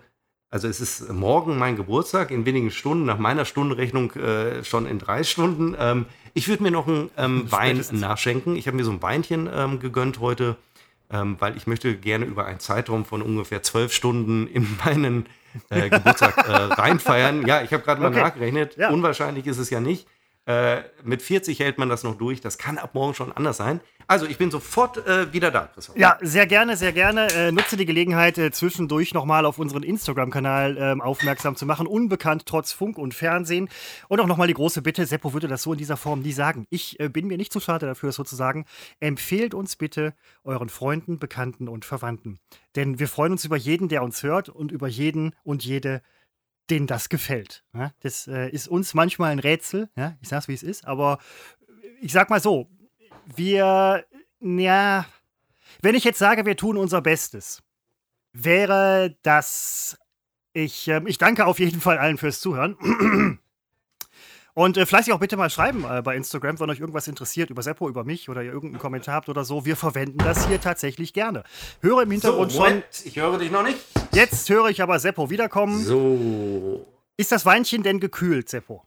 also 0.50 0.68
es 0.68 0.80
ist 0.80 1.12
morgen 1.12 1.58
mein 1.58 1.76
Geburtstag, 1.76 2.30
in 2.30 2.46
wenigen 2.46 2.70
Stunden, 2.70 3.04
nach 3.04 3.18
meiner 3.18 3.44
Stundenrechnung 3.44 4.12
äh, 4.12 4.64
schon 4.64 4.86
in 4.86 4.98
drei 4.98 5.24
Stunden. 5.24 5.76
Ähm, 5.78 6.06
ich 6.34 6.48
würde 6.48 6.62
mir 6.62 6.70
noch 6.70 6.86
einen 6.86 7.10
ähm, 7.16 7.50
Wein 7.50 7.84
nachschenken. 7.90 8.56
Ich 8.56 8.66
habe 8.66 8.76
mir 8.76 8.84
so 8.84 8.92
ein 8.92 9.02
Weinchen 9.02 9.48
ähm, 9.52 9.80
gegönnt 9.80 10.20
heute, 10.20 10.56
ähm, 11.10 11.36
weil 11.40 11.56
ich 11.56 11.66
möchte 11.66 11.96
gerne 11.96 12.26
über 12.26 12.46
einen 12.46 12.60
Zeitraum 12.60 13.04
von 13.04 13.22
ungefähr 13.22 13.62
zwölf 13.62 13.92
Stunden 13.92 14.46
in 14.46 14.68
meinen 14.84 15.26
äh, 15.70 15.88
Geburtstag 15.88 16.36
äh, 16.48 16.52
reinfeiern. 16.80 17.46
Ja, 17.46 17.62
ich 17.62 17.72
habe 17.72 17.82
gerade 17.82 18.00
mal 18.00 18.10
okay. 18.10 18.20
nachgerechnet. 18.20 18.76
Ja. 18.76 18.90
Unwahrscheinlich 18.90 19.46
ist 19.46 19.58
es 19.58 19.70
ja 19.70 19.80
nicht. 19.80 20.06
Äh, 20.46 20.82
mit 21.02 21.22
40 21.22 21.58
hält 21.58 21.76
man 21.76 21.88
das 21.88 22.04
noch 22.04 22.16
durch. 22.16 22.40
Das 22.40 22.56
kann 22.56 22.78
ab 22.78 22.94
morgen 22.94 23.14
schon 23.14 23.32
anders 23.32 23.56
sein. 23.56 23.80
Also, 24.06 24.26
ich 24.26 24.38
bin 24.38 24.52
sofort 24.52 25.04
äh, 25.04 25.32
wieder 25.32 25.50
da, 25.50 25.68
Christoph. 25.74 25.96
Ja, 25.96 26.16
sehr 26.20 26.46
gerne, 26.46 26.76
sehr 26.76 26.92
gerne. 26.92 27.26
Äh, 27.32 27.50
nutze 27.50 27.76
die 27.76 27.86
Gelegenheit, 27.86 28.38
äh, 28.38 28.52
zwischendurch 28.52 29.12
nochmal 29.12 29.44
auf 29.44 29.58
unseren 29.58 29.82
Instagram-Kanal 29.82 30.76
ähm, 30.78 31.00
aufmerksam 31.00 31.56
zu 31.56 31.66
machen. 31.66 31.88
Unbekannt 31.88 32.46
trotz 32.46 32.70
Funk 32.70 32.98
und 32.98 33.14
Fernsehen. 33.14 33.68
Und 34.06 34.20
auch 34.20 34.28
nochmal 34.28 34.46
die 34.46 34.54
große 34.54 34.82
Bitte, 34.82 35.04
Seppo 35.06 35.32
würde 35.32 35.48
das 35.48 35.64
so 35.64 35.72
in 35.72 35.78
dieser 35.78 35.96
Form 35.96 36.20
nie 36.20 36.30
sagen. 36.30 36.66
Ich 36.70 37.00
äh, 37.00 37.08
bin 37.08 37.26
mir 37.26 37.36
nicht 37.36 37.52
zu 37.52 37.58
schade 37.58 37.86
dafür, 37.86 38.12
sozusagen. 38.12 38.66
Empfehlt 39.00 39.54
uns 39.54 39.74
bitte 39.74 40.14
euren 40.44 40.68
Freunden, 40.68 41.18
Bekannten 41.18 41.66
und 41.66 41.84
Verwandten. 41.84 42.38
Denn 42.76 43.00
wir 43.00 43.08
freuen 43.08 43.32
uns 43.32 43.44
über 43.44 43.56
jeden, 43.56 43.88
der 43.88 44.04
uns 44.04 44.22
hört 44.22 44.48
und 44.48 44.70
über 44.70 44.86
jeden 44.86 45.34
und 45.42 45.64
jede, 45.64 46.02
denen 46.70 46.86
das 46.86 47.08
gefällt. 47.08 47.64
Ja, 47.74 47.92
das 48.00 48.26
äh, 48.26 48.48
ist 48.50 48.68
uns 48.68 48.94
manchmal 48.94 49.32
ein 49.32 49.38
Rätsel, 49.38 49.88
ja, 49.96 50.16
ich 50.20 50.28
sag's 50.28 50.48
wie 50.48 50.54
es 50.54 50.62
ist, 50.62 50.86
aber 50.86 51.18
ich 52.00 52.12
sag 52.12 52.30
mal 52.30 52.40
so, 52.40 52.68
wir, 53.34 54.04
ja, 54.40 55.06
wenn 55.82 55.94
ich 55.94 56.04
jetzt 56.04 56.18
sage, 56.18 56.46
wir 56.46 56.56
tun 56.56 56.76
unser 56.76 57.00
Bestes, 57.00 57.62
wäre 58.32 59.16
das, 59.22 59.98
ich, 60.52 60.88
äh, 60.88 61.02
ich 61.06 61.18
danke 61.18 61.46
auf 61.46 61.58
jeden 61.58 61.80
Fall 61.80 61.98
allen 61.98 62.18
fürs 62.18 62.40
Zuhören. 62.40 63.38
Und 64.58 64.78
äh, 64.78 64.86
fleißig 64.86 65.12
auch 65.12 65.18
bitte 65.18 65.36
mal 65.36 65.50
schreiben 65.50 65.84
äh, 65.84 66.00
bei 66.00 66.16
Instagram, 66.16 66.58
wenn 66.58 66.70
euch 66.70 66.80
irgendwas 66.80 67.06
interessiert 67.08 67.50
über 67.50 67.62
Seppo, 67.62 67.90
über 67.90 68.04
mich 68.04 68.30
oder 68.30 68.42
ihr 68.42 68.52
irgendeinen 68.52 68.80
Kommentar 68.80 69.16
habt 69.16 69.28
oder 69.28 69.44
so. 69.44 69.66
Wir 69.66 69.76
verwenden 69.76 70.16
das 70.16 70.48
hier 70.48 70.58
tatsächlich 70.58 71.12
gerne. 71.12 71.44
Höre 71.82 72.04
im 72.04 72.10
Hintergrund 72.10 72.52
so, 72.52 72.64
schon. 72.64 72.82
Ich 73.04 73.18
höre 73.18 73.36
dich 73.36 73.50
noch 73.50 73.62
nicht. 73.62 73.76
Jetzt 74.12 74.48
höre 74.48 74.70
ich 74.70 74.80
aber 74.80 74.98
Seppo 74.98 75.28
wiederkommen. 75.28 75.84
So. 75.84 76.86
Ist 77.18 77.32
das 77.32 77.44
Weinchen 77.44 77.82
denn 77.82 78.00
gekühlt, 78.00 78.48
Seppo? 78.48 78.82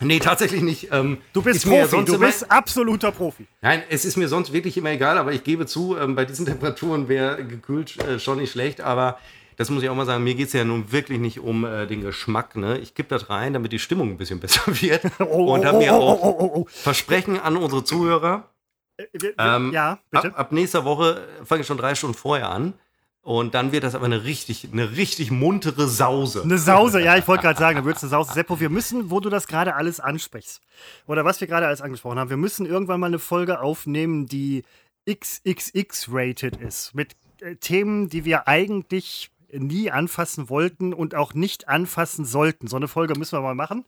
Nee, 0.00 0.18
tatsächlich 0.18 0.60
nicht. 0.60 0.88
Ähm, 0.92 1.16
du 1.32 1.40
bist 1.40 1.66
Profi, 1.66 2.04
du 2.04 2.18
bist 2.18 2.50
absoluter 2.50 3.10
Profi. 3.10 3.46
Nein, 3.62 3.82
es 3.88 4.04
ist 4.04 4.18
mir 4.18 4.28
sonst 4.28 4.52
wirklich 4.52 4.76
immer 4.76 4.90
egal, 4.90 5.16
aber 5.16 5.32
ich 5.32 5.42
gebe 5.42 5.64
zu, 5.64 5.96
ähm, 5.96 6.16
bei 6.16 6.26
diesen 6.26 6.44
Temperaturen 6.46 7.08
wäre 7.08 7.46
gekühlt 7.46 7.96
äh, 8.02 8.20
schon 8.20 8.38
nicht 8.38 8.52
schlecht, 8.52 8.82
aber 8.82 9.18
das 9.58 9.70
muss 9.70 9.82
ich 9.82 9.88
auch 9.88 9.96
mal 9.96 10.06
sagen, 10.06 10.22
mir 10.22 10.36
geht 10.36 10.46
es 10.46 10.52
ja 10.52 10.64
nun 10.64 10.92
wirklich 10.92 11.18
nicht 11.18 11.40
um 11.40 11.64
äh, 11.64 11.88
den 11.88 12.00
Geschmack. 12.00 12.54
Ne? 12.54 12.78
Ich 12.78 12.94
gebe 12.94 13.08
das 13.08 13.28
rein, 13.28 13.52
damit 13.52 13.72
die 13.72 13.80
Stimmung 13.80 14.10
ein 14.10 14.16
bisschen 14.16 14.40
besser 14.40 14.62
wird. 14.66 15.02
Oh, 15.18 15.52
und 15.52 15.66
habe 15.66 15.78
mir 15.78 15.92
oh, 15.92 15.96
oh, 15.96 16.00
auch 16.00 16.40
oh, 16.40 16.66
Versprechen 16.70 17.40
an 17.40 17.56
unsere 17.56 17.82
Zuhörer. 17.82 18.48
Äh, 18.96 19.04
ähm, 19.36 19.72
ja, 19.72 19.98
bitte. 20.10 20.28
Ab, 20.28 20.38
ab 20.38 20.52
nächster 20.52 20.84
Woche 20.84 21.26
fange 21.44 21.62
ich 21.62 21.66
schon 21.66 21.76
drei 21.76 21.96
Stunden 21.96 22.16
vorher 22.16 22.50
an. 22.50 22.74
Und 23.20 23.54
dann 23.54 23.72
wird 23.72 23.82
das 23.82 23.96
aber 23.96 24.06
eine 24.06 24.24
richtig, 24.24 24.68
eine 24.72 24.96
richtig 24.96 25.32
muntere 25.32 25.88
Sause. 25.88 26.42
Eine 26.44 26.56
Sause, 26.56 27.02
ja, 27.02 27.16
ich 27.16 27.26
wollte 27.26 27.42
gerade 27.42 27.58
sagen, 27.58 27.76
dann 27.76 27.84
wird 27.84 27.96
es 27.96 28.04
eine 28.04 28.10
Sause. 28.10 28.32
Seppo, 28.32 28.60
wir 28.60 28.70
müssen, 28.70 29.10
wo 29.10 29.18
du 29.18 29.28
das 29.28 29.48
gerade 29.48 29.74
alles 29.74 29.98
ansprichst, 29.98 30.62
oder 31.06 31.24
was 31.24 31.40
wir 31.40 31.48
gerade 31.48 31.66
alles 31.66 31.82
angesprochen 31.82 32.18
haben, 32.18 32.30
wir 32.30 32.36
müssen 32.36 32.64
irgendwann 32.64 33.00
mal 33.00 33.08
eine 33.08 33.18
Folge 33.18 33.60
aufnehmen, 33.60 34.26
die 34.26 34.62
XXX-rated 35.10 36.56
ist. 36.56 36.94
Mit 36.94 37.16
äh, 37.40 37.56
Themen, 37.56 38.08
die 38.08 38.24
wir 38.24 38.46
eigentlich 38.46 39.30
nie 39.52 39.90
anfassen 39.90 40.48
wollten 40.48 40.92
und 40.92 41.14
auch 41.14 41.34
nicht 41.34 41.68
anfassen 41.68 42.24
sollten. 42.24 42.66
So 42.66 42.76
eine 42.76 42.88
Folge 42.88 43.18
müssen 43.18 43.38
wir 43.38 43.42
mal 43.42 43.54
machen. 43.54 43.86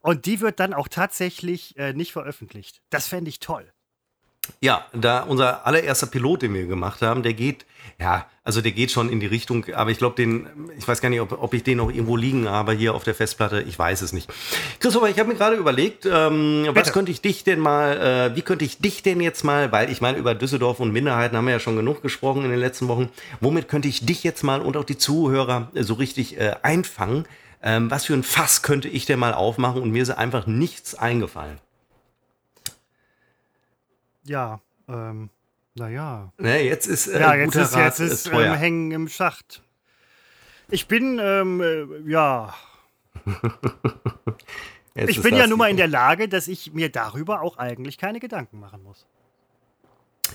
Und 0.00 0.26
die 0.26 0.40
wird 0.40 0.60
dann 0.60 0.74
auch 0.74 0.88
tatsächlich 0.88 1.76
äh, 1.76 1.92
nicht 1.92 2.12
veröffentlicht. 2.12 2.82
Das 2.90 3.08
fände 3.08 3.28
ich 3.28 3.40
toll. 3.40 3.73
Ja, 4.60 4.86
da 4.92 5.20
unser 5.22 5.66
allererster 5.66 6.06
Pilot, 6.06 6.42
den 6.42 6.54
wir 6.54 6.66
gemacht 6.66 7.02
haben, 7.02 7.22
der 7.22 7.34
geht, 7.34 7.66
ja, 8.00 8.26
also 8.42 8.60
der 8.60 8.72
geht 8.72 8.90
schon 8.90 9.08
in 9.08 9.20
die 9.20 9.26
Richtung, 9.26 9.66
aber 9.74 9.90
ich 9.90 9.98
glaube, 9.98 10.16
den, 10.16 10.46
ich 10.76 10.86
weiß 10.86 11.00
gar 11.00 11.08
nicht, 11.08 11.20
ob, 11.20 11.40
ob 11.40 11.54
ich 11.54 11.62
den 11.62 11.78
noch 11.78 11.90
irgendwo 11.90 12.16
liegen 12.16 12.48
habe 12.48 12.72
hier 12.72 12.94
auf 12.94 13.04
der 13.04 13.14
Festplatte, 13.14 13.62
ich 13.62 13.78
weiß 13.78 14.02
es 14.02 14.12
nicht. 14.12 14.30
Christopher, 14.80 15.08
ich 15.08 15.18
habe 15.18 15.30
mir 15.30 15.34
gerade 15.36 15.56
überlegt, 15.56 16.06
ähm, 16.06 16.66
was 16.72 16.92
könnte 16.92 17.10
ich 17.10 17.20
dich 17.20 17.44
denn 17.44 17.58
mal, 17.58 18.32
äh, 18.32 18.36
wie 18.36 18.42
könnte 18.42 18.64
ich 18.64 18.78
dich 18.78 19.02
denn 19.02 19.20
jetzt 19.20 19.44
mal, 19.44 19.72
weil 19.72 19.90
ich 19.90 20.00
meine, 20.00 20.18
über 20.18 20.34
Düsseldorf 20.34 20.80
und 20.80 20.92
Minderheiten 20.92 21.36
haben 21.36 21.46
wir 21.46 21.52
ja 21.52 21.60
schon 21.60 21.76
genug 21.76 22.02
gesprochen 22.02 22.44
in 22.44 22.50
den 22.50 22.60
letzten 22.60 22.88
Wochen, 22.88 23.08
womit 23.40 23.68
könnte 23.68 23.88
ich 23.88 24.04
dich 24.04 24.24
jetzt 24.24 24.42
mal 24.42 24.60
und 24.60 24.76
auch 24.76 24.84
die 24.84 24.98
Zuhörer 24.98 25.70
äh, 25.74 25.82
so 25.82 25.94
richtig 25.94 26.38
äh, 26.38 26.56
einfangen? 26.62 27.26
Ähm, 27.62 27.90
was 27.90 28.04
für 28.04 28.12
ein 28.12 28.22
Fass 28.22 28.60
könnte 28.60 28.88
ich 28.88 29.06
denn 29.06 29.18
mal 29.18 29.32
aufmachen 29.32 29.80
und 29.80 29.90
mir 29.90 30.02
ist 30.02 30.10
einfach 30.10 30.46
nichts 30.46 30.94
eingefallen? 30.94 31.58
Ja, 34.26 34.60
ähm, 34.88 35.30
naja. 35.74 36.32
Ne, 36.38 36.62
jetzt 36.62 36.86
ist 36.86 37.08
äh, 37.08 37.20
ja, 37.20 37.34
jetzt 37.34 37.56
ist, 37.56 37.74
jetzt 37.74 38.00
ist 38.00 38.26
ähm, 38.26 38.54
Hängen 38.54 38.90
im 38.92 39.08
Schacht. 39.08 39.62
Ich 40.70 40.88
bin, 40.88 41.18
ähm, 41.22 41.60
äh, 41.60 42.10
ja. 42.10 42.54
ich 44.94 45.20
bin 45.20 45.36
ja 45.36 45.46
nun 45.46 45.58
mal 45.58 45.70
in 45.70 45.76
der 45.76 45.88
Lage, 45.88 46.28
dass 46.28 46.48
ich 46.48 46.72
mir 46.72 46.88
darüber 46.88 47.42
auch 47.42 47.58
eigentlich 47.58 47.98
keine 47.98 48.20
Gedanken 48.20 48.60
machen 48.60 48.82
muss. 48.82 49.06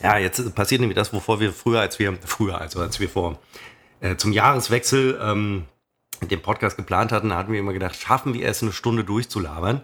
Ja, 0.04 0.18
jetzt 0.18 0.54
passiert 0.56 0.82
nämlich 0.82 0.96
das, 0.96 1.14
wovor 1.14 1.40
wir 1.40 1.52
früher, 1.52 1.82
als 1.82 2.00
wir, 2.00 2.16
früher, 2.26 2.60
also 2.60 2.80
als 2.80 3.00
wir 3.00 3.10
vor 3.10 3.40
äh, 4.02 4.16
zum 4.16 4.32
Jahreswechsel 4.32 5.20
ähm, 5.22 5.66
den 6.22 6.42
Podcast 6.42 6.78
geplant 6.78 7.12
hatten, 7.12 7.34
hatten 7.34 7.52
wir 7.52 7.60
immer 7.60 7.74
gedacht, 7.74 7.96
schaffen 7.96 8.34
wir 8.34 8.48
es, 8.48 8.62
eine 8.62 8.72
Stunde 8.72 9.04
durchzulabern. 9.04 9.82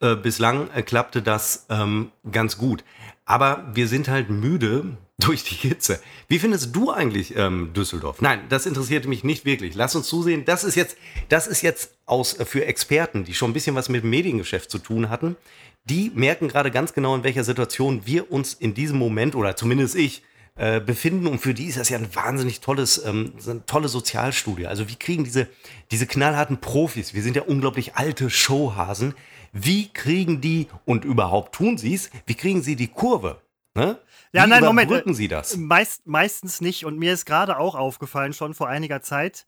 Äh, 0.00 0.16
bislang 0.16 0.70
äh, 0.70 0.82
klappte 0.82 1.20
das 1.20 1.66
ähm, 1.68 2.10
ganz 2.30 2.56
gut. 2.56 2.84
Aber 3.30 3.64
wir 3.72 3.86
sind 3.86 4.08
halt 4.08 4.28
müde 4.28 4.96
durch 5.20 5.44
die 5.44 5.54
Hitze. 5.54 6.00
Wie 6.26 6.40
findest 6.40 6.74
du 6.74 6.90
eigentlich 6.90 7.36
ähm, 7.36 7.72
Düsseldorf? 7.74 8.20
Nein, 8.20 8.40
das 8.48 8.66
interessiert 8.66 9.06
mich 9.06 9.22
nicht 9.22 9.44
wirklich. 9.44 9.76
Lass 9.76 9.94
uns 9.94 10.08
zusehen. 10.08 10.44
Das 10.44 10.64
ist 10.64 10.74
jetzt, 10.74 10.96
das 11.28 11.46
ist 11.46 11.62
jetzt 11.62 11.92
aus, 12.06 12.40
äh, 12.40 12.44
für 12.44 12.64
Experten, 12.64 13.22
die 13.22 13.34
schon 13.34 13.50
ein 13.50 13.52
bisschen 13.52 13.76
was 13.76 13.88
mit 13.88 14.02
dem 14.02 14.10
Mediengeschäft 14.10 14.68
zu 14.68 14.78
tun 14.78 15.10
hatten. 15.10 15.36
Die 15.84 16.10
merken 16.12 16.48
gerade 16.48 16.72
ganz 16.72 16.92
genau, 16.92 17.14
in 17.14 17.22
welcher 17.22 17.44
Situation 17.44 18.02
wir 18.04 18.32
uns 18.32 18.54
in 18.54 18.74
diesem 18.74 18.98
Moment 18.98 19.36
oder 19.36 19.54
zumindest 19.54 19.94
ich 19.94 20.24
äh, 20.60 20.78
befinden. 20.78 21.26
Und 21.26 21.38
für 21.38 21.54
die 21.54 21.64
ist 21.64 21.78
das 21.78 21.88
ja 21.88 21.96
ein 21.96 22.14
wahnsinnig 22.14 22.60
tolles, 22.60 23.02
ähm, 23.02 23.32
eine 23.46 23.64
tolle 23.64 23.88
Sozialstudie. 23.88 24.66
Also 24.66 24.90
wie 24.90 24.96
kriegen 24.96 25.24
diese, 25.24 25.48
diese 25.90 26.06
knallharten 26.06 26.60
Profis, 26.60 27.14
wir 27.14 27.22
sind 27.22 27.34
ja 27.34 27.42
unglaublich 27.42 27.94
alte 27.94 28.28
Showhasen, 28.28 29.14
wie 29.54 29.88
kriegen 29.88 30.42
die, 30.42 30.68
und 30.84 31.06
überhaupt 31.06 31.54
tun 31.54 31.78
sie 31.78 31.94
es, 31.94 32.10
wie 32.26 32.34
kriegen 32.34 32.62
sie 32.62 32.76
die 32.76 32.88
Kurve? 32.88 33.40
Ne? 33.74 33.98
Ja, 34.34 34.44
wie 34.44 34.50
nein, 34.50 34.62
Moment. 34.62 35.16
Sie 35.16 35.28
das? 35.28 35.56
Meist, 35.56 36.06
meistens 36.06 36.60
nicht. 36.60 36.84
Und 36.84 36.98
mir 36.98 37.14
ist 37.14 37.24
gerade 37.24 37.56
auch 37.56 37.74
aufgefallen, 37.74 38.34
schon 38.34 38.52
vor 38.52 38.68
einiger 38.68 39.00
Zeit, 39.00 39.46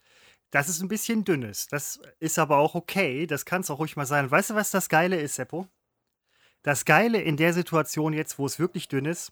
dass 0.50 0.68
es 0.68 0.80
ein 0.80 0.88
bisschen 0.88 1.26
dünn 1.26 1.42
ist. 1.42 1.74
Das 1.74 2.00
ist 2.20 2.38
aber 2.38 2.56
auch 2.56 2.74
okay. 2.74 3.26
Das 3.26 3.44
kann 3.44 3.60
es 3.60 3.70
auch 3.70 3.80
ruhig 3.80 3.96
mal 3.96 4.06
sein. 4.06 4.30
Weißt 4.30 4.48
du, 4.48 4.54
was 4.54 4.70
das 4.70 4.88
Geile 4.88 5.20
ist, 5.20 5.34
Seppo? 5.34 5.68
Das 6.62 6.86
Geile 6.86 7.20
in 7.20 7.36
der 7.36 7.52
Situation 7.52 8.14
jetzt, 8.14 8.38
wo 8.38 8.46
es 8.46 8.58
wirklich 8.58 8.88
dünn 8.88 9.04
ist, 9.04 9.30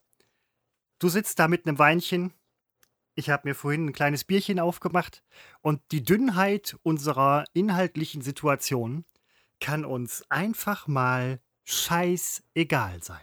du 1.00 1.08
sitzt 1.08 1.40
da 1.40 1.48
mit 1.48 1.66
einem 1.66 1.80
Weinchen. 1.80 2.32
Ich 3.16 3.28
habe 3.28 3.48
mir 3.48 3.54
vorhin 3.54 3.86
ein 3.86 3.92
kleines 3.92 4.22
Bierchen 4.22 4.60
aufgemacht 4.60 5.22
und 5.60 5.80
die 5.90 6.04
Dünnheit 6.04 6.76
unserer 6.84 7.44
inhaltlichen 7.52 8.22
Situation 8.22 9.04
kann 9.60 9.84
uns 9.84 10.24
einfach 10.30 10.86
mal 10.86 11.40
scheißegal 11.64 13.02
sein. 13.02 13.18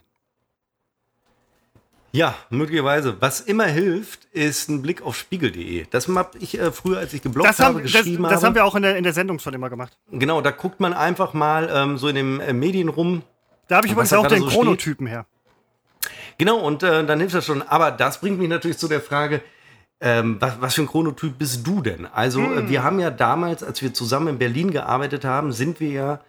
Ja, 2.11 2.35
möglicherweise. 2.49 3.21
Was 3.21 3.41
immer 3.41 3.65
hilft, 3.65 4.25
ist 4.25 4.69
ein 4.69 4.81
Blick 4.81 5.01
auf 5.01 5.15
spiegel.de. 5.15 5.85
Das 5.89 6.07
habe 6.07 6.37
ich 6.39 6.57
äh, 6.57 6.71
früher, 6.71 6.99
als 6.99 7.13
ich 7.13 7.21
gebloggt 7.21 7.49
das 7.49 7.59
haben, 7.59 7.75
habe, 7.75 7.81
geschrieben 7.83 8.23
das, 8.23 8.33
das 8.33 8.43
haben 8.43 8.55
wir 8.55 8.65
auch 8.65 8.75
in 8.75 8.81
der, 8.81 8.97
in 8.97 9.03
der 9.03 9.13
Sendung 9.13 9.39
schon 9.39 9.53
immer 9.53 9.69
gemacht. 9.69 9.97
Genau, 10.11 10.41
da 10.41 10.51
guckt 10.51 10.79
man 10.79 10.93
einfach 10.93 11.33
mal 11.33 11.69
ähm, 11.71 11.97
so 11.97 12.07
in 12.07 12.15
den 12.15 12.39
äh, 12.39 12.53
Medien 12.53 12.89
rum. 12.89 13.23
Da 13.67 13.77
habe 13.77 13.87
ich 13.87 13.93
übrigens 13.93 14.13
auch 14.13 14.27
den 14.27 14.41
so 14.41 14.47
Chronotypen 14.47 15.05
her. 15.05 15.25
Genau, 16.37 16.59
und 16.59 16.83
äh, 16.83 17.05
dann 17.05 17.19
hilft 17.19 17.35
das 17.35 17.45
schon. 17.45 17.61
Aber 17.61 17.91
das 17.91 18.21
bringt 18.21 18.39
mich 18.39 18.49
natürlich 18.49 18.77
zu 18.77 18.87
der 18.87 19.01
Frage, 19.01 19.41
ähm, 19.99 20.37
was, 20.39 20.61
was, 20.61 20.75
für 20.75 20.81
ein 20.81 20.87
Chronotyp 20.87 21.37
bist 21.37 21.65
du 21.65 21.81
denn? 21.81 22.05
Also, 22.05 22.41
hm. 22.41 22.57
äh, 22.57 22.69
wir 22.69 22.83
haben 22.83 22.99
ja 22.99 23.09
damals, 23.09 23.63
als 23.63 23.81
wir 23.81 23.93
zusammen 23.93 24.27
in 24.27 24.37
Berlin 24.37 24.71
gearbeitet 24.71 25.25
haben, 25.25 25.51
sind 25.51 25.79
wir 25.79 25.89
ja, 25.89 26.21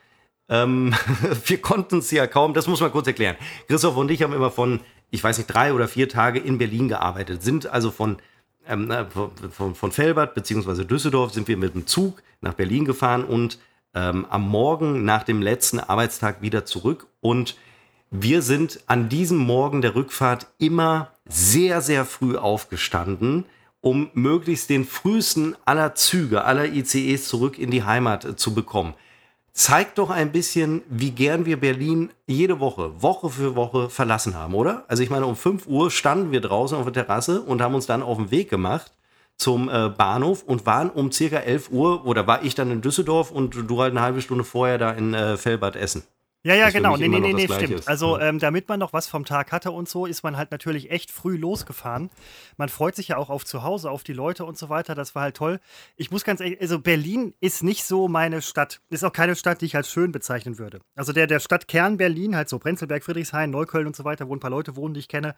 ähm, 0.49 0.95
wir 1.47 1.61
konnten 1.61 1.99
es 1.99 2.11
ja 2.11 2.27
kaum, 2.27 2.55
das 2.55 2.67
muss 2.67 2.81
man 2.81 2.91
kurz 2.91 3.07
erklären. 3.07 3.37
Christoph 3.67 3.97
und 3.97 4.11
ich 4.11 4.23
haben 4.23 4.33
immer 4.33 4.51
von, 4.51 4.81
ich 5.11 5.23
weiß 5.23 5.37
nicht, 5.37 5.49
drei 5.49 5.75
oder 5.75 5.87
vier 5.87 6.09
Tage 6.09 6.39
in 6.39 6.57
Berlin 6.57 6.89
gearbeitet, 6.89 7.43
sind 7.43 7.67
also 7.67 7.91
von, 7.91 8.17
ähm, 8.67 8.91
von, 9.51 9.75
von 9.75 9.93
Felbert 9.93 10.35
bzw. 10.35 10.85
Düsseldorf 10.85 11.35
sind 11.35 11.47
wir 11.47 11.59
mit 11.59 11.75
dem 11.75 11.87
Zug 11.87 12.23
nach 12.41 12.55
Berlin 12.55 12.87
gefahren 12.87 13.25
und 13.25 13.59
ähm, 13.95 14.27
am 14.31 14.49
Morgen 14.49 15.05
nach 15.05 15.25
dem 15.25 15.43
letzten 15.43 15.79
Arbeitstag 15.79 16.41
wieder 16.41 16.65
zurück 16.65 17.07
und 17.21 17.57
wir 18.11 18.43
sind 18.43 18.81
an 18.87 19.09
diesem 19.09 19.39
Morgen 19.39 19.83
der 19.83 19.95
Rückfahrt 19.95 20.47
immer 20.59 21.11
sehr, 21.27 21.83
sehr 21.83 22.05
früh 22.05 22.37
aufgestanden, 22.37 23.45
um 23.81 24.11
möglichst 24.15 24.71
den 24.71 24.85
frühesten 24.85 25.57
aller 25.65 25.95
Züge, 25.95 26.45
aller 26.45 26.67
ICEs 26.67 27.29
zurück 27.29 27.59
in 27.59 27.71
die 27.71 27.85
Heimat 27.85 28.25
äh, 28.25 28.37
zu 28.37 28.55
bekommen. 28.55 28.95
Zeigt 29.53 29.99
doch 29.99 30.11
ein 30.11 30.31
bisschen, 30.31 30.83
wie 30.89 31.11
gern 31.11 31.45
wir 31.45 31.59
Berlin 31.59 32.11
jede 32.27 32.61
Woche, 32.61 33.03
Woche 33.03 33.29
für 33.29 33.57
Woche 33.57 33.91
verlassen 33.91 34.37
haben, 34.37 34.55
oder? 34.55 34.85
Also 34.89 35.03
ich 35.03 35.11
meine, 35.11 35.27
um 35.27 35.37
5 35.37 35.67
Uhr 35.67 35.91
standen 35.91 36.31
wir 36.31 36.41
draußen 36.41 36.79
auf 36.79 36.85
der 36.85 37.05
Terrasse 37.05 37.43
und 37.43 37.61
haben 37.61 37.75
uns 37.75 37.87
dann 37.87 38.03
auf 38.03 38.19
den 38.19 38.31
Weg 38.31 38.49
gemacht 38.51 38.93
zum 39.37 39.69
äh, 39.69 39.89
Bahnhof 39.89 40.43
und 40.45 40.65
waren 40.67 40.91
um 40.91 41.13
circa 41.13 41.39
11 41.39 41.71
Uhr, 41.71 42.07
oder 42.07 42.27
war 42.27 42.43
ich 42.43 42.55
dann 42.55 42.71
in 42.71 42.81
Düsseldorf 42.81 43.31
und 43.31 43.55
du 43.55 43.81
halt 43.81 43.93
eine 43.93 44.01
halbe 44.01 44.23
Stunde 44.23 44.45
vorher 44.45 44.79
da 44.79 44.93
in 44.93 45.15
äh, 45.15 45.37
Felbert 45.37 45.77
Essen. 45.77 46.03
Ja, 46.45 46.55
ja, 46.55 46.71
genau. 46.71 46.97
Nee, 46.97 47.09
nee, 47.09 47.19
nee, 47.19 47.33
nee, 47.33 47.49
stimmt. 47.49 47.81
Ist. 47.81 47.89
Also, 47.89 48.19
ähm, 48.21 48.39
damit 48.39 48.69
man 48.69 48.79
noch 48.79 48.93
was 48.93 49.09
vom 49.09 49.25
Tag 49.25 49.51
hatte 49.51 49.73
und 49.73 49.89
so, 49.89 50.07
ist 50.07 50.23
man 50.23 50.37
halt 50.37 50.53
natürlich 50.53 50.91
echt 50.91 51.11
früh 51.11 51.37
losgefahren. 51.37 52.11
Man 52.57 52.69
freut 52.69 52.95
sich 52.95 53.09
ja 53.09 53.17
auch 53.17 53.29
auf 53.29 53.45
zu 53.45 53.65
Hause, 53.65 53.91
auf 53.91 54.05
die 54.05 54.13
Leute 54.13 54.45
und 54.45 54.57
so 54.57 54.69
weiter. 54.69 54.95
Das 54.95 55.17
war 55.17 55.23
halt 55.23 55.37
toll. 55.37 55.59
Ich 55.97 56.13
muss 56.13 56.23
ganz 56.23 56.41
ehrlich, 56.41 56.61
also 56.61 56.79
Berlin 56.79 57.35
ist 57.41 57.65
nicht 57.65 57.83
so 57.85 58.07
meine 58.07 58.41
Stadt. 58.41 58.81
Ist 58.89 59.05
auch 59.05 59.13
keine 59.13 59.35
Stadt, 59.35 59.61
die 59.63 59.67
ich 59.67 59.75
als 59.75 59.91
schön 59.91 60.13
bezeichnen 60.13 60.59
würde. 60.59 60.81
Also 60.95 61.13
der, 61.13 61.27
der 61.27 61.41
Stadtkern 61.41 61.97
Berlin, 61.97 62.37
halt 62.37 62.49
so 62.49 62.61
Prenzlberg, 62.61 63.03
Friedrichshain, 63.03 63.51
Neukölln 63.51 63.89
und 63.89 63.97
so 63.97 64.05
weiter, 64.05 64.29
wo 64.29 64.35
ein 64.35 64.41
paar 64.41 64.51
Leute 64.51 64.77
wohnen, 64.77 64.95
die 64.95 65.01
ich 65.01 65.09
kenne. 65.09 65.35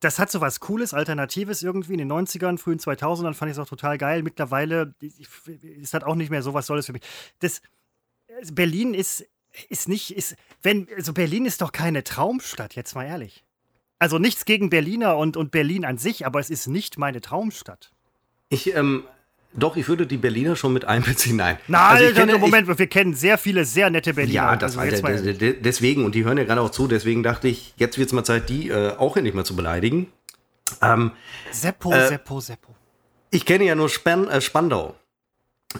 Das 0.00 0.18
hat 0.18 0.32
so 0.32 0.40
was 0.40 0.58
Cooles, 0.58 0.94
Alternatives 0.94 1.62
irgendwie. 1.62 1.92
In 1.92 2.00
den 2.00 2.12
90ern, 2.12 2.58
frühen 2.58 2.80
2000ern 2.80 3.34
fand 3.34 3.52
ich 3.52 3.56
es 3.56 3.58
auch 3.60 3.68
total 3.68 3.98
geil. 3.98 4.24
Mittlerweile 4.24 4.94
ist 5.00 5.94
das 5.94 6.02
auch 6.02 6.16
nicht 6.16 6.30
mehr 6.30 6.42
so 6.42 6.54
was 6.54 6.66
Tolles 6.66 6.86
für 6.86 6.92
mich. 6.92 7.02
Das, 7.38 7.62
Berlin 8.52 8.94
ist 8.94 9.24
ist 9.68 9.88
nicht, 9.88 10.16
ist, 10.16 10.36
wenn, 10.62 10.88
also 10.96 11.12
Berlin 11.12 11.46
ist 11.46 11.60
doch 11.60 11.72
keine 11.72 12.04
Traumstadt, 12.04 12.74
jetzt 12.74 12.94
mal 12.94 13.04
ehrlich. 13.04 13.44
Also 13.98 14.18
nichts 14.18 14.44
gegen 14.44 14.70
Berliner 14.70 15.16
und, 15.16 15.36
und 15.36 15.50
Berlin 15.50 15.84
an 15.84 15.98
sich, 15.98 16.26
aber 16.26 16.40
es 16.40 16.50
ist 16.50 16.66
nicht 16.66 16.98
meine 16.98 17.20
Traumstadt. 17.20 17.92
Ich, 18.48 18.74
ähm, 18.74 19.04
doch, 19.54 19.76
ich 19.76 19.88
würde 19.88 20.06
die 20.06 20.16
Berliner 20.16 20.56
schon 20.56 20.72
mit 20.72 20.84
einbeziehen. 20.84 21.36
Nein. 21.36 21.58
Nein, 21.68 21.80
also 21.80 22.04
ich 22.04 22.14
kenne, 22.14 22.38
Moment, 22.38 22.68
ich, 22.68 22.78
wir 22.78 22.86
kennen 22.88 23.14
sehr 23.14 23.38
viele 23.38 23.64
sehr 23.64 23.88
nette 23.88 24.12
Berliner. 24.12 24.34
Ja, 24.34 24.56
das 24.56 24.76
also 24.76 25.02
war 25.02 25.12
der, 25.12 25.52
deswegen, 25.54 26.04
und 26.04 26.14
die 26.14 26.24
hören 26.24 26.38
ja 26.38 26.44
gerade 26.44 26.60
auch 26.60 26.70
zu, 26.70 26.88
deswegen 26.88 27.22
dachte 27.22 27.48
ich, 27.48 27.72
jetzt 27.76 27.96
wird 27.96 28.08
es 28.08 28.12
mal 28.12 28.24
Zeit, 28.24 28.48
die 28.48 28.68
äh, 28.68 28.96
auch 28.96 29.16
endlich 29.16 29.34
mal 29.34 29.44
zu 29.44 29.54
beleidigen. 29.54 30.08
Ähm, 30.82 31.12
Seppo, 31.52 31.92
äh, 31.92 32.08
Seppo, 32.08 32.40
Seppo. 32.40 32.74
Ich 33.30 33.44
kenne 33.44 33.64
ja 33.64 33.74
nur 33.74 33.88
Span 33.88 34.28
äh, 34.28 34.40
Spandau. 34.40 34.96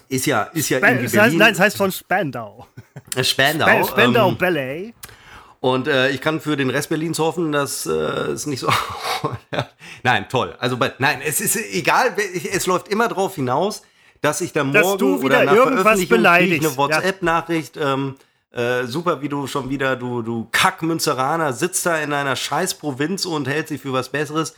Ist 0.09 0.27
ja, 0.27 0.45
ist 0.45 0.69
ja 0.69 0.79
Sp 0.79 0.87
irgendwie. 0.87 1.21
Heißt, 1.21 1.37
nein, 1.37 1.53
es 1.53 1.61
heißt 1.61 1.77
von 1.77 1.93
Spandau. 1.93 2.67
Äh, 3.15 3.25
Spandau. 3.25 3.67
Sp 3.67 3.91
Spandau 3.93 4.29
ähm, 4.29 4.39
Ballet. 4.39 4.95
Und 5.61 5.89
äh, 5.89 6.11
ich 6.11 6.21
kann 6.21 6.41
für 6.41 6.57
den 6.57 6.69
Rest 6.69 6.91
Berlins 6.91 7.19
hoffen, 7.19 7.51
dass 7.51 7.87
äh, 7.87 7.91
es 7.91 8.47
nicht 8.47 8.61
so. 8.61 8.69
nein, 10.03 10.29
toll. 10.29 10.55
Also, 10.59 10.77
nein, 10.99 11.23
es 11.25 11.41
ist 11.41 11.57
egal. 11.57 12.15
Es 12.53 12.67
läuft 12.67 12.89
immer 12.89 13.09
darauf 13.09 13.37
hinaus, 13.37 13.83
dass 14.21 14.41
ich 14.43 14.53
dann 14.53 14.73
morgen 14.73 15.25
oder 15.25 15.45
nach 15.45 15.55
Veröffentlichung 15.55 16.17
beleidigst. 16.19 16.69
eine 16.69 16.77
WhatsApp-Nachricht. 16.77 17.79
Ähm, 17.79 18.17
äh, 18.55 18.85
super, 18.85 19.23
wie 19.23 19.29
du 19.29 19.47
schon 19.47 19.71
wieder, 19.71 19.97
du, 19.97 20.23
du 20.23 20.49
Kack-Münzeraner, 20.53 21.53
sitzt 21.53 21.87
da 21.87 21.99
in 21.99 22.13
einer 22.13 22.37
scheiß 22.37 22.75
Provinz 22.75 23.25
und 23.25 23.49
hält 23.49 23.69
sich 23.69 23.81
für 23.81 23.93
was 23.93 24.11
Besseres. 24.11 24.55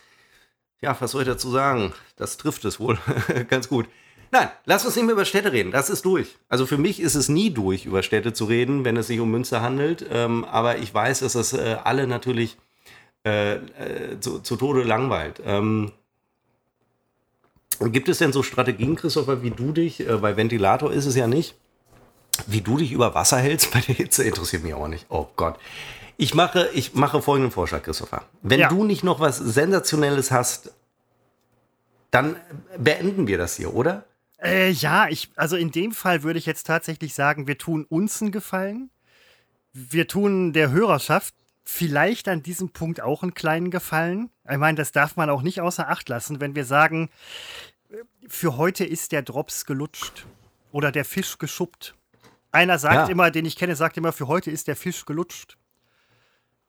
Ja, 0.82 0.97
was 0.99 1.12
soll 1.12 1.22
ich 1.22 1.28
dazu 1.28 1.51
sagen? 1.51 1.95
Das 2.16 2.37
trifft 2.37 2.64
es 2.64 2.78
wohl 2.78 2.99
ganz 3.49 3.68
gut. 3.68 3.87
Nein, 4.31 4.49
lass 4.64 4.85
uns 4.85 4.97
nicht 4.97 5.05
mehr 5.05 5.14
über 5.14 5.24
Städte 5.24 5.53
reden. 5.53 5.70
Das 5.70 5.91
ist 5.91 6.05
durch. 6.05 6.37
Also 6.49 6.66
für 6.66 6.79
mich 6.79 7.01
ist 7.01 7.14
es 7.14 7.29
nie 7.29 7.51
durch, 7.51 7.87
über 7.87 8.03
Städte 8.03 8.33
zu 8.33 8.45
reden, 8.47 8.85
wenn 8.85 8.97
es 8.97 9.07
sich 9.07 9.20
um 9.20 9.31
Münster 9.31 9.62
handelt. 9.62 10.05
Ähm, 10.11 10.45
aber 10.45 10.79
ich 10.79 10.93
weiß, 10.93 11.20
dass 11.20 11.35
das 11.35 11.53
äh, 11.53 11.77
alle 11.85 12.07
natürlich 12.07 12.57
äh, 13.24 13.55
äh, 13.55 14.20
zu, 14.20 14.41
zu, 14.41 14.57
Tode 14.57 14.83
langweilt. 14.83 15.41
Ähm, 15.45 15.93
gibt 17.81 18.09
es 18.09 18.18
denn 18.18 18.33
so 18.33 18.43
Strategien, 18.43 18.97
Christopher, 18.97 19.43
wie 19.43 19.51
du 19.51 19.72
dich, 19.72 20.01
äh, 20.01 20.16
bei 20.16 20.37
Ventilator 20.37 20.93
ist 20.93 21.07
es 21.07 21.16
ja 21.16 21.27
nicht, 21.27 21.57
wie 22.47 22.61
du 22.61 22.77
dich 22.77 22.93
über 22.93 23.14
Wasser 23.14 23.39
hältst 23.39 23.70
bei 23.72 23.81
der 23.81 23.95
Hitze, 23.95 24.24
interessiert 24.24 24.62
mich 24.62 24.74
auch 24.74 24.89
nicht. 24.89 25.07
Oh 25.09 25.27
Gott. 25.37 25.59
Ich 26.16 26.35
mache, 26.35 26.70
ich 26.72 26.95
mache 26.95 27.20
folgenden 27.20 27.51
Vorschlag, 27.51 27.83
Christopher. 27.83 28.22
Wenn 28.43 28.61
ja. 28.61 28.68
du 28.68 28.85
nicht 28.85 29.05
noch 29.05 29.20
was 29.20 29.37
Sensationelles 29.37 30.31
hast, 30.31 30.72
dann 32.11 32.37
beenden 32.79 33.27
wir 33.27 33.37
das 33.39 33.57
hier, 33.57 33.74
oder? 33.74 34.05
Äh, 34.43 34.70
ja, 34.70 35.09
ich, 35.09 35.30
also 35.37 35.57
in 35.57 35.70
dem 35.70 35.93
Fall 35.93 36.22
würde 36.22 36.39
ich 36.39 36.47
jetzt 36.47 36.66
tatsächlich 36.66 37.14
sagen, 37.14 37.47
wir 37.47 37.59
tun 37.59 37.84
uns 37.84 38.20
einen 38.20 38.32
Gefallen. 38.32 38.91
Wir 39.72 40.09
tun 40.09 40.53
der 40.53 40.70
Hörerschaft 40.70 41.34
vielleicht 41.64 42.28
an 42.28 42.43
diesem 42.43 42.70
Punkt 42.70 43.01
auch 43.01 43.22
einen 43.22 43.34
kleinen 43.34 43.70
Gefallen. 43.70 44.30
Ich 44.49 44.57
meine, 44.57 44.76
das 44.76 44.93
darf 44.93 45.16
man 45.16 45.28
auch 45.30 45.43
nicht 45.43 45.61
außer 45.61 45.89
Acht 45.89 46.09
lassen, 46.09 46.41
wenn 46.41 46.55
wir 46.55 46.64
sagen, 46.64 47.11
für 48.28 48.57
heute 48.57 48.84
ist 48.84 49.12
der 49.12 49.22
Drops 49.22 49.66
gelutscht 49.66 50.26
oder 50.72 50.93
der 50.93 51.05
Fisch 51.05 51.39
geschuppt. 51.39 51.95
Einer 52.53 52.78
sagt 52.78 52.95
ja. 52.95 53.07
immer, 53.07 53.30
den 53.30 53.45
ich 53.45 53.57
kenne, 53.57 53.76
sagt 53.76 53.97
immer, 53.97 54.12
für 54.12 54.28
heute 54.28 54.51
ist 54.51 54.68
der 54.68 54.76
Fisch 54.76 55.05
gelutscht. 55.05 55.57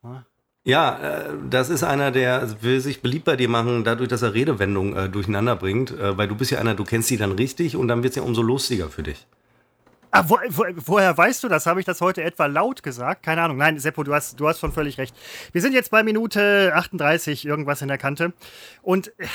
Ja. 0.03 0.25
Ja, 0.67 0.97
äh, 0.97 1.29
das 1.49 1.69
ist 1.69 1.85
einer, 1.85 2.11
der 2.11 2.61
will 2.61 2.81
sich 2.81 3.01
beliebt 3.01 3.23
bei 3.23 3.37
dir 3.37 3.47
machen, 3.47 3.85
dadurch, 3.85 4.09
dass 4.09 4.21
er 4.21 4.33
Redewendungen 4.33 4.97
äh, 4.97 5.07
durcheinander 5.07 5.55
bringt, 5.55 5.91
äh, 5.91 6.17
weil 6.17 6.27
du 6.27 6.35
bist 6.35 6.51
ja 6.51 6.59
einer, 6.59 6.75
du 6.75 6.83
kennst 6.83 7.09
die 7.09 7.15
dann 7.15 7.31
richtig 7.31 7.77
und 7.77 7.87
dann 7.87 8.03
wird 8.03 8.11
es 8.11 8.17
ja 8.17 8.23
umso 8.23 8.41
lustiger 8.41 8.89
für 8.89 9.01
dich. 9.01 9.25
Ah, 10.11 10.25
wo, 10.27 10.37
wo, 10.49 10.65
woher 10.85 11.17
weißt 11.17 11.41
du 11.45 11.47
das? 11.47 11.67
Habe 11.67 11.79
ich 11.79 11.85
das 11.85 12.01
heute 12.01 12.21
etwa 12.21 12.47
laut 12.47 12.83
gesagt? 12.83 13.23
Keine 13.23 13.43
Ahnung. 13.43 13.55
Nein, 13.55 13.79
Seppo, 13.79 14.03
du 14.03 14.13
hast, 14.13 14.41
du 14.41 14.45
hast 14.49 14.59
schon 14.59 14.73
völlig 14.73 14.97
recht. 14.97 15.15
Wir 15.53 15.61
sind 15.61 15.71
jetzt 15.71 15.89
bei 15.89 16.03
Minute 16.03 16.73
38, 16.75 17.45
irgendwas 17.45 17.81
in 17.81 17.87
der 17.87 17.97
Kante. 17.97 18.33
Und 18.81 19.07
äh, 19.19 19.27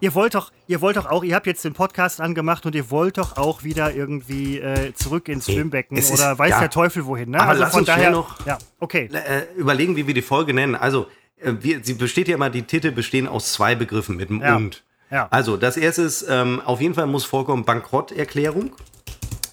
Ihr 0.00 0.14
wollt 0.14 0.34
doch, 0.34 0.52
ihr 0.66 0.80
wollt 0.80 0.96
doch 0.96 1.06
auch, 1.06 1.24
ihr 1.24 1.34
habt 1.34 1.46
jetzt 1.46 1.64
den 1.64 1.72
Podcast 1.72 2.20
angemacht 2.20 2.66
und 2.66 2.74
ihr 2.74 2.90
wollt 2.90 3.18
doch 3.18 3.36
auch 3.36 3.64
wieder 3.64 3.94
irgendwie 3.94 4.58
äh, 4.58 4.94
zurück 4.94 5.28
ins 5.28 5.46
Schwimmbecken 5.46 5.96
ist, 5.96 6.12
oder 6.12 6.38
weiß 6.38 6.50
ja, 6.50 6.60
der 6.60 6.70
Teufel 6.70 7.06
wohin, 7.06 7.30
ne? 7.30 7.40
Aber 7.40 7.50
also 7.50 7.62
lass 7.62 7.70
von 7.72 7.80
uns 7.80 7.86
daher 7.86 8.10
noch 8.10 8.46
ja, 8.46 8.58
okay. 8.78 9.08
Äh, 9.12 9.46
überlegen, 9.56 9.96
wie 9.96 10.06
wir 10.06 10.14
die 10.14 10.22
Folge 10.22 10.54
nennen. 10.54 10.74
Also, 10.74 11.08
äh, 11.38 11.52
wir, 11.60 11.82
sie 11.82 11.94
besteht 11.94 12.28
ja 12.28 12.36
immer, 12.36 12.50
die 12.50 12.62
Titel 12.62 12.92
bestehen 12.92 13.26
aus 13.26 13.52
zwei 13.52 13.74
Begriffen 13.74 14.16
mit 14.16 14.30
dem 14.30 14.40
ja. 14.40 14.56
und. 14.56 14.84
Ja. 15.10 15.28
Also, 15.30 15.56
das 15.56 15.76
erste 15.76 16.02
ist, 16.02 16.26
ähm, 16.28 16.60
auf 16.64 16.80
jeden 16.80 16.94
Fall 16.94 17.06
muss 17.06 17.24
vorkommen 17.24 17.64
Bankrotterklärung. 17.64 18.72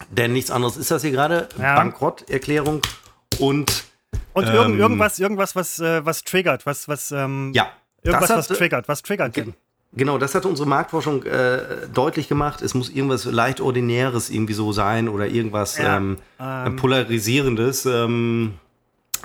Denn 0.09 0.34
nichts 0.34 0.51
anderes 0.51 0.78
ist 0.78 0.91
das 0.91 1.01
hier 1.01 1.11
gerade. 1.11 1.49
Ja. 1.59 1.76
Bankrotterklärung 1.76 2.82
und. 3.39 3.86
Und 4.34 4.47
ähm, 4.47 4.80
irgendwas, 4.80 5.20
irgendwas, 5.20 5.55
was, 5.55 5.80
äh, 5.80 6.03
was 6.05 6.24
triggert, 6.24 6.66
was, 6.66 6.88
was, 6.88 7.11
ähm, 7.11 7.51
ja. 7.53 7.72
Irgendwas, 8.01 8.30
hat, 8.30 8.38
was 8.38 8.47
triggert. 8.47 8.88
Was 8.88 9.01
triggert 9.03 9.36
denn? 9.38 9.53
Genau, 9.96 10.18
das 10.18 10.34
hat 10.34 10.46
unsere 10.46 10.68
Marktforschung 10.68 11.24
äh, 11.24 11.88
deutlich 11.94 12.28
gemacht. 12.28 12.62
Es 12.62 12.74
muss 12.74 12.89
irgendwas 12.89 13.26
leicht 13.26 13.62
Ordinäres 13.62 14.32
irgendwie 14.32 14.54
so 14.54 14.72
sein 14.72 15.08
oder 15.08 15.28
irgendwas 15.28 15.78
ja, 15.78 15.98
ähm, 15.98 16.18
ähm, 16.39 16.76
Polarisierendes. 16.78 17.86
Ähm, 17.86 18.54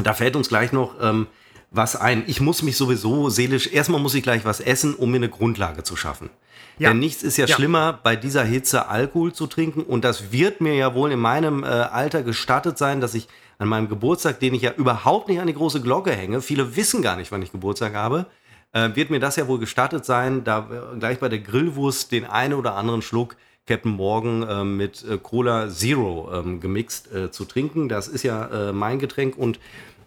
da 0.03 0.13
fällt 0.13 0.37
uns 0.37 0.49
gleich 0.49 0.73
noch 0.73 0.95
ähm, 1.01 1.27
was 1.71 1.97
ein. 1.97 2.25
Ich 2.27 2.41
muss 2.41 2.63
mich 2.63 2.77
sowieso 2.77 3.31
seelisch, 3.31 3.73
erstmal 3.73 4.01
muss 4.01 4.15
ich 4.15 4.23
gleich 4.23 4.45
was 4.45 4.61
essen, 4.61 4.95
um 4.95 5.11
mir 5.11 5.17
eine 5.17 5.31
Grundlage 5.31 5.85
zu 5.85 5.97
schaffen. 5.97 6.29
Ja. 6.79 6.91
Denn 6.91 6.99
nichts 6.99 7.23
ist 7.23 7.39
ja, 7.39 7.47
ja, 7.47 7.55
schlimmer, 7.55 7.99
bei 8.03 8.15
dieser 8.15 8.45
Hitze 8.45 8.89
Alkohol 8.89 9.33
zu 9.33 9.47
trinken. 9.47 9.83
Und 9.83 10.05
das 10.05 10.33
wird 10.33 10.61
mir 10.61 10.75
ja 10.75 10.95
wohl 10.95 11.11
in 11.11 11.19
meinem 11.19 11.65
äh, 11.65 11.67
Alter 11.67 12.23
gestattet 12.23 12.79
sein, 12.79 13.01
dass 13.01 13.15
ich 13.15 13.27
an 13.59 13.69
meinem 13.69 13.89
Geburtstag, 13.89 14.39
den 14.39 14.55
ich 14.55 14.63
ja 14.63 14.73
überhaupt 14.73 15.29
nicht 15.29 15.41
an 15.41 15.49
die 15.49 15.55
große 15.55 15.81
Glocke 15.81 16.13
hänge, 16.13 16.41
viele 16.41 16.77
wissen 16.77 17.03
gar 17.03 17.17
nicht, 17.17 17.33
wann 17.33 17.43
ich 17.43 17.51
Geburtstag 17.51 17.95
habe, 17.95 18.27
äh, 18.73 18.91
wird 18.95 19.11
mir 19.11 19.21
das 19.21 19.37
ja 19.37 19.49
wohl 19.49 19.59
gestattet 19.59 20.05
sein, 20.05 20.45
da 20.45 20.69
gleich 20.99 21.19
bei 21.19 21.29
der 21.29 21.41
Grillwurst 21.41 22.13
den 22.13 22.25
einen 22.25 22.55
oder 22.55 22.75
anderen 22.75 23.03
Schluck 23.03 23.37
Captain 23.67 23.93
Morgan 23.93 24.43
äh, 24.43 24.65
mit 24.65 25.05
äh, 25.05 25.19
Cola 25.19 25.69
Zero 25.69 26.31
ähm, 26.33 26.61
gemixt 26.61 27.13
äh, 27.13 27.31
zu 27.31 27.45
trinken. 27.45 27.89
Das 27.89 28.09
ist 28.09 28.23
ja 28.23 28.71
äh, 28.71 28.73
mein 28.73 28.99
Getränk 28.99 29.37
und 29.37 29.59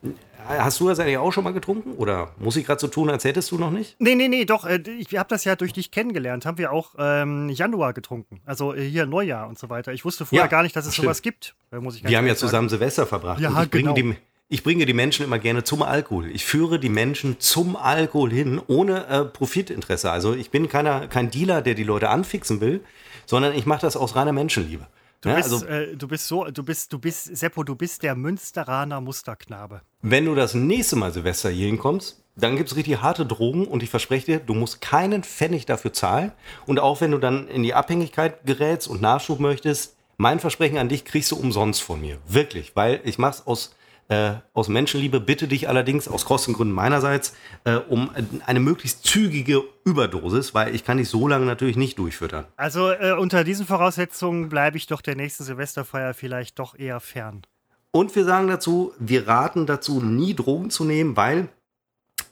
äh, 0.04 0.10
Hast 0.48 0.80
du 0.80 0.90
das 0.90 1.00
eigentlich 1.00 1.20
auch 1.20 1.32
schon 1.32 1.44
mal 1.44 1.54
getrunken? 1.54 1.94
Oder 1.94 2.32
muss 2.40 2.56
ich 2.56 2.66
gerade 2.66 2.82
so 2.82 2.88
tun, 2.88 3.12
als 3.12 3.24
hättest 3.24 3.52
du 3.52 3.60
noch 3.60 3.70
nicht? 3.70 3.96
Nee, 4.00 4.16
nee, 4.16 4.28
nee, 4.28 4.46
doch. 4.46 4.66
Ich 4.66 5.16
habe 5.16 5.30
das 5.30 5.44
ja 5.44 5.56
durch 5.56 5.72
dich 5.72 5.92
kennengelernt. 5.92 6.48
Haben 6.48 6.58
wir 6.58 6.72
auch 6.72 6.96
ähm, 6.98 7.50
Januar 7.50 7.94
getrunken. 7.94 8.42
Also 8.44 8.74
hier 8.74 9.06
Neujahr 9.06 9.48
und 9.48 9.60
so 9.60 9.70
weiter. 9.70 9.94
Ich 9.94 10.04
wusste 10.04 10.26
vorher 10.26 10.46
ja, 10.46 10.50
gar 10.50 10.64
nicht, 10.64 10.76
dass 10.76 10.88
es 10.88 10.94
stimmt. 10.94 11.06
sowas 11.06 11.22
gibt. 11.22 11.56
Muss 11.80 11.96
ich 11.96 12.04
wir 12.04 12.18
haben 12.18 12.26
ja 12.26 12.36
zusammen 12.36 12.70
Silvester 12.70 13.06
verbracht. 13.06 13.40
Ja, 13.40 13.62
ich 13.62 13.70
genau. 13.70 13.94
Bringe 13.94 14.14
die, 14.16 14.20
ich 14.52 14.64
bringe 14.64 14.86
die 14.86 14.94
Menschen 14.94 15.24
immer 15.24 15.40
gerne 15.40 15.64
zum 15.64 15.82
Alkohol. 15.82 16.30
Ich 16.30 16.44
führe 16.44 16.78
die 16.78 16.90
Menschen 16.90 17.40
zum 17.40 17.78
Alkohol 17.78 18.32
hin, 18.32 18.62
ohne 18.68 19.08
äh, 19.08 19.24
Profitinteresse. 19.24 20.12
Also 20.12 20.36
ich 20.36 20.52
bin 20.52 20.68
keiner, 20.68 21.08
kein 21.08 21.32
Dealer, 21.32 21.62
der 21.62 21.74
die 21.74 21.86
Leute 21.86 22.10
anfixen 22.10 22.60
will, 22.60 22.82
sondern 23.26 23.56
ich 23.56 23.66
mache 23.66 23.80
das 23.82 23.96
aus 23.96 24.18
reiner 24.18 24.34
Menschenliebe. 24.34 24.88
Du, 25.22 25.30
Ja, 25.30 25.36
bist, 25.36 25.54
also, 25.54 25.66
äh, 25.66 25.96
du 25.96 26.06
bist 26.06 26.28
so, 26.28 26.44
du 26.44 26.64
bist, 26.64 26.92
du 26.92 27.00
bist, 27.00 27.34
Seppo, 27.38 27.64
du 27.64 27.76
bist 27.76 28.04
der 28.04 28.14
Münsteraner 28.16 29.00
Musterknabe. 29.00 29.84
wenn 30.02 30.26
du 30.26 30.36
das 30.36 30.54
nächste 30.54 30.98
Mal 30.98 31.14
Silvester 31.14 31.50
hier 31.50 31.68
hinkommst, 31.68 32.22
dann 32.36 32.58
gibt 32.58 32.72
es 32.72 32.76
richtig 32.76 33.02
harte 33.02 33.26
Drogen 33.26 33.66
und 33.66 33.84
ich 33.84 33.90
verspreche 33.90 34.26
dir, 34.26 34.40
du 34.40 34.54
musst 34.54 34.82
keinen 34.82 35.24
Pfennig 35.24 35.66
dafür 35.66 35.94
zahlen. 35.94 36.34
Und 36.66 36.78
auch 36.80 37.00
wenn 37.00 37.12
du 37.12 37.20
dann 37.20 37.48
in 37.48 37.64
die 37.64 37.74
Abhängigkeit 37.74 38.46
gerätst 38.46 38.90
und 38.90 39.02
Nachschub 39.02 39.40
möchtest, 39.40 39.96
mein 40.18 40.42
Versprechen 40.42 40.78
an 40.78 40.90
dich 40.90 41.06
kriegst 41.06 41.32
du 41.32 41.38
umsonst 41.38 41.82
von 41.82 42.02
mir. 42.02 42.18
Wirklich, 42.28 42.76
weil 42.76 43.00
ich 43.06 43.18
mache 43.18 43.36
es 43.36 43.48
aus, 43.48 43.76
äh, 44.12 44.34
aus 44.54 44.68
Menschenliebe, 44.68 45.22
bitte 45.22 45.48
dich 45.48 45.70
allerdings, 45.70 46.10
aus 46.10 46.26
Kostengründen 46.26 46.76
meinerseits, 46.76 47.34
äh, 47.64 47.76
um 47.76 48.10
eine 48.46 48.60
möglichst 48.60 49.06
zügige 49.06 49.64
Überdosis, 49.86 50.54
weil 50.54 50.76
ich 50.76 50.84
kann 50.84 50.98
dich 50.98 51.08
so 51.08 51.30
lange 51.30 51.46
natürlich 51.46 51.78
nicht 51.78 51.98
durchfüttern. 51.98 52.46
Also 52.58 52.92
äh, 52.92 53.14
unter 53.18 53.46
diesen 53.46 53.66
Voraussetzungen 53.66 54.50
bleibe 54.50 54.76
ich 54.76 54.86
doch 54.88 55.02
der 55.02 55.16
nächsten 55.16 55.46
Silvesterfeier 55.46 56.14
vielleicht 56.14 56.60
doch 56.60 56.78
eher 56.78 57.00
fern. 57.00 57.44
Und 57.92 58.14
wir 58.14 58.26
sagen 58.26 58.50
dazu, 58.50 58.92
wir 59.00 59.30
raten 59.30 59.66
dazu, 59.66 60.02
nie 60.02 60.34
Drogen 60.34 60.72
zu 60.72 60.84
nehmen, 60.84 61.16
weil 61.16 61.48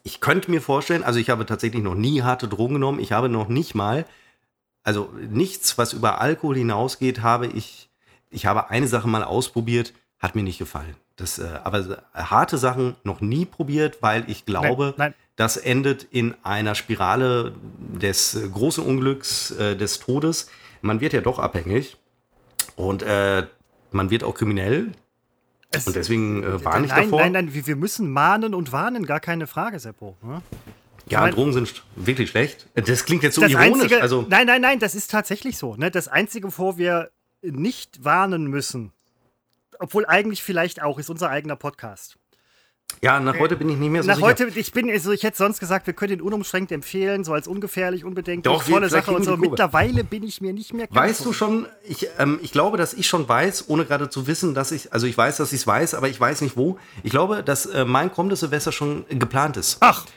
ich 0.04 0.20
könnte 0.20 0.52
mir 0.52 0.62
vorstellen, 0.62 1.04
also 1.04 1.18
ich 1.18 1.30
habe 1.30 1.46
tatsächlich 1.46 1.82
noch 1.82 1.96
nie 1.96 2.24
harte 2.24 2.50
Drogen 2.50 2.74
genommen. 2.74 3.00
Ich 3.00 3.14
habe 3.14 3.30
noch 3.30 3.48
nicht 3.48 3.74
mal, 3.74 4.06
also 4.84 5.14
nichts, 5.30 5.78
was 5.78 5.94
über 5.94 6.20
Alkohol 6.20 6.58
hinausgeht, 6.58 7.22
habe 7.22 7.48
ich, 7.48 7.90
ich 8.30 8.46
habe 8.46 8.70
eine 8.70 8.90
Sache 8.90 9.08
mal 9.08 9.24
ausprobiert, 9.24 9.94
hat 10.20 10.36
mir 10.36 10.44
nicht 10.44 10.60
gefallen. 10.60 10.98
Das, 11.20 11.38
äh, 11.40 11.48
aber 11.64 12.02
harte 12.14 12.58
Sachen 12.58 12.96
noch 13.04 13.22
nie 13.22 13.46
probiert, 13.46 13.98
weil 14.02 14.24
ich 14.28 14.46
glaube, 14.46 14.94
nein. 14.98 15.14
das 15.36 15.58
endet 15.58 16.04
in 16.04 16.34
einer 16.44 16.76
Spirale 16.76 17.54
des 17.80 18.36
äh, 18.36 18.48
großen 18.48 18.84
Unglücks, 18.84 19.52
äh, 19.52 19.76
des 19.76 20.00
Todes. 20.00 20.50
Man 20.82 21.02
wird 21.02 21.14
ja 21.14 21.22
doch 21.22 21.40
abhängig 21.40 21.98
und 22.76 23.04
äh, 23.04 23.46
man 23.92 24.10
wird 24.10 24.24
auch 24.24 24.34
kriminell. 24.36 24.92
Es- 25.72 25.86
Und 25.88 25.96
deswegen 25.96 26.42
äh, 26.44 26.64
warne 26.66 26.86
ich 26.86 26.92
nein, 26.92 27.04
davor. 27.04 27.20
nein, 27.22 27.32
nein, 27.34 27.54
wir, 27.54 27.68
wir 27.68 27.76
müssen 27.76 28.10
mahnen 28.12 28.56
und 28.56 28.72
warnen, 28.72 29.06
gar 29.06 29.20
keine 29.20 29.46
Frage, 29.46 29.78
Seppo. 29.80 30.16
ne? 30.24 30.42
Ja, 31.10 31.22
Nein. 31.22 31.34
Drogen 31.34 31.54
sind 31.54 31.84
wirklich 31.96 32.30
schlecht. 32.30 32.68
Das 32.76 33.04
klingt 33.04 33.24
jetzt 33.24 33.34
so 33.36 33.42
ironisch. 33.44 33.82
einzige, 33.82 34.02
also, 34.02 34.26
nein, 34.30 34.46
nein, 34.46 34.62
nein, 34.62 34.80
das 34.80 34.94
ist 34.94 35.10
tatsächlich 35.10 35.58
so. 35.58 35.76
Ne? 35.76 35.90
Das 35.92 36.08
Einzige, 36.08 36.48
wovor 36.48 36.78
wir 36.78 37.10
nicht 37.42 38.04
warnen 38.04 38.46
müssen, 38.48 38.92
obwohl 39.80 40.06
eigentlich 40.06 40.44
vielleicht 40.44 40.82
auch, 40.82 41.00
ist 41.00 41.10
unser 41.10 41.30
eigener 41.30 41.56
Podcast. 41.56 42.18
ja, 43.02 43.20
nach 43.20 43.38
heute 43.40 43.56
bin 43.56 43.70
ich 43.70 43.78
nicht 43.78 43.90
mehr 43.90 44.02
so 44.04 44.08
Nach 44.08 44.16
sicher. 44.16 44.28
heute, 44.28 44.48
ich 44.48 44.72
bin, 44.72 44.90
also 44.90 45.12
ich 45.12 45.24
hätte 45.24 45.38
sonst 45.38 45.60
gesagt, 45.60 45.88
wir 45.88 45.94
können 45.94 46.14
ihn 46.14 46.22
unumschränkt 46.22 46.72
empfehlen, 46.72 47.24
so 47.24 47.34
als 47.34 47.48
ungefährlich, 47.48 48.04
unbedenklich, 48.04 48.44
Doch, 48.54 48.64
tolle 48.64 48.90
Sache 48.90 49.12
und 49.12 49.24
so. 49.24 49.38
Mittlerweile 49.38 50.04
bin 50.04 50.24
ich 50.24 50.42
mir 50.42 50.54
nicht 50.54 50.74
mehr 50.74 50.88
ganz 50.88 50.96
Weißt 50.98 51.26
du 51.26 51.32
schon, 51.34 51.68
ich, 51.88 52.08
ähm, 52.18 52.40
ich 52.42 52.52
glaube, 52.52 52.78
dass 52.78 52.94
ich 52.94 53.08
schon 53.08 53.30
weiß, 53.30 53.66
ohne 53.70 53.86
gerade 53.86 54.10
zu 54.10 54.28
wissen, 54.28 54.54
dass 54.54 54.72
ich, 54.72 54.92
also 54.92 55.06
ich 55.08 55.18
weiß, 55.18 55.38
dass 55.38 55.54
ich 55.54 55.62
es 55.62 55.68
weiß, 55.68 55.94
aber 55.94 56.10
ich 56.10 56.20
weiß 56.20 56.42
nicht 56.42 56.58
wo. 56.58 56.78
Ich 57.04 57.12
glaube, 57.12 57.44
dass 57.44 57.66
äh, 57.68 57.86
mein 57.86 58.12
kommendes 58.12 58.42
Silvester 58.42 58.72
schon 58.72 59.06
geplant 59.10 59.56
ist. 59.58 59.78
Ach, 59.82 60.06
Äh, 60.06 60.10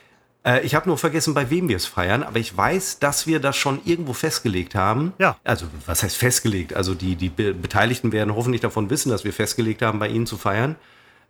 ich 0.64 0.74
habe 0.74 0.88
nur 0.88 0.98
vergessen, 0.98 1.34
bei 1.34 1.50
wem 1.50 1.68
wir 1.68 1.76
es 1.76 1.86
feiern, 1.86 2.22
aber 2.22 2.38
ich 2.38 2.56
weiß, 2.56 2.98
dass 2.98 3.26
wir 3.26 3.38
das 3.38 3.56
schon 3.56 3.80
irgendwo 3.84 4.12
festgelegt 4.12 4.74
haben. 4.74 5.12
Ja. 5.18 5.36
Also, 5.44 5.66
was 5.86 6.02
heißt 6.02 6.16
festgelegt? 6.16 6.74
Also, 6.74 6.94
die, 6.94 7.14
die 7.14 7.28
Be 7.28 7.54
Beteiligten 7.54 8.12
werden 8.12 8.34
hoffentlich 8.34 8.60
davon 8.60 8.90
wissen, 8.90 9.10
dass 9.10 9.24
wir 9.24 9.32
festgelegt 9.32 9.82
haben, 9.82 9.98
bei 9.98 10.08
ihnen 10.08 10.26
zu 10.26 10.36
feiern. 10.36 10.76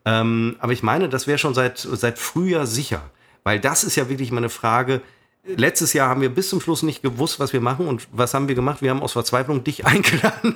Ähm, 0.04 0.56
aber 0.58 0.72
ich 0.72 0.82
meine, 0.82 1.08
das 1.08 1.26
wäre 1.26 1.38
schon 1.38 1.54
seit, 1.54 1.78
seit 1.78 2.18
Frühjahr 2.18 2.66
sicher. 2.66 3.02
Weil 3.44 3.60
das 3.60 3.84
ist 3.84 3.96
ja 3.96 4.08
wirklich 4.08 4.30
meine 4.32 4.48
Frage. 4.48 5.02
Letztes 5.44 5.92
Jahr 5.92 6.08
haben 6.08 6.20
wir 6.20 6.28
bis 6.32 6.50
zum 6.50 6.60
Schluss 6.60 6.84
nicht 6.84 7.02
gewusst, 7.02 7.40
was 7.40 7.52
wir 7.52 7.60
machen. 7.60 7.88
Und 7.88 8.06
was 8.12 8.32
haben 8.32 8.46
wir 8.46 8.54
gemacht? 8.54 8.80
Wir 8.80 8.90
haben 8.90 9.02
aus 9.02 9.12
Verzweiflung 9.12 9.64
dich 9.64 9.84
eingeladen. 9.86 10.54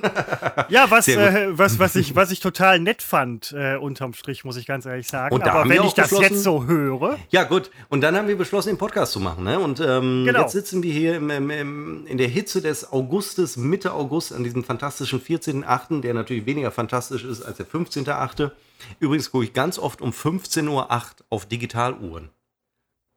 ja, 0.69 0.89
was, 0.89 1.09
äh, 1.09 1.49
was, 1.51 1.81
was, 1.81 1.97
ich, 1.97 2.15
was 2.15 2.31
ich 2.31 2.39
total 2.39 2.79
nett 2.79 3.03
fand, 3.03 3.53
äh, 3.53 3.75
unterm 3.77 4.15
Strich, 4.15 4.45
muss 4.45 4.57
ich 4.57 4.65
ganz 4.65 4.87
ehrlich 4.87 5.09
sagen. 5.09 5.43
Aber 5.43 5.69
wenn 5.69 5.83
ich 5.83 5.95
das 5.95 6.13
jetzt 6.13 6.45
so 6.45 6.67
höre, 6.67 7.19
Ja, 7.31 7.43
gut. 7.43 7.73
Und 7.89 8.03
dann 8.03 8.17
haben 8.17 8.29
wir 8.29 8.39
beschlossen, 8.39 8.69
den 8.69 8.79
Podcast 8.79 9.11
zu 9.11 9.19
machen. 9.19 9.43
Ne? 9.43 9.59
Und 9.59 9.81
ähm, 9.81 10.23
Genau. 10.25 10.43
jetzt 10.43 10.53
sitzen 10.53 10.85
wir 10.85 10.93
hier 10.93 11.17
im, 11.17 11.31
im, 11.31 11.51
im, 11.51 12.07
in 12.07 12.17
der 12.17 12.29
Hitze 12.29 12.63
des 12.63 12.93
Augustes, 12.93 13.57
Mitte 13.57 13.93
August, 13.93 14.33
an 14.33 14.45
diesem 14.45 14.63
fantastischen 14.63 15.21
14.8., 15.21 16.01
der 16.01 16.15
natürlich 16.15 16.47
weniger 16.47 16.71
fantastisch 16.71 17.25
ist 17.25 17.43
als 17.43 17.57
der 17.57 17.67
15.8. 17.67 18.53
Übrigens 19.01 19.33
gucke 19.33 19.45
ich 19.45 19.53
ganz 19.53 19.81
oft 19.81 20.01
um 20.01 20.11
15.08 20.11 20.69
Uhr 20.69 20.87
auf 21.29 21.47
Digitaluhren. 21.47 22.31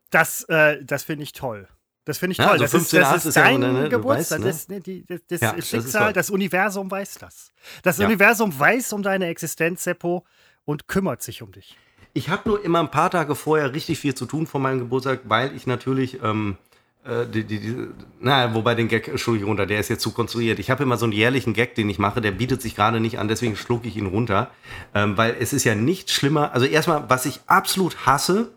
Das, 0.09 0.43
äh, 0.43 0.83
das 0.83 1.03
finde 1.03 1.23
ich 1.23 1.33
toll. 1.33 1.67
Das 2.05 2.17
finde 2.17 2.31
ich 2.31 2.37
Ja, 2.39 2.45
toll. 2.45 2.53
also 2.53 2.63
das 2.63 2.73
ist, 2.73 2.79
15 2.91 3.01
das 3.01 3.15
ist 3.17 3.25
ist 3.25 3.35
ja 3.35 3.43
dein 3.43 3.61
so, 3.61 3.67
ne, 3.67 3.89
Geburtstag. 3.89 4.43
weißt, 4.43 4.69
ne? 4.69 4.75
Das, 4.77 4.83
die, 4.85 5.05
das, 5.05 5.19
das 5.27 5.41
Ja, 5.41 5.61
Schicksal, 5.61 6.13
das 6.13 6.29
Universum 6.29 6.89
weiß 6.89 7.19
das. 7.19 7.51
Das 7.83 7.97
Ja. 7.99 8.07
Universum 8.07 8.57
weiß 8.57 8.93
um 8.93 9.03
deine 9.03 9.27
Existenz, 9.27 9.83
Seppo, 9.83 10.25
und 10.65 10.87
kümmert 10.87 11.21
sich 11.21 11.41
um 11.41 11.51
dich. 11.51 11.77
Ich 12.13 12.29
habe 12.29 12.49
nur 12.49 12.63
immer 12.65 12.79
ein 12.79 12.89
paar 12.91 13.11
Tage 13.11 13.35
vorher 13.35 13.73
richtig 13.73 13.99
viel 13.99 14.15
zu 14.15 14.25
tun 14.25 14.47
vor 14.47 14.59
meinem 14.59 14.79
Geburtstag, 14.79 15.21
weil 15.25 15.55
ich 15.55 15.67
natürlich, 15.67 16.21
ähm, 16.23 16.57
äh, 17.05 17.27
die, 17.27 17.43
die, 17.43 17.59
die, 17.59 17.87
na, 18.19 18.55
wobei 18.55 18.73
den 18.73 18.87
Gag, 18.87 19.07
Entschuldigung, 19.07 19.49
runter, 19.49 19.67
der 19.67 19.79
ist 19.79 19.89
jetzt 19.89 20.01
zu 20.01 20.11
konstruiert. 20.11 20.57
Ich 20.57 20.71
habe 20.71 20.81
immer 20.83 20.97
so 20.97 21.05
einen 21.05 21.13
jährlichen 21.13 21.53
Gag, 21.53 21.75
den 21.75 21.87
ich 21.89 21.99
mache, 21.99 22.21
der 22.21 22.31
bietet 22.31 22.63
sich 22.63 22.75
gerade 22.75 22.99
nicht 22.99 23.19
an, 23.19 23.27
deswegen 23.27 23.55
schlucke 23.55 23.87
ich 23.87 23.95
ihn 23.95 24.07
runter. 24.07 24.49
Ähm, 24.95 25.15
weil 25.17 25.35
es 25.39 25.53
ist 25.53 25.63
ja 25.65 25.75
nicht 25.75 26.09
schlimmer. 26.09 26.53
Also 26.53 26.65
erstmal, 26.65 27.07
was 27.09 27.27
ich 27.27 27.41
absolut 27.45 28.07
hasse, 28.07 28.51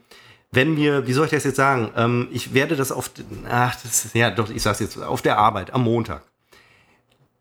wenn 0.53 0.75
mir, 0.75 1.07
wie 1.07 1.13
soll 1.15 1.25
ich 1.25 1.31
das 1.31 1.45
jetzt 1.45 1.57
sagen? 1.57 1.91
Ähm, 1.97 2.29
ich 2.31 2.53
werde 2.55 2.77
das 2.77 2.93
auf, 2.93 3.11
ach, 3.49 3.75
das 3.83 4.13
ja 4.13 4.31
doch, 4.31 4.51
ich 4.51 4.63
sag's 4.63 4.81
jetzt, 4.81 5.03
auf 5.03 5.23
der 5.23 5.39
Arbeit, 5.39 5.73
am 5.73 5.83
Montag. 5.83 6.23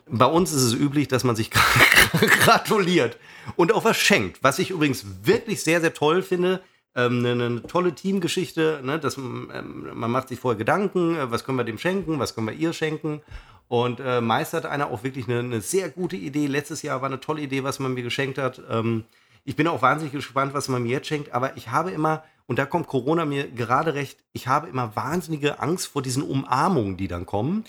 Bei 0.07 0.25
uns 0.25 0.51
ist 0.51 0.63
es 0.63 0.73
üblich, 0.73 1.07
dass 1.09 1.23
man 1.23 1.35
sich 1.35 1.51
gratuliert 2.39 3.17
und 3.55 3.73
auch 3.73 3.83
was 3.83 3.97
schenkt. 3.97 4.43
Was 4.43 4.59
ich 4.59 4.71
übrigens 4.71 5.05
wirklich 5.23 5.61
sehr, 5.61 5.81
sehr 5.81 5.93
toll 5.93 6.23
finde. 6.23 6.61
Ähm, 6.95 7.19
eine, 7.19 7.45
eine 7.45 7.63
tolle 7.63 7.95
Teamgeschichte. 7.95 8.81
Ne? 8.83 8.99
Dass, 8.99 9.17
ähm, 9.17 9.49
man 9.93 10.11
macht 10.11 10.29
sich 10.29 10.39
vorher 10.39 10.57
Gedanken, 10.57 11.15
äh, 11.15 11.31
was 11.31 11.43
können 11.45 11.57
wir 11.57 11.63
dem 11.63 11.77
schenken, 11.77 12.19
was 12.19 12.35
können 12.35 12.47
wir 12.47 12.53
ihr 12.53 12.73
schenken. 12.73 13.21
Und 13.69 14.01
äh, 14.01 14.19
meist 14.19 14.53
hat 14.53 14.65
einer 14.65 14.87
auch 14.87 15.03
wirklich 15.03 15.29
eine, 15.29 15.39
eine 15.39 15.61
sehr 15.61 15.89
gute 15.89 16.17
Idee. 16.17 16.47
Letztes 16.47 16.81
Jahr 16.81 17.01
war 17.01 17.07
eine 17.07 17.21
tolle 17.21 17.41
Idee, 17.41 17.63
was 17.63 17.79
man 17.79 17.93
mir 17.93 18.03
geschenkt 18.03 18.37
hat. 18.37 18.61
Ähm, 18.69 19.05
ich 19.45 19.55
bin 19.55 19.67
auch 19.67 19.81
wahnsinnig 19.81 20.11
gespannt, 20.11 20.53
was 20.53 20.67
man 20.67 20.83
mir 20.83 20.89
jetzt 20.89 21.07
schenkt. 21.07 21.33
Aber 21.33 21.55
ich 21.55 21.69
habe 21.69 21.91
immer, 21.91 22.23
und 22.51 22.57
da 22.57 22.65
kommt 22.65 22.87
Corona 22.87 23.23
mir 23.23 23.47
gerade 23.49 23.93
recht, 23.93 24.19
ich 24.33 24.47
habe 24.47 24.67
immer 24.67 24.93
wahnsinnige 24.97 25.61
Angst 25.61 25.87
vor 25.87 26.01
diesen 26.01 26.21
Umarmungen, 26.21 26.97
die 26.97 27.07
dann 27.07 27.25
kommen 27.25 27.63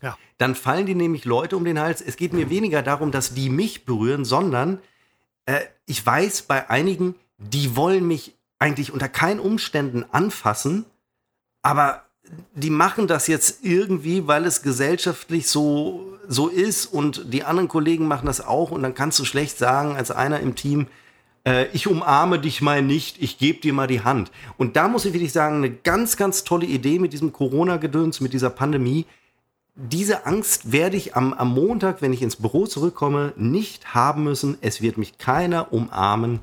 Ja. 0.00 0.16
dann 0.38 0.54
fallen 0.54 0.86
die 0.86 0.94
nämlich 0.94 1.24
Leute 1.24 1.56
um 1.56 1.64
den 1.64 1.80
Hals. 1.80 2.00
Es 2.00 2.16
geht 2.16 2.32
mir 2.32 2.48
weniger 2.48 2.82
darum, 2.82 3.10
dass 3.10 3.34
die 3.34 3.50
mich 3.50 3.84
berühren, 3.84 4.24
sondern 4.24 4.78
äh, 5.46 5.62
ich 5.86 6.06
weiß 6.06 6.42
bei 6.42 6.70
einigen, 6.70 7.16
die 7.36 7.74
wollen 7.74 8.06
mich 8.06 8.36
eigentlich 8.60 8.92
unter 8.92 9.08
keinen 9.08 9.40
Umständen 9.40 10.04
anfassen, 10.12 10.84
aber 11.62 12.04
die 12.54 12.70
machen 12.70 13.08
das 13.08 13.26
jetzt 13.26 13.64
irgendwie, 13.64 14.28
weil 14.28 14.44
es 14.46 14.62
gesellschaftlich 14.62 15.48
so, 15.48 16.16
so 16.28 16.46
ist 16.46 16.86
und 16.86 17.32
die 17.34 17.42
anderen 17.42 17.66
Kollegen 17.66 18.06
machen 18.06 18.26
das 18.26 18.40
auch 18.40 18.70
und 18.70 18.84
dann 18.84 18.94
kannst 18.94 19.18
du 19.18 19.24
schlecht 19.24 19.58
sagen 19.58 19.96
als 19.96 20.12
einer 20.12 20.38
im 20.38 20.54
Team, 20.54 20.86
äh, 21.44 21.66
ich 21.72 21.86
umarme 21.86 22.38
dich 22.38 22.62
mal 22.62 22.82
nicht, 22.82 23.20
ich 23.22 23.38
gebe 23.38 23.60
dir 23.60 23.72
mal 23.72 23.86
die 23.86 24.02
Hand. 24.02 24.30
Und 24.56 24.76
da 24.76 24.88
muss 24.88 25.04
ich 25.04 25.12
wirklich 25.12 25.32
sagen, 25.32 25.56
eine 25.56 25.70
ganz, 25.70 26.16
ganz 26.16 26.44
tolle 26.44 26.66
Idee 26.66 26.98
mit 26.98 27.12
diesem 27.12 27.32
Corona-Gedöns, 27.32 28.20
mit 28.20 28.32
dieser 28.32 28.50
Pandemie. 28.50 29.06
Diese 29.74 30.26
Angst 30.26 30.70
werde 30.70 30.96
ich 30.96 31.16
am, 31.16 31.32
am 31.32 31.54
Montag, 31.54 32.02
wenn 32.02 32.12
ich 32.12 32.22
ins 32.22 32.36
Büro 32.36 32.66
zurückkomme, 32.66 33.32
nicht 33.36 33.94
haben 33.94 34.24
müssen. 34.24 34.58
Es 34.60 34.82
wird 34.82 34.98
mich 34.98 35.18
keiner 35.18 35.72
umarmen. 35.72 36.40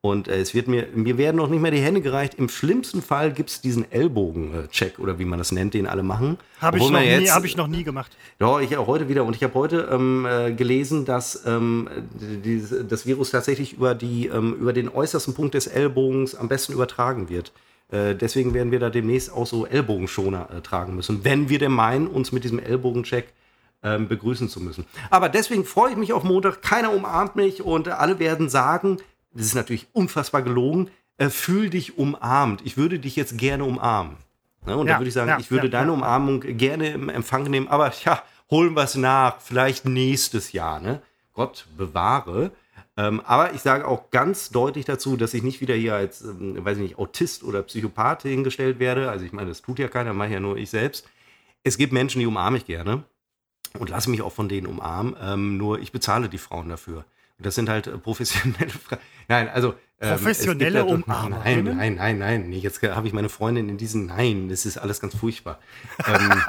Und 0.00 0.28
äh, 0.28 0.36
es 0.38 0.54
wird 0.54 0.68
mir, 0.68 0.86
mir 0.94 1.18
werden 1.18 1.36
noch 1.36 1.48
nicht 1.48 1.60
mehr 1.60 1.72
die 1.72 1.80
Hände 1.80 2.00
gereicht. 2.00 2.34
Im 2.34 2.48
schlimmsten 2.48 3.02
Fall 3.02 3.32
gibt 3.32 3.50
es 3.50 3.60
diesen 3.60 3.90
Ellbogen-Check 3.90 5.00
oder 5.00 5.18
wie 5.18 5.24
man 5.24 5.38
das 5.40 5.50
nennt, 5.50 5.74
den 5.74 5.88
alle 5.88 6.04
machen. 6.04 6.38
Habe 6.60 6.76
ich, 6.78 6.84
noch 6.84 6.90
man 6.92 7.02
nie- 7.02 7.08
jetzt- 7.08 7.34
hab 7.34 7.44
ich 7.44 7.56
noch 7.56 7.66
nie 7.66 7.82
gemacht. 7.82 8.16
ja, 8.38 8.60
ich 8.60 8.76
auch 8.76 8.86
heute 8.86 9.08
wieder. 9.08 9.24
Und 9.24 9.34
ich 9.34 9.42
habe 9.42 9.54
heute 9.54 9.88
ähm, 9.90 10.24
äh, 10.24 10.52
gelesen, 10.52 11.04
dass 11.04 11.42
ähm, 11.46 11.88
die, 12.20 12.62
das 12.88 13.06
Virus 13.06 13.30
tatsächlich 13.32 13.72
über, 13.74 13.96
die, 13.96 14.28
ähm, 14.28 14.54
über 14.54 14.72
den 14.72 14.88
äußersten 14.88 15.34
Punkt 15.34 15.54
des 15.54 15.66
Ellbogens 15.66 16.36
am 16.36 16.46
besten 16.48 16.72
übertragen 16.74 17.28
wird. 17.28 17.52
Äh, 17.90 18.14
deswegen 18.14 18.54
werden 18.54 18.70
wir 18.70 18.78
da 18.78 18.90
demnächst 18.90 19.32
auch 19.32 19.46
so 19.48 19.66
Ellbogenschoner 19.66 20.48
äh, 20.56 20.60
tragen 20.60 20.94
müssen, 20.94 21.24
wenn 21.24 21.48
wir 21.48 21.58
denn 21.58 21.72
meinen, 21.72 22.06
uns 22.06 22.30
mit 22.30 22.44
diesem 22.44 22.60
Ellbogencheck 22.60 23.32
ähm, 23.82 24.06
begrüßen 24.06 24.48
zu 24.48 24.60
müssen. 24.60 24.84
Aber 25.10 25.28
deswegen 25.28 25.64
freue 25.64 25.90
ich 25.90 25.96
mich 25.96 26.12
auf 26.12 26.22
Montag. 26.22 26.62
Keiner 26.62 26.92
umarmt 26.92 27.34
mich 27.34 27.62
und 27.62 27.88
alle 27.88 28.18
werden 28.20 28.48
sagen, 28.48 28.98
das 29.38 29.46
ist 29.46 29.54
natürlich 29.54 29.86
unfassbar 29.92 30.42
gelogen, 30.42 30.90
äh, 31.16 31.30
fühl 31.30 31.70
dich 31.70 31.96
umarmt. 31.96 32.60
Ich 32.64 32.76
würde 32.76 32.98
dich 32.98 33.14
jetzt 33.16 33.38
gerne 33.38 33.64
umarmen. 33.64 34.16
Ne? 34.66 34.76
Und 34.76 34.88
Ja, 34.88 34.94
da 34.94 35.00
würde 35.00 35.08
ich 35.08 35.14
sagen, 35.14 35.28
ja, 35.28 35.38
ich 35.38 35.50
würde 35.50 35.66
ja, 35.68 35.70
deine. 35.70 35.92
Umarmung 35.92 36.40
gerne 36.40 36.90
im 36.90 37.08
Empfang 37.08 37.44
nehmen, 37.44 37.68
aber 37.68 37.92
ja, 38.04 38.22
holen 38.50 38.74
wir 38.74 38.82
es 38.82 38.96
nach, 38.96 39.40
vielleicht 39.40 39.84
nächstes 39.84 40.52
Jahr, 40.52 40.80
ne? 40.80 41.00
Gott 41.34 41.66
bewahre. 41.76 42.50
Ähm, 42.96 43.20
aber 43.24 43.54
ich 43.54 43.60
sage 43.60 43.86
auch 43.86 44.10
ganz 44.10 44.50
deutlich 44.50 44.84
dazu, 44.84 45.16
dass 45.16 45.32
ich 45.32 45.44
nicht 45.44 45.60
wieder 45.60 45.76
hier 45.76 45.94
als, 45.94 46.22
ähm, 46.22 46.64
weiß 46.64 46.78
ich 46.78 46.82
nicht, 46.82 46.98
Autist 46.98 47.44
oder 47.44 47.62
Psychopath 47.62 48.22
hingestellt 48.22 48.80
werde. 48.80 49.08
Also 49.08 49.24
ich 49.24 49.32
meine, 49.32 49.50
das 49.50 49.62
tut 49.62 49.78
ja 49.78 49.86
keiner, 49.86 50.12
mache 50.14 50.32
ja 50.32 50.40
nur 50.40 50.56
ich 50.56 50.70
selbst. 50.70 51.08
Es 51.62 51.78
gibt 51.78 51.92
Menschen, 51.92 52.18
die 52.18 52.26
umarme 52.26 52.56
ich 52.56 52.66
gerne 52.66 53.04
und 53.78 53.90
lasse 53.90 54.10
mich 54.10 54.20
auch 54.20 54.32
von 54.32 54.48
denen 54.48 54.66
umarmen. 54.66 55.14
Ähm, 55.22 55.58
nur 55.58 55.78
ich 55.78 55.92
bezahle 55.92 56.28
die 56.28 56.38
Frauen 56.38 56.68
dafür. 56.68 57.04
Das 57.40 57.54
sind 57.54 57.68
halt 57.68 57.86
äh, 57.86 57.96
professionelle 57.98 58.70
Frauen. 58.70 59.00
Nein, 59.28 59.48
also. 59.48 59.74
Ähm, 60.00 60.10
professionelle 60.10 60.80
halt, 60.80 60.92
Umarmung. 60.92 61.40
Nein, 61.44 61.64
nein, 61.76 61.94
nein, 61.96 62.18
nein. 62.18 62.52
Jetzt 62.52 62.80
habe 62.82 63.06
ich 63.06 63.12
meine 63.12 63.28
Freundin 63.28 63.68
in 63.68 63.78
diesen. 63.78 64.06
Nein, 64.06 64.48
das 64.48 64.64
ist 64.64 64.76
alles 64.76 65.00
ganz 65.00 65.16
furchtbar. 65.16 65.58
ähm, 66.06 66.42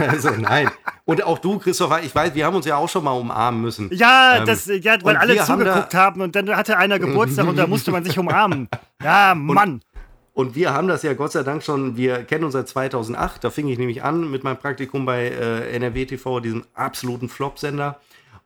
also 0.08 0.30
nein. 0.30 0.70
Und 1.04 1.22
auch 1.24 1.38
du, 1.38 1.58
Christopher, 1.58 2.02
ich 2.02 2.14
weiß, 2.14 2.34
wir 2.34 2.46
haben 2.46 2.54
uns 2.54 2.66
ja 2.66 2.76
auch 2.76 2.88
schon 2.88 3.02
mal 3.04 3.12
umarmen 3.12 3.60
müssen. 3.60 3.90
Ja, 3.92 4.38
ähm, 4.38 4.46
das, 4.46 4.66
ja 4.66 4.96
weil 5.02 5.16
alle 5.16 5.36
zugeguckt 5.36 5.94
haben, 5.94 5.94
haben, 5.94 6.20
und 6.20 6.36
dann 6.36 6.48
hatte 6.56 6.76
einer 6.76 6.98
Geburtstag 6.98 7.46
und 7.46 7.56
da 7.56 7.66
musste 7.66 7.90
man 7.90 8.04
sich 8.04 8.18
umarmen. 8.18 8.68
Ja, 9.02 9.34
Mann. 9.34 9.80
Und, 10.32 10.46
und 10.46 10.54
wir 10.54 10.72
haben 10.72 10.86
das 10.86 11.02
ja 11.02 11.12
Gott 11.14 11.32
sei 11.32 11.42
Dank 11.42 11.64
schon, 11.64 11.96
wir 11.96 12.22
kennen 12.22 12.44
uns 12.44 12.52
seit 12.52 12.68
2008, 12.68 13.42
da 13.42 13.50
fing 13.50 13.66
ich 13.66 13.78
nämlich 13.78 14.04
an 14.04 14.30
mit 14.30 14.44
meinem 14.44 14.58
Praktikum 14.58 15.04
bei 15.04 15.24
äh, 15.24 15.74
NRW 15.74 16.06
TV, 16.06 16.38
diesem 16.38 16.64
absoluten 16.72 17.28
Flop-Sender. 17.28 18.00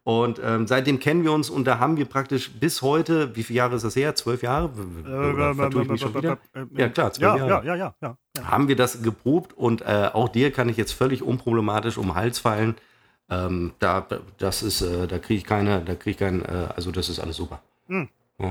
Und 0.06 0.40
ähm, 0.40 0.68
seitdem 0.68 1.00
kennen 1.00 1.24
wir 1.24 1.32
uns 1.32 1.50
und 1.50 1.64
da 1.64 1.80
haben 1.80 1.96
wir 1.96 2.04
praktisch 2.04 2.52
bis 2.52 2.80
heute, 2.80 3.34
wie 3.34 3.42
viele 3.42 3.56
Jahre 3.56 3.74
ist 3.74 3.84
das 3.84 3.96
her? 3.96 4.14
Zwölf 4.14 4.40
Jahre? 4.40 4.70
Oder 5.04 5.82
ich 5.82 5.88
mich 5.88 6.00
schon 6.00 6.14
wieder? 6.14 6.38
Ja, 6.76 6.88
klar, 6.90 7.12
zwölf 7.12 7.32
ja, 7.32 7.36
Jahre. 7.36 7.66
Ja, 7.66 7.74
ja, 7.74 7.92
ja, 8.00 8.16
ja, 8.36 8.44
Haben 8.44 8.68
wir 8.68 8.76
das 8.76 9.02
geprobt 9.02 9.52
und 9.54 9.82
äh, 9.82 10.10
auch 10.12 10.28
dir 10.28 10.52
kann 10.52 10.68
ich 10.68 10.76
jetzt 10.76 10.92
völlig 10.92 11.24
unproblematisch 11.24 11.98
um 11.98 12.06
den 12.06 12.14
Hals 12.14 12.38
fallen. 12.38 12.76
Ähm, 13.28 13.72
da, 13.80 14.06
das 14.38 14.62
ist, 14.62 14.80
äh, 14.80 15.08
da 15.08 15.18
kriege 15.18 15.38
ich 15.38 15.44
keine, 15.44 15.80
da 15.80 15.96
kriege 15.96 16.10
ich 16.10 16.18
keinen, 16.18 16.44
äh, 16.44 16.68
also 16.76 16.92
das 16.92 17.08
ist 17.08 17.18
alles 17.18 17.34
super. 17.34 17.60
Hm. 17.88 18.08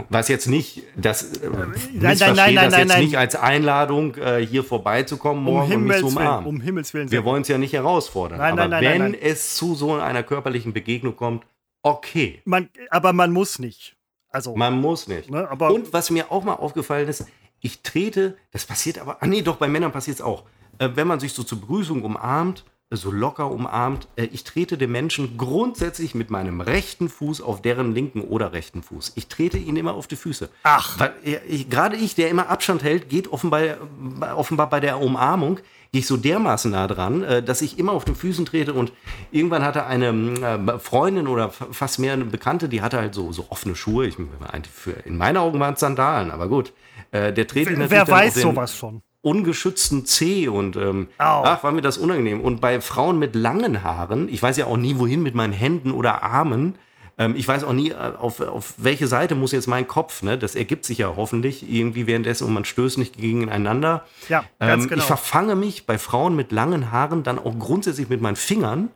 Was 0.09 0.29
jetzt 0.29 0.47
nicht, 0.47 0.81
das 0.95 1.37
äh, 1.37 1.49
nein, 1.93 2.17
nein, 2.17 2.35
nein, 2.35 2.53
nein, 2.55 2.71
das 2.71 2.77
jetzt 2.79 2.97
nicht 2.97 3.17
als 3.19 3.35
Einladung, 3.35 4.15
äh, 4.15 4.43
hier 4.43 4.63
vorbeizukommen, 4.63 5.43
morgen 5.43 5.65
um 5.65 5.69
Himmels 5.71 6.01
und 6.01 6.05
mich 6.05 6.13
zu 6.15 6.19
umarmen. 6.19 6.47
Um 6.47 6.61
Himmels 6.61 6.93
Willen. 6.95 7.11
Wir 7.11 7.23
wollen 7.23 7.43
es 7.43 7.49
ja 7.49 7.59
nicht 7.59 7.73
herausfordern. 7.73 8.39
Nein, 8.39 8.53
aber 8.53 8.67
nein, 8.67 8.83
nein, 8.83 9.13
wenn 9.13 9.13
es 9.13 9.55
zu 9.55 9.75
so 9.75 9.93
einer 9.93 10.23
körperlichen 10.23 10.73
Begegnung 10.73 11.15
kommt, 11.15 11.45
okay. 11.83 12.41
Man, 12.45 12.69
aber 12.89 13.13
man 13.13 13.31
muss 13.31 13.59
nicht. 13.59 13.95
Also, 14.29 14.55
Man 14.55 14.81
muss 14.81 15.07
nicht. 15.07 15.29
ne, 15.29 15.47
Und 15.47 15.93
was 15.93 16.09
mir 16.09 16.31
auch 16.31 16.43
mal 16.43 16.55
aufgefallen 16.55 17.07
ist, 17.07 17.25
ich 17.61 17.83
trete, 17.83 18.37
das 18.51 18.65
passiert 18.65 18.97
aber, 18.97 19.17
ah 19.21 19.27
nee, 19.27 19.43
doch, 19.43 19.57
bei 19.57 19.67
Männern 19.67 19.91
passiert 19.91 20.17
es 20.17 20.21
auch. 20.21 20.43
Äh, 20.79 20.89
wenn 20.95 21.07
man 21.07 21.19
sich 21.19 21.31
so 21.31 21.43
zur 21.43 21.61
Begrüßung 21.61 22.01
umarmt, 22.01 22.65
so 22.91 23.11
locker 23.11 23.49
umarmt, 23.49 24.07
äh, 24.15 24.25
ich 24.25 24.43
trete 24.43 24.77
den 24.77 24.91
Menschen 24.91 25.37
grundsätzlich 25.37 26.13
mit 26.13 26.29
meinem 26.29 26.61
rechten 26.61 27.09
Fuß 27.09 27.41
auf 27.41 27.61
deren 27.61 27.95
linken 27.95 28.21
oder 28.21 28.53
rechten 28.53 28.83
Fuß. 28.83 29.13
Ich 29.15 29.27
trete 29.27 29.57
ihnen 29.57 29.77
immer 29.77 29.95
auf 29.95 30.07
die 30.07 30.15
Füße. 30.15 30.49
Ach. 30.63 30.99
Äh, 31.23 31.63
gerade 31.63 31.95
ich, 31.95 32.13
der 32.13 32.29
immer 32.29 32.49
Abstand 32.49 32.83
hält, 32.83 33.09
geht 33.09 33.31
offenbar, 33.31 33.61
äh, 33.63 33.75
offenbar 34.35 34.69
bei 34.69 34.79
der 34.79 35.01
Umarmung, 35.01 35.59
gehe 35.91 36.01
ich 36.01 36.07
so 36.07 36.15
dermaßen 36.17 36.71
nah 36.71 36.87
dran, 36.87 37.25
dass 37.45 37.61
ich 37.61 37.79
immer 37.79 37.93
auf 37.93 38.03
den 38.03 38.15
Füßen 38.15 38.45
trete 38.45 38.73
und 38.73 38.91
irgendwann 39.31 39.63
hatte 39.63 39.85
eine 39.85 40.77
Freundin 40.79 41.25
oder 41.25 41.49
fast 41.51 41.99
mehr 41.99 42.11
eine 42.11 42.25
Bekannte, 42.25 42.67
die 42.67 42.81
hatte 42.81 42.97
halt 42.97 43.15
so, 43.15 43.31
so 43.31 43.45
offene 43.49 43.77
Schuhe. 43.77 44.05
Ich, 44.05 44.17
in 45.05 45.17
meinen 45.17 45.37
Augen 45.37 45.57
waren 45.61 45.75
es 45.75 45.79
Sandalen, 45.79 46.31
aber 46.31 46.49
gut. 46.49 46.73
Der 47.13 47.33
trete 47.47 47.77
wer, 47.77 47.89
wer 47.89 48.07
weiß 48.09 48.35
sowas 48.35 48.75
schon? 48.75 49.03
Ungeschützten 49.25 50.05
Zeh 50.05 50.47
und 50.47 50.75
ähm, 50.75 51.07
Au. 51.17 51.43
ach, 51.43 51.63
war 51.63 51.71
mir 51.71 51.81
das 51.81 51.97
unangenehm. 51.97 52.41
Und 52.41 52.61
bei 52.61 52.79
Frauen 52.79 53.17
mit 53.17 53.33
langen 53.35 53.83
Haaren, 53.83 54.29
ich 54.29 54.41
weiß 54.41 54.55
ja 54.57 54.67
auch 54.67 54.77
nie, 54.77 54.99
wohin 54.99 55.23
mit 55.23 55.33
meinen 55.33 55.51
Händen 55.53 55.91
oder 55.91 56.21
Armen. 56.21 56.75
Ähm, 57.17 57.33
ich 57.35 57.47
weiß 57.47 57.63
auch 57.63 57.73
nie, 57.73 57.89
äh, 57.89 57.95
auf, 57.95 58.39
auf 58.39 58.75
welche 58.77 59.07
Seite 59.07 59.33
muss 59.33 59.51
jetzt 59.51 59.67
mein 59.67 59.87
Kopf, 59.87 60.21
ne? 60.21 60.37
Das 60.37 60.53
ergibt 60.53 60.85
sich 60.85 60.99
ja 60.99 61.15
hoffentlich 61.15 61.67
irgendwie 61.67 62.05
währenddessen 62.05 62.45
und 62.45 62.53
man 62.53 62.65
stößt 62.65 62.97
nicht 62.99 63.17
gegeneinander. 63.17 64.05
Ja, 64.29 64.43
ganz 64.59 64.83
ähm, 64.83 64.89
genau. 64.89 65.01
Ich 65.01 65.07
verfange 65.07 65.55
mich 65.55 65.85
bei 65.87 65.97
Frauen 65.97 66.35
mit 66.35 66.51
langen 66.51 66.91
Haaren 66.91 67.23
dann 67.23 67.39
auch 67.39 67.57
grundsätzlich 67.57 68.09
mit 68.09 68.21
meinen 68.21 68.35
Fingern, 68.35 68.89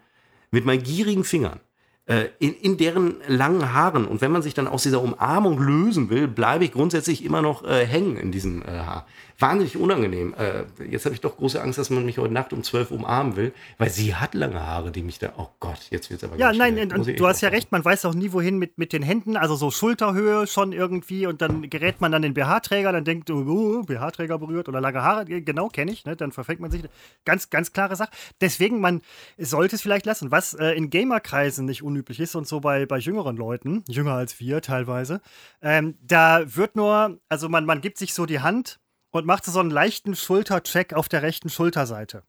mit 0.52 0.64
meinen 0.66 0.84
gierigen 0.84 1.24
Fingern. 1.24 1.60
äh, 2.08 2.26
In, 2.40 2.54
in 2.56 2.78
deren 2.78 3.16
langen 3.28 3.74
Haaren. 3.74 4.06
Und 4.06 4.20
wenn 4.22 4.32
man 4.32 4.42
sich 4.42 4.54
dann 4.54 4.68
aus 4.68 4.84
dieser 4.84 5.02
Umarmung 5.02 5.58
lösen 5.60 6.10
will, 6.10 6.28
bleibe 6.28 6.66
ich 6.66 6.72
grundsätzlich 6.74 7.24
immer 7.24 7.42
noch 7.42 7.64
äh, 7.64 7.86
hängen 7.86 8.18
in 8.18 8.32
diesem 8.32 8.62
äh, 8.64 8.80
Haar. 8.80 9.06
Wahnsinnig 9.40 9.78
unangenehm. 9.78 10.34
Äh, 10.38 10.66
jetzt 10.90 11.06
habe 11.06 11.16
ich 11.16 11.22
doch 11.22 11.38
große 11.38 11.62
Angst, 11.62 11.80
dass 11.80 11.90
man 11.90 12.06
mich 12.06 12.18
heute 12.18 12.34
Nacht 12.34 12.52
um 12.52 12.62
12 12.62 12.92
umarmen 12.92 13.38
will, 13.38 13.54
weil 13.78 13.90
sie 13.90 14.16
hat 14.16 14.34
lange 14.34 14.60
Haare, 14.62 14.92
die 14.92 15.02
mich 15.02 15.18
da. 15.18 15.34
Oh 15.38 15.48
Gott, 15.62 15.80
jetzt 15.92 16.10
wird 16.10 16.22
es 16.22 16.30
aber 16.30 16.38
Ja, 16.38 16.48
ganz 16.48 16.58
nein, 16.58 16.78
echt 16.78 17.20
du 17.20 17.28
hast 17.28 17.42
ja 17.42 17.50
recht, 17.50 17.72
man 17.72 17.84
weiß 17.84 18.04
auch 18.06 18.14
nie, 18.14 18.34
wohin 18.34 18.58
mit, 18.58 18.78
mit 18.78 18.92
den 18.92 19.02
Händen, 19.02 19.38
also 19.38 19.56
so 19.56 19.72
Schulterhöhe 19.72 20.46
schon 20.46 20.74
irgendwie 20.74 21.26
und 21.26 21.42
dann 21.42 21.70
gerät 21.70 22.02
man 22.02 22.14
an 22.14 22.22
den 22.22 22.34
BH-Träger, 22.34 22.92
dann 22.92 23.06
denkt, 23.06 23.30
du, 23.30 23.40
uh, 23.42 23.84
BH-Träger 23.84 24.38
berührt 24.38 24.68
oder 24.68 24.82
lange 24.82 25.02
Haare, 25.02 25.26
genau, 25.26 25.70
kenne 25.70 25.92
ich, 25.92 26.06
ne? 26.06 26.18
dann 26.18 26.32
verfängt 26.34 26.60
man 26.60 26.72
sich. 26.72 26.84
Ganz, 27.24 27.50
ganz 27.50 27.72
klare 27.72 27.96
Sache. 27.96 28.12
Deswegen, 28.42 28.82
man 28.82 29.02
sollte 29.38 29.76
es 29.76 29.82
vielleicht 29.82 30.06
lassen. 30.06 30.32
Was 30.32 30.54
äh, 30.54 30.72
in 30.72 30.90
Gamerkreisen 30.90 31.66
nicht 31.66 31.84
unüblich 31.84 32.20
ist 32.20 32.36
und 32.36 32.48
so 32.48 32.60
bei, 32.60 32.86
bei 32.86 32.98
jüngeren 32.98 33.38
Leuten, 33.38 33.84
jünger 33.88 34.14
als 34.14 34.40
wir 34.40 34.62
teilweise, 34.62 35.22
ähm, 35.62 35.98
da 36.02 36.44
wird 36.56 36.76
nur, 36.76 37.20
also 37.30 37.48
man, 37.48 37.66
man 37.66 37.82
gibt 37.82 37.98
sich 37.98 38.14
so 38.14 38.26
die 38.26 38.42
Hand 38.42 38.80
und 39.12 39.26
macht 39.26 39.46
so 39.46 39.60
einen 39.60 39.72
leichten 39.72 40.16
Schultercheck 40.16 40.94
auf 40.94 41.10
der 41.10 41.22
rechten 41.22 41.50
Schulterseite. 41.50 42.24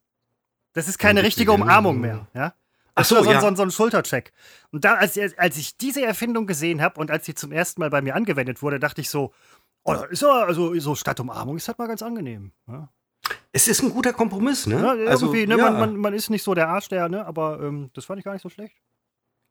Das 0.72 0.88
ist 0.88 0.98
keine 0.98 1.22
richtige 1.22 1.52
Umarmung 1.52 2.00
mehr, 2.00 2.28
ja? 2.34 2.54
Ach 2.94 3.04
so, 3.04 3.22
so, 3.22 3.30
ja. 3.30 3.40
so, 3.40 3.54
so 3.54 3.62
ein 3.62 3.70
Schultercheck. 3.70 4.32
Und 4.72 4.84
da, 4.84 4.94
als, 4.94 5.18
als 5.36 5.56
ich 5.56 5.76
diese 5.76 6.04
Erfindung 6.04 6.46
gesehen 6.46 6.82
habe 6.82 7.00
und 7.00 7.10
als 7.10 7.24
sie 7.24 7.34
zum 7.34 7.52
ersten 7.52 7.80
Mal 7.80 7.90
bei 7.90 8.02
mir 8.02 8.14
angewendet 8.14 8.62
wurde, 8.62 8.78
dachte 8.78 9.00
ich 9.00 9.08
so, 9.08 9.32
oh, 9.84 9.94
ist 10.10 10.22
ja, 10.22 10.44
also 10.44 10.78
so 10.78 10.94
statt 10.94 11.20
Umarmung 11.20 11.56
ist 11.56 11.68
das 11.68 11.78
mal 11.78 11.88
ganz 11.88 12.02
angenehm. 12.02 12.52
Ja, 12.68 12.88
Es 13.52 13.68
ist 13.68 13.82
ein 13.82 13.90
guter 13.90 14.12
Kompromiss, 14.12 14.66
ne? 14.66 14.80
ja, 14.80 14.94
irgendwie, 14.94 15.46
ne, 15.46 15.56
ja. 15.56 15.70
man, 15.70 15.80
man, 15.80 15.96
man 15.96 16.14
ist 16.14 16.30
nicht 16.30 16.42
so 16.42 16.54
der 16.54 16.68
Arsch, 16.68 16.88
der, 16.88 17.08
ne, 17.08 17.24
aber 17.24 17.60
ähm, 17.62 17.90
das 17.94 18.04
fand 18.04 18.18
ich 18.18 18.24
gar 18.24 18.32
nicht 18.32 18.42
so 18.42 18.48
schlecht. 18.50 18.76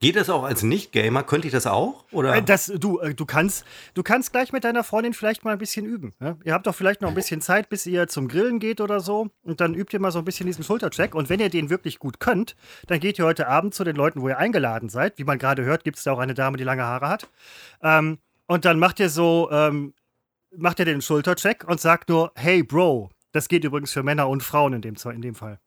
Geht 0.02 0.16
das 0.16 0.30
auch 0.30 0.44
als 0.44 0.64
Nicht-Gamer? 0.64 1.24
Könnte 1.24 1.48
ich 1.48 1.52
das 1.52 1.68
auch? 1.68 2.06
Oder? 2.14 2.34
Äh, 2.36 2.42
Das, 2.42 2.68
du, 2.68 3.00
äh, 3.00 3.14
du, 3.14 3.26
kannst, 3.26 3.66
du 3.96 4.02
kannst 4.02 4.32
gleich 4.32 4.54
mit 4.54 4.64
deiner 4.64 4.86
Freundin 4.86 5.14
vielleicht 5.14 5.44
mal 5.44 5.52
ein 5.52 5.58
bisschen 5.58 5.86
üben. 5.86 6.14
Ja? 6.22 6.38
Ihr 6.46 6.54
habt 6.54 6.68
doch 6.68 6.76
vielleicht 6.76 7.02
noch 7.02 7.10
ein 7.10 7.16
bisschen 7.16 7.42
Zeit, 7.42 7.68
bis 7.68 7.86
ihr 7.86 8.08
zum 8.08 8.30
Grillen 8.30 8.60
geht 8.60 8.80
oder 8.80 9.02
so. 9.02 9.28
Und 9.44 9.60
dann 9.60 9.74
übt 9.74 9.94
ihr 9.94 10.00
mal 10.00 10.12
so 10.12 10.20
ein 10.20 10.26
bisschen 10.26 10.48
diesen 10.48 10.64
Schultercheck. 10.64 11.16
Und 11.16 11.28
wenn 11.28 11.42
ihr 11.42 11.50
den 11.50 11.70
wirklich 11.70 12.00
gut 12.00 12.22
könnt, 12.22 12.56
dann 12.88 13.02
geht 13.02 13.20
ihr 13.20 13.26
heute 13.26 13.50
Abend 13.50 13.74
zu 13.74 13.84
den 13.84 13.98
Leuten, 13.98 14.22
wo 14.22 14.30
ihr 14.30 14.38
eingeladen 14.38 14.88
seid. 14.88 15.18
Wie 15.18 15.26
man 15.26 15.38
gerade 15.38 15.66
hört, 15.66 15.84
gibt 15.84 15.98
es 15.98 16.06
da 16.06 16.14
auch 16.14 16.20
eine 16.20 16.34
Dame, 16.34 16.56
die 16.56 16.64
lange 16.64 16.84
Haare 16.84 17.10
hat. 17.10 17.28
Ähm, 17.84 18.20
und 18.48 18.64
dann 18.64 18.80
macht 18.80 19.02
ihr 19.02 19.10
so, 19.10 19.50
ähm, 19.52 19.94
macht 20.56 20.80
ihr 20.80 20.86
den 20.86 21.02
Schultercheck 21.02 21.66
und 21.68 21.82
sagt 21.82 22.08
nur, 22.08 22.32
hey 22.36 22.64
Bro. 22.64 23.10
Das 23.34 23.48
geht 23.50 23.64
übrigens 23.66 23.92
für 23.92 24.02
Männer 24.02 24.30
und 24.30 24.44
Frauen 24.44 24.74
in 24.74 24.82
dem, 24.82 24.96
in 25.14 25.22
dem 25.22 25.36
Fall. 25.36 25.60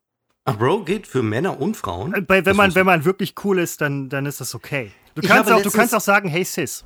Ach, 0.45 0.57
Bro, 0.57 0.85
geht 0.85 1.07
für 1.07 1.23
Männer 1.23 1.61
und 1.61 1.77
Frauen? 1.77 2.15
Äh, 2.15 2.21
Bei, 2.23 2.45
wenn, 2.45 2.57
man, 2.57 2.75
wenn 2.75 2.87
man 2.87 3.05
wirklich 3.05 3.35
cool 3.45 3.59
ist, 3.59 3.81
dann, 3.81 4.09
dann 4.09 4.27
ist 4.27 4.41
das 4.41 4.55
okay. 4.55 4.91
Du 5.15 5.23
kannst, 5.23 5.45
auch, 5.51 5.57
du 5.57 5.63
letztens- 5.63 5.75
kannst 5.75 5.95
auch 5.95 6.01
sagen, 6.01 6.29
hey 6.29 6.45
Sis. 6.45 6.85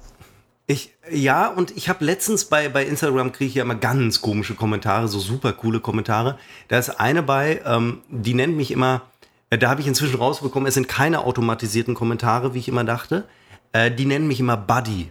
Ich, 0.66 0.92
ja, 1.10 1.46
und 1.48 1.74
ich 1.76 1.88
habe 1.88 2.04
letztens 2.04 2.46
bei, 2.46 2.68
bei 2.68 2.84
Instagram 2.84 3.30
kriege 3.30 3.48
ich 3.48 3.54
ja 3.54 3.62
immer 3.62 3.76
ganz 3.76 4.20
komische 4.20 4.54
Kommentare, 4.54 5.06
so 5.06 5.20
super 5.20 5.52
coole 5.52 5.78
Kommentare. 5.80 6.38
Da 6.68 6.76
ist 6.78 6.90
eine 7.00 7.22
bei, 7.22 7.62
ähm, 7.64 8.00
die 8.10 8.34
nennt 8.34 8.56
mich 8.56 8.72
immer, 8.72 9.02
äh, 9.50 9.58
da 9.58 9.70
habe 9.70 9.80
ich 9.80 9.86
inzwischen 9.86 10.16
rausbekommen, 10.16 10.66
es 10.66 10.74
sind 10.74 10.88
keine 10.88 11.20
automatisierten 11.24 11.94
Kommentare, 11.94 12.52
wie 12.52 12.58
ich 12.58 12.68
immer 12.68 12.82
dachte. 12.82 13.28
Äh, 13.72 13.92
die 13.92 14.06
nennen 14.06 14.26
mich 14.26 14.40
immer 14.40 14.56
Buddy. 14.56 15.08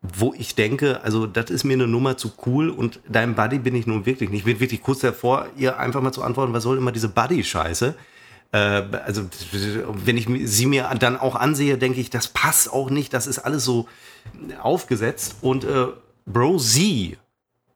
Wo 0.00 0.32
ich 0.38 0.54
denke, 0.54 1.00
also 1.02 1.26
das 1.26 1.50
ist 1.50 1.64
mir 1.64 1.72
eine 1.72 1.88
Nummer 1.88 2.16
zu 2.16 2.32
cool 2.46 2.70
und 2.70 3.00
dein 3.08 3.34
Buddy 3.34 3.58
bin 3.58 3.74
ich 3.74 3.86
nun 3.86 4.06
wirklich 4.06 4.30
nicht. 4.30 4.40
Ich 4.40 4.44
bin 4.44 4.60
wirklich 4.60 4.80
kurz 4.80 5.00
davor, 5.00 5.48
ihr 5.56 5.78
einfach 5.78 6.00
mal 6.00 6.12
zu 6.12 6.22
antworten, 6.22 6.52
was 6.52 6.62
soll 6.62 6.78
immer 6.78 6.92
diese 6.92 7.08
Buddy-Scheiße? 7.08 7.94
Äh, 8.52 8.56
also 8.58 9.22
wenn 10.04 10.16
ich 10.16 10.28
sie 10.48 10.66
mir 10.66 10.88
dann 11.00 11.18
auch 11.18 11.34
ansehe, 11.34 11.78
denke 11.78 12.00
ich, 12.00 12.10
das 12.10 12.28
passt 12.28 12.72
auch 12.72 12.90
nicht, 12.90 13.12
das 13.12 13.26
ist 13.26 13.40
alles 13.40 13.64
so 13.64 13.88
aufgesetzt. 14.62 15.36
Und 15.40 15.64
äh, 15.64 15.86
Bro 16.26 16.58
Z 16.58 17.18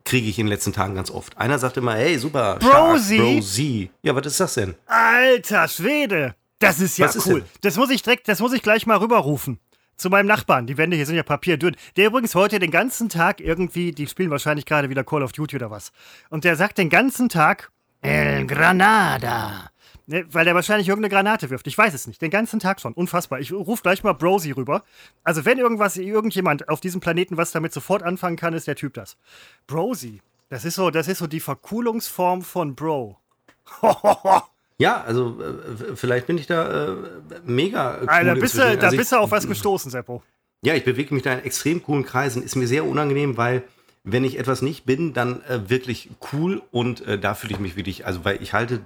kriege 0.04 0.28
ich 0.28 0.38
in 0.38 0.46
den 0.46 0.50
letzten 0.52 0.72
Tagen 0.72 0.94
ganz 0.94 1.10
oft. 1.10 1.36
Einer 1.38 1.58
sagt 1.58 1.76
immer, 1.76 1.94
hey, 1.94 2.18
super, 2.18 2.56
Bro 2.60 2.98
Z? 2.98 3.18
Bro 3.18 3.40
Z. 3.40 3.90
Ja, 4.02 4.14
was 4.14 4.26
ist 4.26 4.38
das 4.38 4.54
denn? 4.54 4.74
Alter 4.86 5.66
Schwede! 5.66 6.36
Das 6.60 6.78
ist 6.78 6.96
ja 6.98 7.06
Was 7.08 7.16
ist 7.16 7.26
cool. 7.26 7.40
denn? 7.40 7.48
Das 7.62 7.76
muss 7.76 7.90
ich 7.90 8.02
direkt, 8.02 8.28
das 8.28 8.38
muss 8.38 8.52
ich 8.52 8.62
gleich 8.62 8.86
mal 8.86 8.96
rüberrufen. 8.98 9.58
Zu 9.96 10.10
meinem 10.10 10.26
Nachbarn. 10.26 10.66
Die 10.66 10.76
Wände 10.78 10.96
hier 10.96 11.06
sind 11.06 11.16
ja 11.16 11.22
papierdünn. 11.22 11.76
Der 11.96 12.08
übrigens 12.08 12.34
heute 12.34 12.58
den 12.58 12.70
ganzen 12.70 13.08
Tag 13.08 13.40
irgendwie, 13.40 13.92
die 13.92 14.06
spielen 14.06 14.30
wahrscheinlich 14.30 14.66
gerade 14.66 14.90
wieder 14.90 15.04
Call 15.04 15.22
of 15.22 15.32
Duty 15.32 15.56
oder 15.56 15.70
was. 15.70 15.92
Und 16.30 16.44
der 16.44 16.56
sagt 16.56 16.78
den 16.78 16.90
ganzen 16.90 17.28
Tag 17.28 17.70
El 18.00 18.46
Granada. 18.46 19.70
Ne, 20.06 20.26
weil 20.32 20.44
der 20.44 20.54
wahrscheinlich 20.56 20.88
irgendeine 20.88 21.14
Granate 21.14 21.50
wirft. 21.50 21.66
Ich 21.68 21.78
weiß 21.78 21.94
es 21.94 22.08
nicht. 22.08 22.20
Den 22.20 22.30
ganzen 22.30 22.58
Tag 22.58 22.80
schon. 22.80 22.92
Unfassbar. 22.92 23.38
Ich 23.38 23.52
rufe 23.52 23.82
gleich 23.82 24.02
mal 24.02 24.14
Brosi 24.14 24.50
rüber. 24.50 24.82
Also, 25.22 25.44
wenn 25.44 25.58
irgendwas, 25.58 25.96
irgendjemand 25.96 26.68
auf 26.68 26.80
diesem 26.80 27.00
Planeten 27.00 27.36
was 27.36 27.52
damit 27.52 27.72
sofort 27.72 28.02
anfangen 28.02 28.36
kann, 28.36 28.52
ist 28.52 28.66
der 28.66 28.74
Typ 28.74 28.94
das. 28.94 29.16
Brosi. 29.68 30.20
Das 30.48 30.64
ist 30.64 30.74
so, 30.74 30.90
das 30.90 31.06
ist 31.06 31.18
so 31.18 31.28
die 31.28 31.40
Vercoolungsform 31.40 32.42
von 32.42 32.74
Bro. 32.74 33.18
Ja, 34.82 35.00
also 35.02 35.38
äh, 35.40 35.94
vielleicht 35.94 36.26
bin 36.26 36.38
ich 36.38 36.48
da 36.48 36.88
äh, 36.88 36.96
mega 37.44 37.98
cool 38.00 38.08
Alter, 38.08 38.34
bist 38.34 38.54
du, 38.54 38.58
da 38.58 38.86
Also 38.86 38.96
bist 38.96 39.12
du 39.12 39.16
auf 39.16 39.30
was 39.30 39.46
gestoßen, 39.46 39.92
Seppo. 39.92 40.22
Ja, 40.64 40.74
ich 40.74 40.84
bewege 40.84 41.14
mich 41.14 41.22
da 41.22 41.34
in 41.34 41.44
extrem 41.44 41.82
coolen 41.82 42.04
Kreisen. 42.04 42.42
Ist 42.42 42.56
mir 42.56 42.66
sehr 42.66 42.84
unangenehm, 42.84 43.36
weil 43.36 43.62
wenn 44.02 44.24
ich 44.24 44.38
etwas 44.40 44.60
nicht 44.60 44.84
bin, 44.84 45.12
dann 45.12 45.40
äh, 45.44 45.70
wirklich 45.70 46.10
cool 46.32 46.62
und 46.72 47.06
äh, 47.06 47.16
da 47.16 47.34
fühle 47.34 47.54
ich 47.54 47.60
mich 47.60 47.76
wirklich, 47.76 48.06
also 48.06 48.24
weil 48.24 48.42
ich 48.42 48.52
halte, 48.52 48.80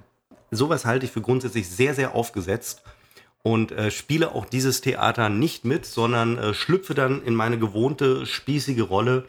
sowas 0.51 0.84
halte 0.84 1.07
ich 1.07 1.12
für 1.12 1.22
grundsätzlich 1.22 1.66
sehr, 1.68 1.94
sehr 1.94 2.14
aufgesetzt 2.14 2.82
und 3.42 3.72
äh, 3.72 3.90
spiele 3.90 4.34
auch 4.34 4.44
dieses 4.44 4.82
Theater 4.82 5.30
nicht 5.30 5.64
mit, 5.64 5.86
sondern 5.86 6.36
äh, 6.36 6.53
schlüpfe 6.53 6.92
dann 6.94 7.22
in 7.22 7.34
meine 7.34 7.59
gewohnte 7.59 8.26
spießige 8.26 8.82
Rolle 8.82 9.24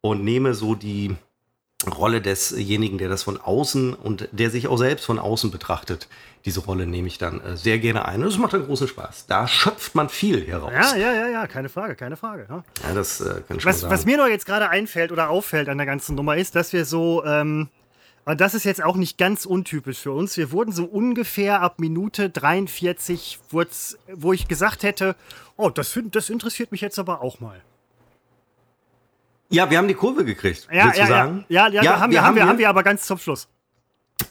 und 0.00 0.22
nehme 0.22 0.54
so 0.54 0.76
die 0.76 1.16
Rolle 1.84 2.22
desjenigen, 2.22 2.96
der 2.96 3.08
das 3.08 3.22
von 3.22 3.38
außen 3.38 3.92
und 3.92 4.28
der 4.32 4.50
sich 4.50 4.66
auch 4.68 4.78
selbst 4.78 5.04
von 5.04 5.18
außen 5.18 5.50
betrachtet. 5.50 6.08
Diese 6.46 6.60
Rolle 6.60 6.86
nehme 6.86 7.06
ich 7.06 7.18
dann 7.18 7.40
äh, 7.40 7.56
sehr 7.56 7.78
gerne 7.78 8.06
ein. 8.06 8.22
Und 8.22 8.30
das 8.30 8.38
macht 8.38 8.54
dann 8.54 8.64
großen 8.64 8.88
Spaß. 8.88 9.26
Da 9.26 9.46
schöpft 9.46 9.94
man 9.94 10.08
viel 10.08 10.46
heraus. 10.46 10.72
Ja, 10.72 10.96
ja, 10.96 11.12
ja, 11.12 11.28
ja, 11.28 11.46
keine 11.46 11.68
Frage, 11.68 11.94
keine 11.94 12.16
Frage. 12.16 12.46
Ja, 12.48 12.64
ja 12.88 12.94
das 12.94 13.20
äh, 13.20 13.42
kann 13.46 13.58
ich 13.58 13.64
was, 13.66 13.80
sagen. 13.80 13.92
was 13.92 14.06
mir 14.06 14.16
noch 14.16 14.28
jetzt 14.28 14.46
gerade 14.46 14.70
einfällt 14.70 15.12
oder 15.12 15.28
auffällt 15.28 15.68
an 15.68 15.76
der 15.76 15.86
ganzen 15.86 16.14
Nummer 16.14 16.36
ist, 16.36 16.56
dass 16.56 16.72
wir 16.72 16.86
so, 16.86 17.22
ähm, 17.26 17.68
und 18.24 18.40
das 18.40 18.54
ist 18.54 18.64
jetzt 18.64 18.82
auch 18.82 18.96
nicht 18.96 19.18
ganz 19.18 19.44
untypisch 19.44 19.98
für 19.98 20.12
uns, 20.12 20.36
wir 20.38 20.52
wurden 20.52 20.72
so 20.72 20.84
ungefähr 20.84 21.60
ab 21.60 21.78
Minute 21.78 22.30
43, 22.30 23.38
wo 23.50 24.32
ich 24.32 24.48
gesagt 24.48 24.82
hätte, 24.82 25.14
oh, 25.56 25.68
das, 25.68 25.98
das 26.10 26.30
interessiert 26.30 26.72
mich 26.72 26.80
jetzt 26.80 26.98
aber 26.98 27.20
auch 27.20 27.38
mal. 27.38 27.60
Ja, 29.48 29.70
wir 29.70 29.78
haben 29.78 29.88
die 29.88 29.94
Kurve 29.94 30.24
gekriegt. 30.24 30.68
Ja, 30.70 30.92
ja, 30.94 31.08
ja, 31.08 31.44
ja, 31.48 31.68
ja, 31.68 31.82
ja, 31.82 32.00
haben 32.00 32.12
wir, 32.12 32.22
haben 32.22 32.34
wir, 32.34 32.46
haben 32.46 32.58
wir 32.58 32.68
aber 32.68 32.82
ganz 32.82 33.06
zum 33.06 33.18
Schluss. 33.18 33.48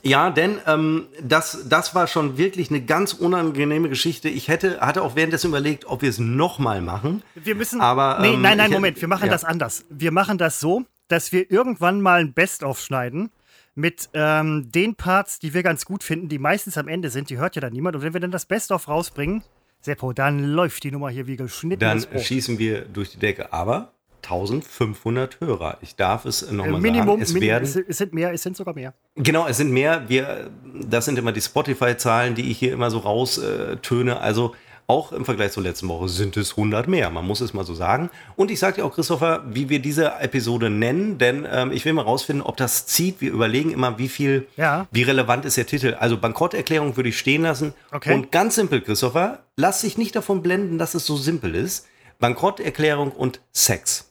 Ja, 0.01 0.29
denn 0.29 0.59
ähm, 0.65 1.07
das, 1.21 1.65
das 1.69 1.93
war 1.93 2.07
schon 2.07 2.37
wirklich 2.37 2.69
eine 2.69 2.81
ganz 2.81 3.13
unangenehme 3.13 3.87
Geschichte. 3.89 4.29
Ich 4.29 4.47
hätte, 4.47 4.79
hatte 4.81 5.03
auch 5.03 5.15
währenddessen 5.15 5.49
überlegt, 5.49 5.85
ob 5.85 6.01
wir 6.01 6.09
es 6.09 6.17
nochmal 6.17 6.81
machen. 6.81 7.21
Wir 7.35 7.55
müssen. 7.55 7.81
Aber, 7.81 8.19
nee, 8.19 8.33
ähm, 8.33 8.41
nein, 8.41 8.57
nein, 8.57 8.71
ich- 8.71 8.73
Moment. 8.73 8.99
Wir 9.01 9.07
machen 9.07 9.27
ja. 9.27 9.31
das 9.31 9.43
anders. 9.43 9.85
Wir 9.89 10.11
machen 10.11 10.37
das 10.37 10.59
so, 10.59 10.83
dass 11.07 11.31
wir 11.31 11.49
irgendwann 11.51 12.01
mal 12.01 12.19
ein 12.19 12.33
Best-of 12.33 12.79
schneiden 12.79 13.31
mit 13.75 14.09
ähm, 14.13 14.71
den 14.71 14.95
Parts, 14.95 15.39
die 15.39 15.53
wir 15.53 15.61
ganz 15.61 15.85
gut 15.85 16.03
finden, 16.03 16.29
die 16.29 16.39
meistens 16.39 16.77
am 16.77 16.87
Ende 16.87 17.09
sind. 17.09 17.29
Die 17.29 17.37
hört 17.37 17.55
ja 17.55 17.61
dann 17.61 17.73
niemand. 17.73 17.95
Und 17.95 18.01
wenn 18.01 18.13
wir 18.13 18.21
dann 18.21 18.31
das 18.31 18.45
Best-of 18.45 18.87
rausbringen, 18.87 19.43
Seppo, 19.81 20.13
dann 20.13 20.43
läuft 20.43 20.83
die 20.83 20.91
Nummer 20.91 21.09
hier 21.09 21.27
wie 21.27 21.35
geschnitten. 21.35 21.79
Dann 21.79 22.03
schießen 22.17 22.57
wir 22.57 22.85
durch 22.85 23.11
die 23.11 23.19
Decke. 23.19 23.53
Aber 23.53 23.91
1500 24.25 25.39
Hörer. 25.39 25.77
Ich 25.81 25.95
darf 25.95 26.25
es 26.25 26.41
Äh, 26.43 26.53
nochmal 26.53 26.81
Minimum, 26.81 27.07
sagen. 27.07 27.21
Es 27.21 27.33
Minimum 27.33 27.49
werden 27.49 27.63
es, 27.63 27.75
es 27.75 27.97
sind 27.97 28.13
mehr, 28.13 28.33
es 28.33 28.43
sind 28.43 28.57
sogar 28.57 28.73
mehr. 28.75 28.93
Genau, 29.15 29.47
es 29.47 29.57
sind 29.57 29.71
mehr. 29.71 30.03
Wir, 30.07 30.49
das 30.87 31.05
sind 31.05 31.17
immer 31.17 31.31
die 31.31 31.41
Spotify-Zahlen, 31.41 32.35
die 32.35 32.51
ich 32.51 32.57
hier 32.59 32.73
immer 32.73 32.91
so 32.91 32.99
raustöne. 32.99 34.19
Also 34.19 34.53
auch 34.87 35.11
im 35.13 35.25
Vergleich 35.25 35.51
zur 35.51 35.63
letzten 35.63 35.87
Woche 35.87 36.07
sind 36.09 36.37
es 36.37 36.51
100 36.51 36.87
mehr. 36.87 37.09
Man 37.09 37.25
muss 37.25 37.41
es 37.41 37.55
mal 37.55 37.65
so 37.65 37.73
sagen. 37.73 38.11
Und 38.35 38.51
ich 38.51 38.59
sage 38.59 38.75
dir 38.75 38.85
auch, 38.85 38.93
Christopher, 38.93 39.43
wie 39.49 39.67
wir 39.69 39.79
diese 39.79 40.13
Episode 40.19 40.69
nennen, 40.69 41.17
denn 41.17 41.47
ähm, 41.51 41.71
ich 41.71 41.85
will 41.85 41.93
mal 41.93 42.03
rausfinden, 42.03 42.45
ob 42.45 42.55
das 42.57 42.85
zieht. 42.85 43.19
Wir 43.19 43.31
überlegen 43.31 43.71
immer, 43.71 43.97
wie 43.97 44.07
viel, 44.09 44.47
Ja. 44.57 44.85
wie 44.91 45.01
relevant 45.01 45.43
ist 45.45 45.57
der 45.57 45.65
Titel. 45.65 45.95
Also 45.99 46.17
Bankrotterklärung 46.17 46.95
würde 46.97 47.09
ich 47.09 47.17
stehen 47.17 47.41
lassen. 47.41 47.73
Okay. 47.91 48.13
Und 48.13 48.31
ganz 48.31 48.55
simpel, 48.55 48.79
Christopher, 48.81 49.39
lass 49.55 49.81
dich 49.81 49.97
nicht 49.97 50.15
davon 50.15 50.43
blenden, 50.43 50.77
dass 50.77 50.93
es 50.93 51.05
so 51.07 51.17
simpel 51.17 51.55
ist. 51.55 51.87
Bankrotterklärung 52.19 53.11
und 53.11 53.41
Sex. 53.53 54.04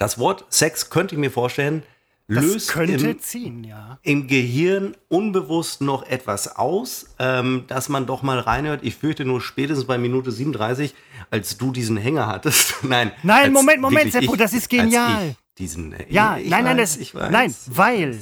Das 0.00 0.18
Wort 0.18 0.46
Sex 0.48 0.88
könnte 0.88 1.14
ich 1.14 1.20
mir 1.20 1.30
vorstellen, 1.30 1.82
Das 2.26 2.42
löst 2.42 2.74
im, 2.74 3.18
ziehen, 3.20 3.64
ja. 3.64 3.98
im 4.02 4.26
Gehirn 4.28 4.96
unbewusst 5.08 5.82
noch 5.82 6.04
etwas 6.08 6.56
aus, 6.56 7.06
ähm, 7.18 7.64
dass 7.66 7.90
man 7.90 8.06
doch 8.06 8.22
mal 8.22 8.38
reinhört. 8.38 8.80
Ich 8.82 8.96
fürchte 8.96 9.26
nur 9.26 9.42
spätestens 9.42 9.86
bei 9.86 9.98
Minute 9.98 10.32
37, 10.32 10.94
als 11.30 11.58
du 11.58 11.70
diesen 11.70 11.98
Hänger 11.98 12.26
hattest. 12.28 12.76
nein, 12.82 13.12
Nein, 13.22 13.52
Moment, 13.52 13.82
Moment, 13.82 14.10
Seppo, 14.10 14.32
ich- 14.32 14.38
das 14.38 14.54
ist 14.54 14.70
genial. 14.70 15.36
Diesen, 15.58 15.94
Ja, 16.08 16.38
ich 16.38 16.48
nein, 16.48 16.64
nein, 16.64 16.78
weiß, 16.78 16.92
das, 16.94 17.00
ich 17.02 17.14
weiß. 17.14 17.30
nein, 17.30 17.54
weil 17.66 18.18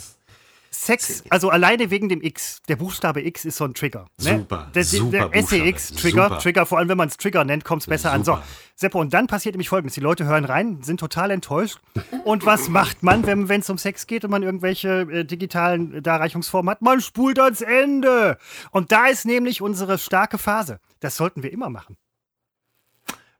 Sex, 0.78 1.24
also 1.28 1.50
alleine 1.50 1.90
wegen 1.90 2.08
dem 2.08 2.22
X, 2.22 2.62
der 2.68 2.76
Buchstabe 2.76 3.24
X 3.26 3.44
ist 3.44 3.56
so 3.56 3.64
ein 3.64 3.74
Trigger. 3.74 4.06
Ne? 4.22 4.38
Super, 4.38 4.70
der, 4.72 4.84
super 4.84 5.28
Der 5.28 5.42
SEX-Trigger, 5.42 6.28
super. 6.28 6.38
Trigger, 6.38 6.66
vor 6.66 6.78
allem 6.78 6.88
wenn 6.88 6.96
man 6.96 7.08
es 7.08 7.16
Trigger 7.16 7.44
nennt, 7.44 7.64
kommt 7.64 7.82
es 7.82 7.88
besser 7.88 8.12
an. 8.12 8.22
So, 8.22 8.34
Super. 8.34 8.44
Seppo, 8.76 9.00
und 9.00 9.12
dann 9.12 9.26
passiert 9.26 9.56
nämlich 9.56 9.68
folgendes: 9.68 9.94
Die 9.94 10.00
Leute 10.00 10.24
hören 10.24 10.44
rein, 10.44 10.80
sind 10.82 11.00
total 11.00 11.32
enttäuscht. 11.32 11.80
Und 12.24 12.46
was 12.46 12.68
macht 12.68 13.02
man, 13.02 13.26
wenn 13.26 13.60
es 13.60 13.68
um 13.68 13.76
Sex 13.76 14.06
geht 14.06 14.24
und 14.24 14.30
man 14.30 14.44
irgendwelche 14.44 15.00
äh, 15.00 15.24
digitalen 15.24 16.00
Darreichungsformen 16.00 16.70
hat? 16.70 16.80
Man 16.80 17.00
spult 17.00 17.40
ans 17.40 17.60
Ende. 17.60 18.38
Und 18.70 18.92
da 18.92 19.06
ist 19.08 19.26
nämlich 19.26 19.60
unsere 19.60 19.98
starke 19.98 20.38
Phase. 20.38 20.78
Das 21.00 21.16
sollten 21.16 21.42
wir 21.42 21.52
immer 21.52 21.70
machen. 21.70 21.96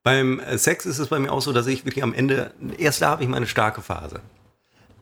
Beim 0.02 0.40
äh, 0.40 0.58
Sex 0.58 0.86
ist 0.86 0.98
es 0.98 1.06
bei 1.06 1.20
mir 1.20 1.30
auch 1.32 1.42
so, 1.42 1.52
dass 1.52 1.68
ich 1.68 1.84
wirklich 1.84 2.02
am 2.02 2.14
Ende, 2.14 2.52
erst 2.78 3.00
da 3.02 3.10
habe 3.10 3.22
ich 3.22 3.28
meine 3.28 3.46
starke 3.46 3.80
Phase. 3.80 4.22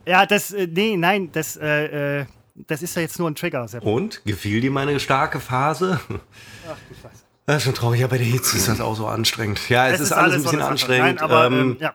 Ja, 0.07 0.25
das, 0.27 0.53
äh, 0.53 0.69
nee, 0.71 0.97
nein, 0.97 1.31
das, 1.33 1.57
äh, 1.57 2.21
äh, 2.21 2.27
das 2.55 2.83
ist 2.83 2.95
ja 2.97 3.03
jetzt 3.03 3.19
nur 3.19 3.29
ein 3.29 3.35
Trigger, 3.35 3.67
Seppo. 3.67 3.93
Und? 3.95 4.25
Gefiel 4.25 4.61
dir 4.61 4.71
meine 4.71 4.99
starke 5.01 5.41
Phase? 5.41 6.01
Ach, 6.09 6.77
du 6.89 6.95
Scheiße. 6.95 7.25
Das 7.47 7.57
ist 7.59 7.63
schon 7.63 7.75
traurig, 7.75 8.01
ja, 8.01 8.09
bei 8.09 8.19
der 8.19 8.27
Hitze 8.27 8.57
ist 8.57 8.69
das 8.69 8.81
auch 8.81 8.97
so 8.97 9.07
anstrengend. 9.07 9.69
Ja, 9.69 9.89
es, 9.89 10.01
ist, 10.01 10.13
alles 10.13 10.35
ein 10.35 10.41
so 10.41 10.51
bisschen 10.51 10.63
anstrengend. 10.63 11.17
Nein, 11.17 11.19
aber, 11.19 11.47
ähm, 11.47 11.55
ähm, 11.55 11.77
ja. 11.81 11.95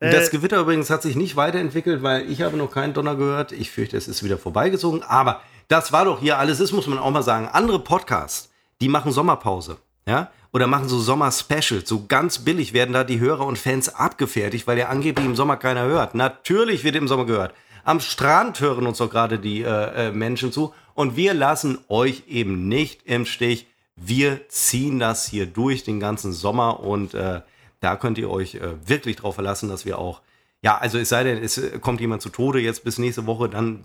Das 0.00 0.28
Äh, 0.28 0.30
Gewitter 0.30 0.60
übrigens 0.60 0.90
hat 0.90 1.02
sich 1.02 1.16
nicht 1.16 1.36
weiterentwickelt, 1.36 2.02
weil 2.02 2.30
ich 2.30 2.40
habe 2.42 2.56
noch 2.56 2.70
keinen 2.70 2.94
Donner 2.94 3.16
gehört. 3.16 3.52
Ich 3.52 3.70
fürchte, 3.70 3.96
es 3.96 4.08
ist 4.08 4.22
wieder 4.22 4.38
vorbeigezogen. 4.38 5.02
Aber 5.02 5.42
das 5.66 5.92
war 5.92 6.04
doch 6.04 6.20
hier 6.20 6.38
alles, 6.38 6.58
das 6.58 6.72
muss 6.72 6.86
man 6.86 6.98
auch 6.98 7.10
mal 7.10 7.22
sagen. 7.22 7.48
Andere 7.48 7.80
Podcasts, 7.80 8.50
die 8.80 8.88
machen 8.88 9.12
Sommerpause. 9.12 9.78
Ja? 10.06 10.30
Oder 10.52 10.66
machen 10.66 10.88
so 10.88 10.98
Sommer-Specials. 10.98 11.88
So 11.88 12.06
ganz 12.06 12.38
billig 12.38 12.72
werden 12.72 12.92
da 12.92 13.04
die 13.04 13.20
Hörer 13.20 13.46
und 13.46 13.58
Fans 13.58 13.88
abgefertigt, 13.88 14.66
weil 14.66 14.78
ja 14.78 14.88
angeblich 14.88 15.26
im 15.26 15.36
Sommer 15.36 15.56
keiner 15.56 15.84
hört. 15.84 16.14
Natürlich 16.14 16.84
wird 16.84 16.96
im 16.96 17.08
Sommer 17.08 17.26
gehört. 17.26 17.54
Am 17.84 18.00
Strand 18.00 18.60
hören 18.60 18.86
uns 18.86 18.98
doch 18.98 19.10
gerade 19.10 19.38
die 19.38 19.62
äh, 19.62 20.08
äh, 20.08 20.12
Menschen 20.12 20.52
zu. 20.52 20.74
Und 20.94 21.16
wir 21.16 21.34
lassen 21.34 21.78
euch 21.88 22.24
eben 22.28 22.68
nicht 22.68 23.02
im 23.04 23.24
Stich. 23.24 23.66
Wir 23.96 24.48
ziehen 24.48 24.98
das 24.98 25.26
hier 25.26 25.46
durch 25.46 25.84
den 25.84 26.00
ganzen 26.00 26.32
Sommer 26.32 26.80
und 26.80 27.14
äh, 27.14 27.40
da 27.80 27.96
könnt 27.96 28.18
ihr 28.18 28.30
euch 28.30 28.56
äh, 28.56 28.74
wirklich 28.86 29.16
drauf 29.16 29.36
verlassen, 29.36 29.68
dass 29.68 29.84
wir 29.84 29.98
auch, 29.98 30.20
ja, 30.62 30.78
also 30.78 30.98
es 30.98 31.08
sei 31.08 31.24
denn, 31.24 31.42
es 31.42 31.58
äh, 31.58 31.78
kommt 31.78 32.00
jemand 32.00 32.22
zu 32.22 32.28
Tode 32.28 32.60
jetzt 32.60 32.84
bis 32.84 32.98
nächste 32.98 33.26
Woche, 33.26 33.48
dann 33.48 33.84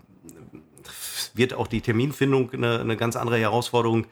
wird 1.34 1.54
auch 1.54 1.68
die 1.68 1.82
Terminfindung 1.82 2.52
eine, 2.52 2.80
eine 2.80 2.98
ganz 2.98 3.16
andere 3.16 3.38
Herausforderung. 3.38 4.06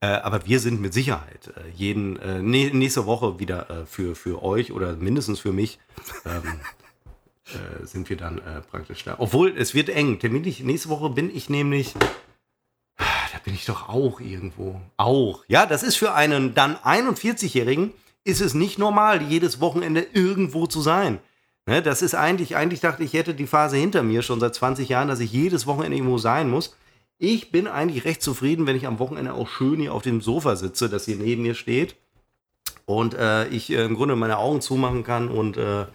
Äh, 0.00 0.06
aber 0.06 0.46
wir 0.46 0.60
sind 0.60 0.80
mit 0.80 0.94
Sicherheit 0.94 1.48
äh, 1.56 1.68
jeden 1.74 2.16
äh, 2.20 2.38
nä- 2.40 2.72
nächste 2.72 3.06
Woche 3.06 3.38
wieder 3.40 3.86
für, 3.86 4.14
für 4.14 4.42
euch 4.42 4.72
oder 4.72 4.94
mindestens 4.94 5.40
für 5.40 5.52
mich 5.52 5.78
ähm, 6.24 6.60
äh, 7.82 7.84
sind 7.86 8.08
wir 8.08 8.16
dann 8.16 8.38
äh, 8.38 8.60
praktisch 8.60 9.02
da. 9.04 9.16
Obwohl 9.18 9.54
es 9.56 9.74
wird 9.74 9.88
eng. 9.88 10.18
Terminlich 10.20 10.60
nächste 10.62 10.88
Woche 10.88 11.10
bin 11.10 11.34
ich 11.34 11.50
nämlich 11.50 11.94
da 13.32 13.38
bin 13.44 13.54
ich 13.54 13.66
doch 13.66 13.88
auch 13.88 14.20
irgendwo. 14.20 14.80
Auch. 14.96 15.44
Ja, 15.48 15.66
das 15.66 15.82
ist 15.82 15.96
für 15.96 16.14
einen 16.14 16.54
dann 16.54 16.76
41-Jährigen 16.76 17.92
ist 18.24 18.40
es 18.40 18.54
nicht 18.54 18.78
normal, 18.78 19.22
jedes 19.22 19.60
Wochenende 19.60 20.06
irgendwo 20.12 20.66
zu 20.66 20.80
sein. 20.80 21.18
Ne, 21.66 21.82
das 21.82 22.02
ist 22.02 22.14
eigentlich, 22.14 22.56
eigentlich 22.56 22.80
dachte 22.80 23.02
ich, 23.04 23.12
ich 23.14 23.18
hätte 23.20 23.34
die 23.34 23.46
Phase 23.46 23.76
hinter 23.76 24.02
mir 24.02 24.22
schon 24.22 24.40
seit 24.40 24.54
20 24.54 24.88
Jahren, 24.88 25.08
dass 25.08 25.20
ich 25.20 25.32
jedes 25.32 25.66
Wochenende 25.66 25.96
irgendwo 25.96 26.18
sein 26.18 26.48
muss. 26.48 26.76
Ich 27.18 27.50
bin 27.50 27.66
eigentlich 27.66 28.04
recht 28.04 28.22
zufrieden, 28.22 28.66
wenn 28.66 28.76
ich 28.76 28.86
am 28.86 29.00
Wochenende 29.00 29.34
auch 29.34 29.48
schön 29.48 29.80
hier 29.80 29.92
auf 29.92 30.02
dem 30.02 30.20
Sofa 30.20 30.54
sitze, 30.54 30.88
das 30.88 31.04
hier 31.04 31.16
neben 31.16 31.42
mir 31.42 31.54
steht. 31.54 31.96
Und 32.86 33.14
äh, 33.14 33.48
ich 33.48 33.70
äh, 33.70 33.84
im 33.84 33.96
Grunde 33.96 34.14
meine 34.14 34.38
Augen 34.38 34.60
zumachen 34.60 35.02
kann 35.02 35.28
und 35.28 35.56
äh, 35.56 35.86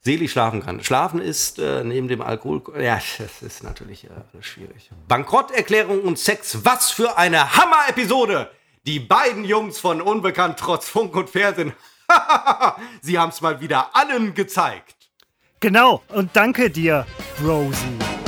selig 0.00 0.30
schlafen 0.30 0.62
kann. 0.62 0.82
Schlafen 0.82 1.20
ist 1.20 1.58
äh, 1.58 1.82
neben 1.84 2.06
dem 2.06 2.22
Alkohol, 2.22 2.62
ja, 2.80 3.00
das 3.18 3.42
ist 3.42 3.64
natürlich 3.64 4.04
äh, 4.04 4.10
alles 4.32 4.46
schwierig. 4.46 4.90
Bankrotterklärung 5.08 6.00
und 6.02 6.18
Sex, 6.18 6.64
was 6.64 6.90
für 6.90 7.18
eine 7.18 7.56
Hammer-Episode! 7.56 8.50
Die 8.86 8.98
beiden 8.98 9.44
Jungs 9.44 9.78
von 9.78 10.00
Unbekannt 10.00 10.58
trotz 10.58 10.88
Funk 10.88 11.14
und 11.16 11.28
Fernsehen, 11.28 11.74
sie 13.02 13.18
haben 13.18 13.28
es 13.28 13.40
mal 13.42 13.60
wieder 13.60 13.94
allen 13.94 14.32
gezeigt. 14.34 14.96
Genau, 15.58 16.02
und 16.08 16.30
danke 16.34 16.70
dir, 16.70 17.06
Rosie. 17.44 18.19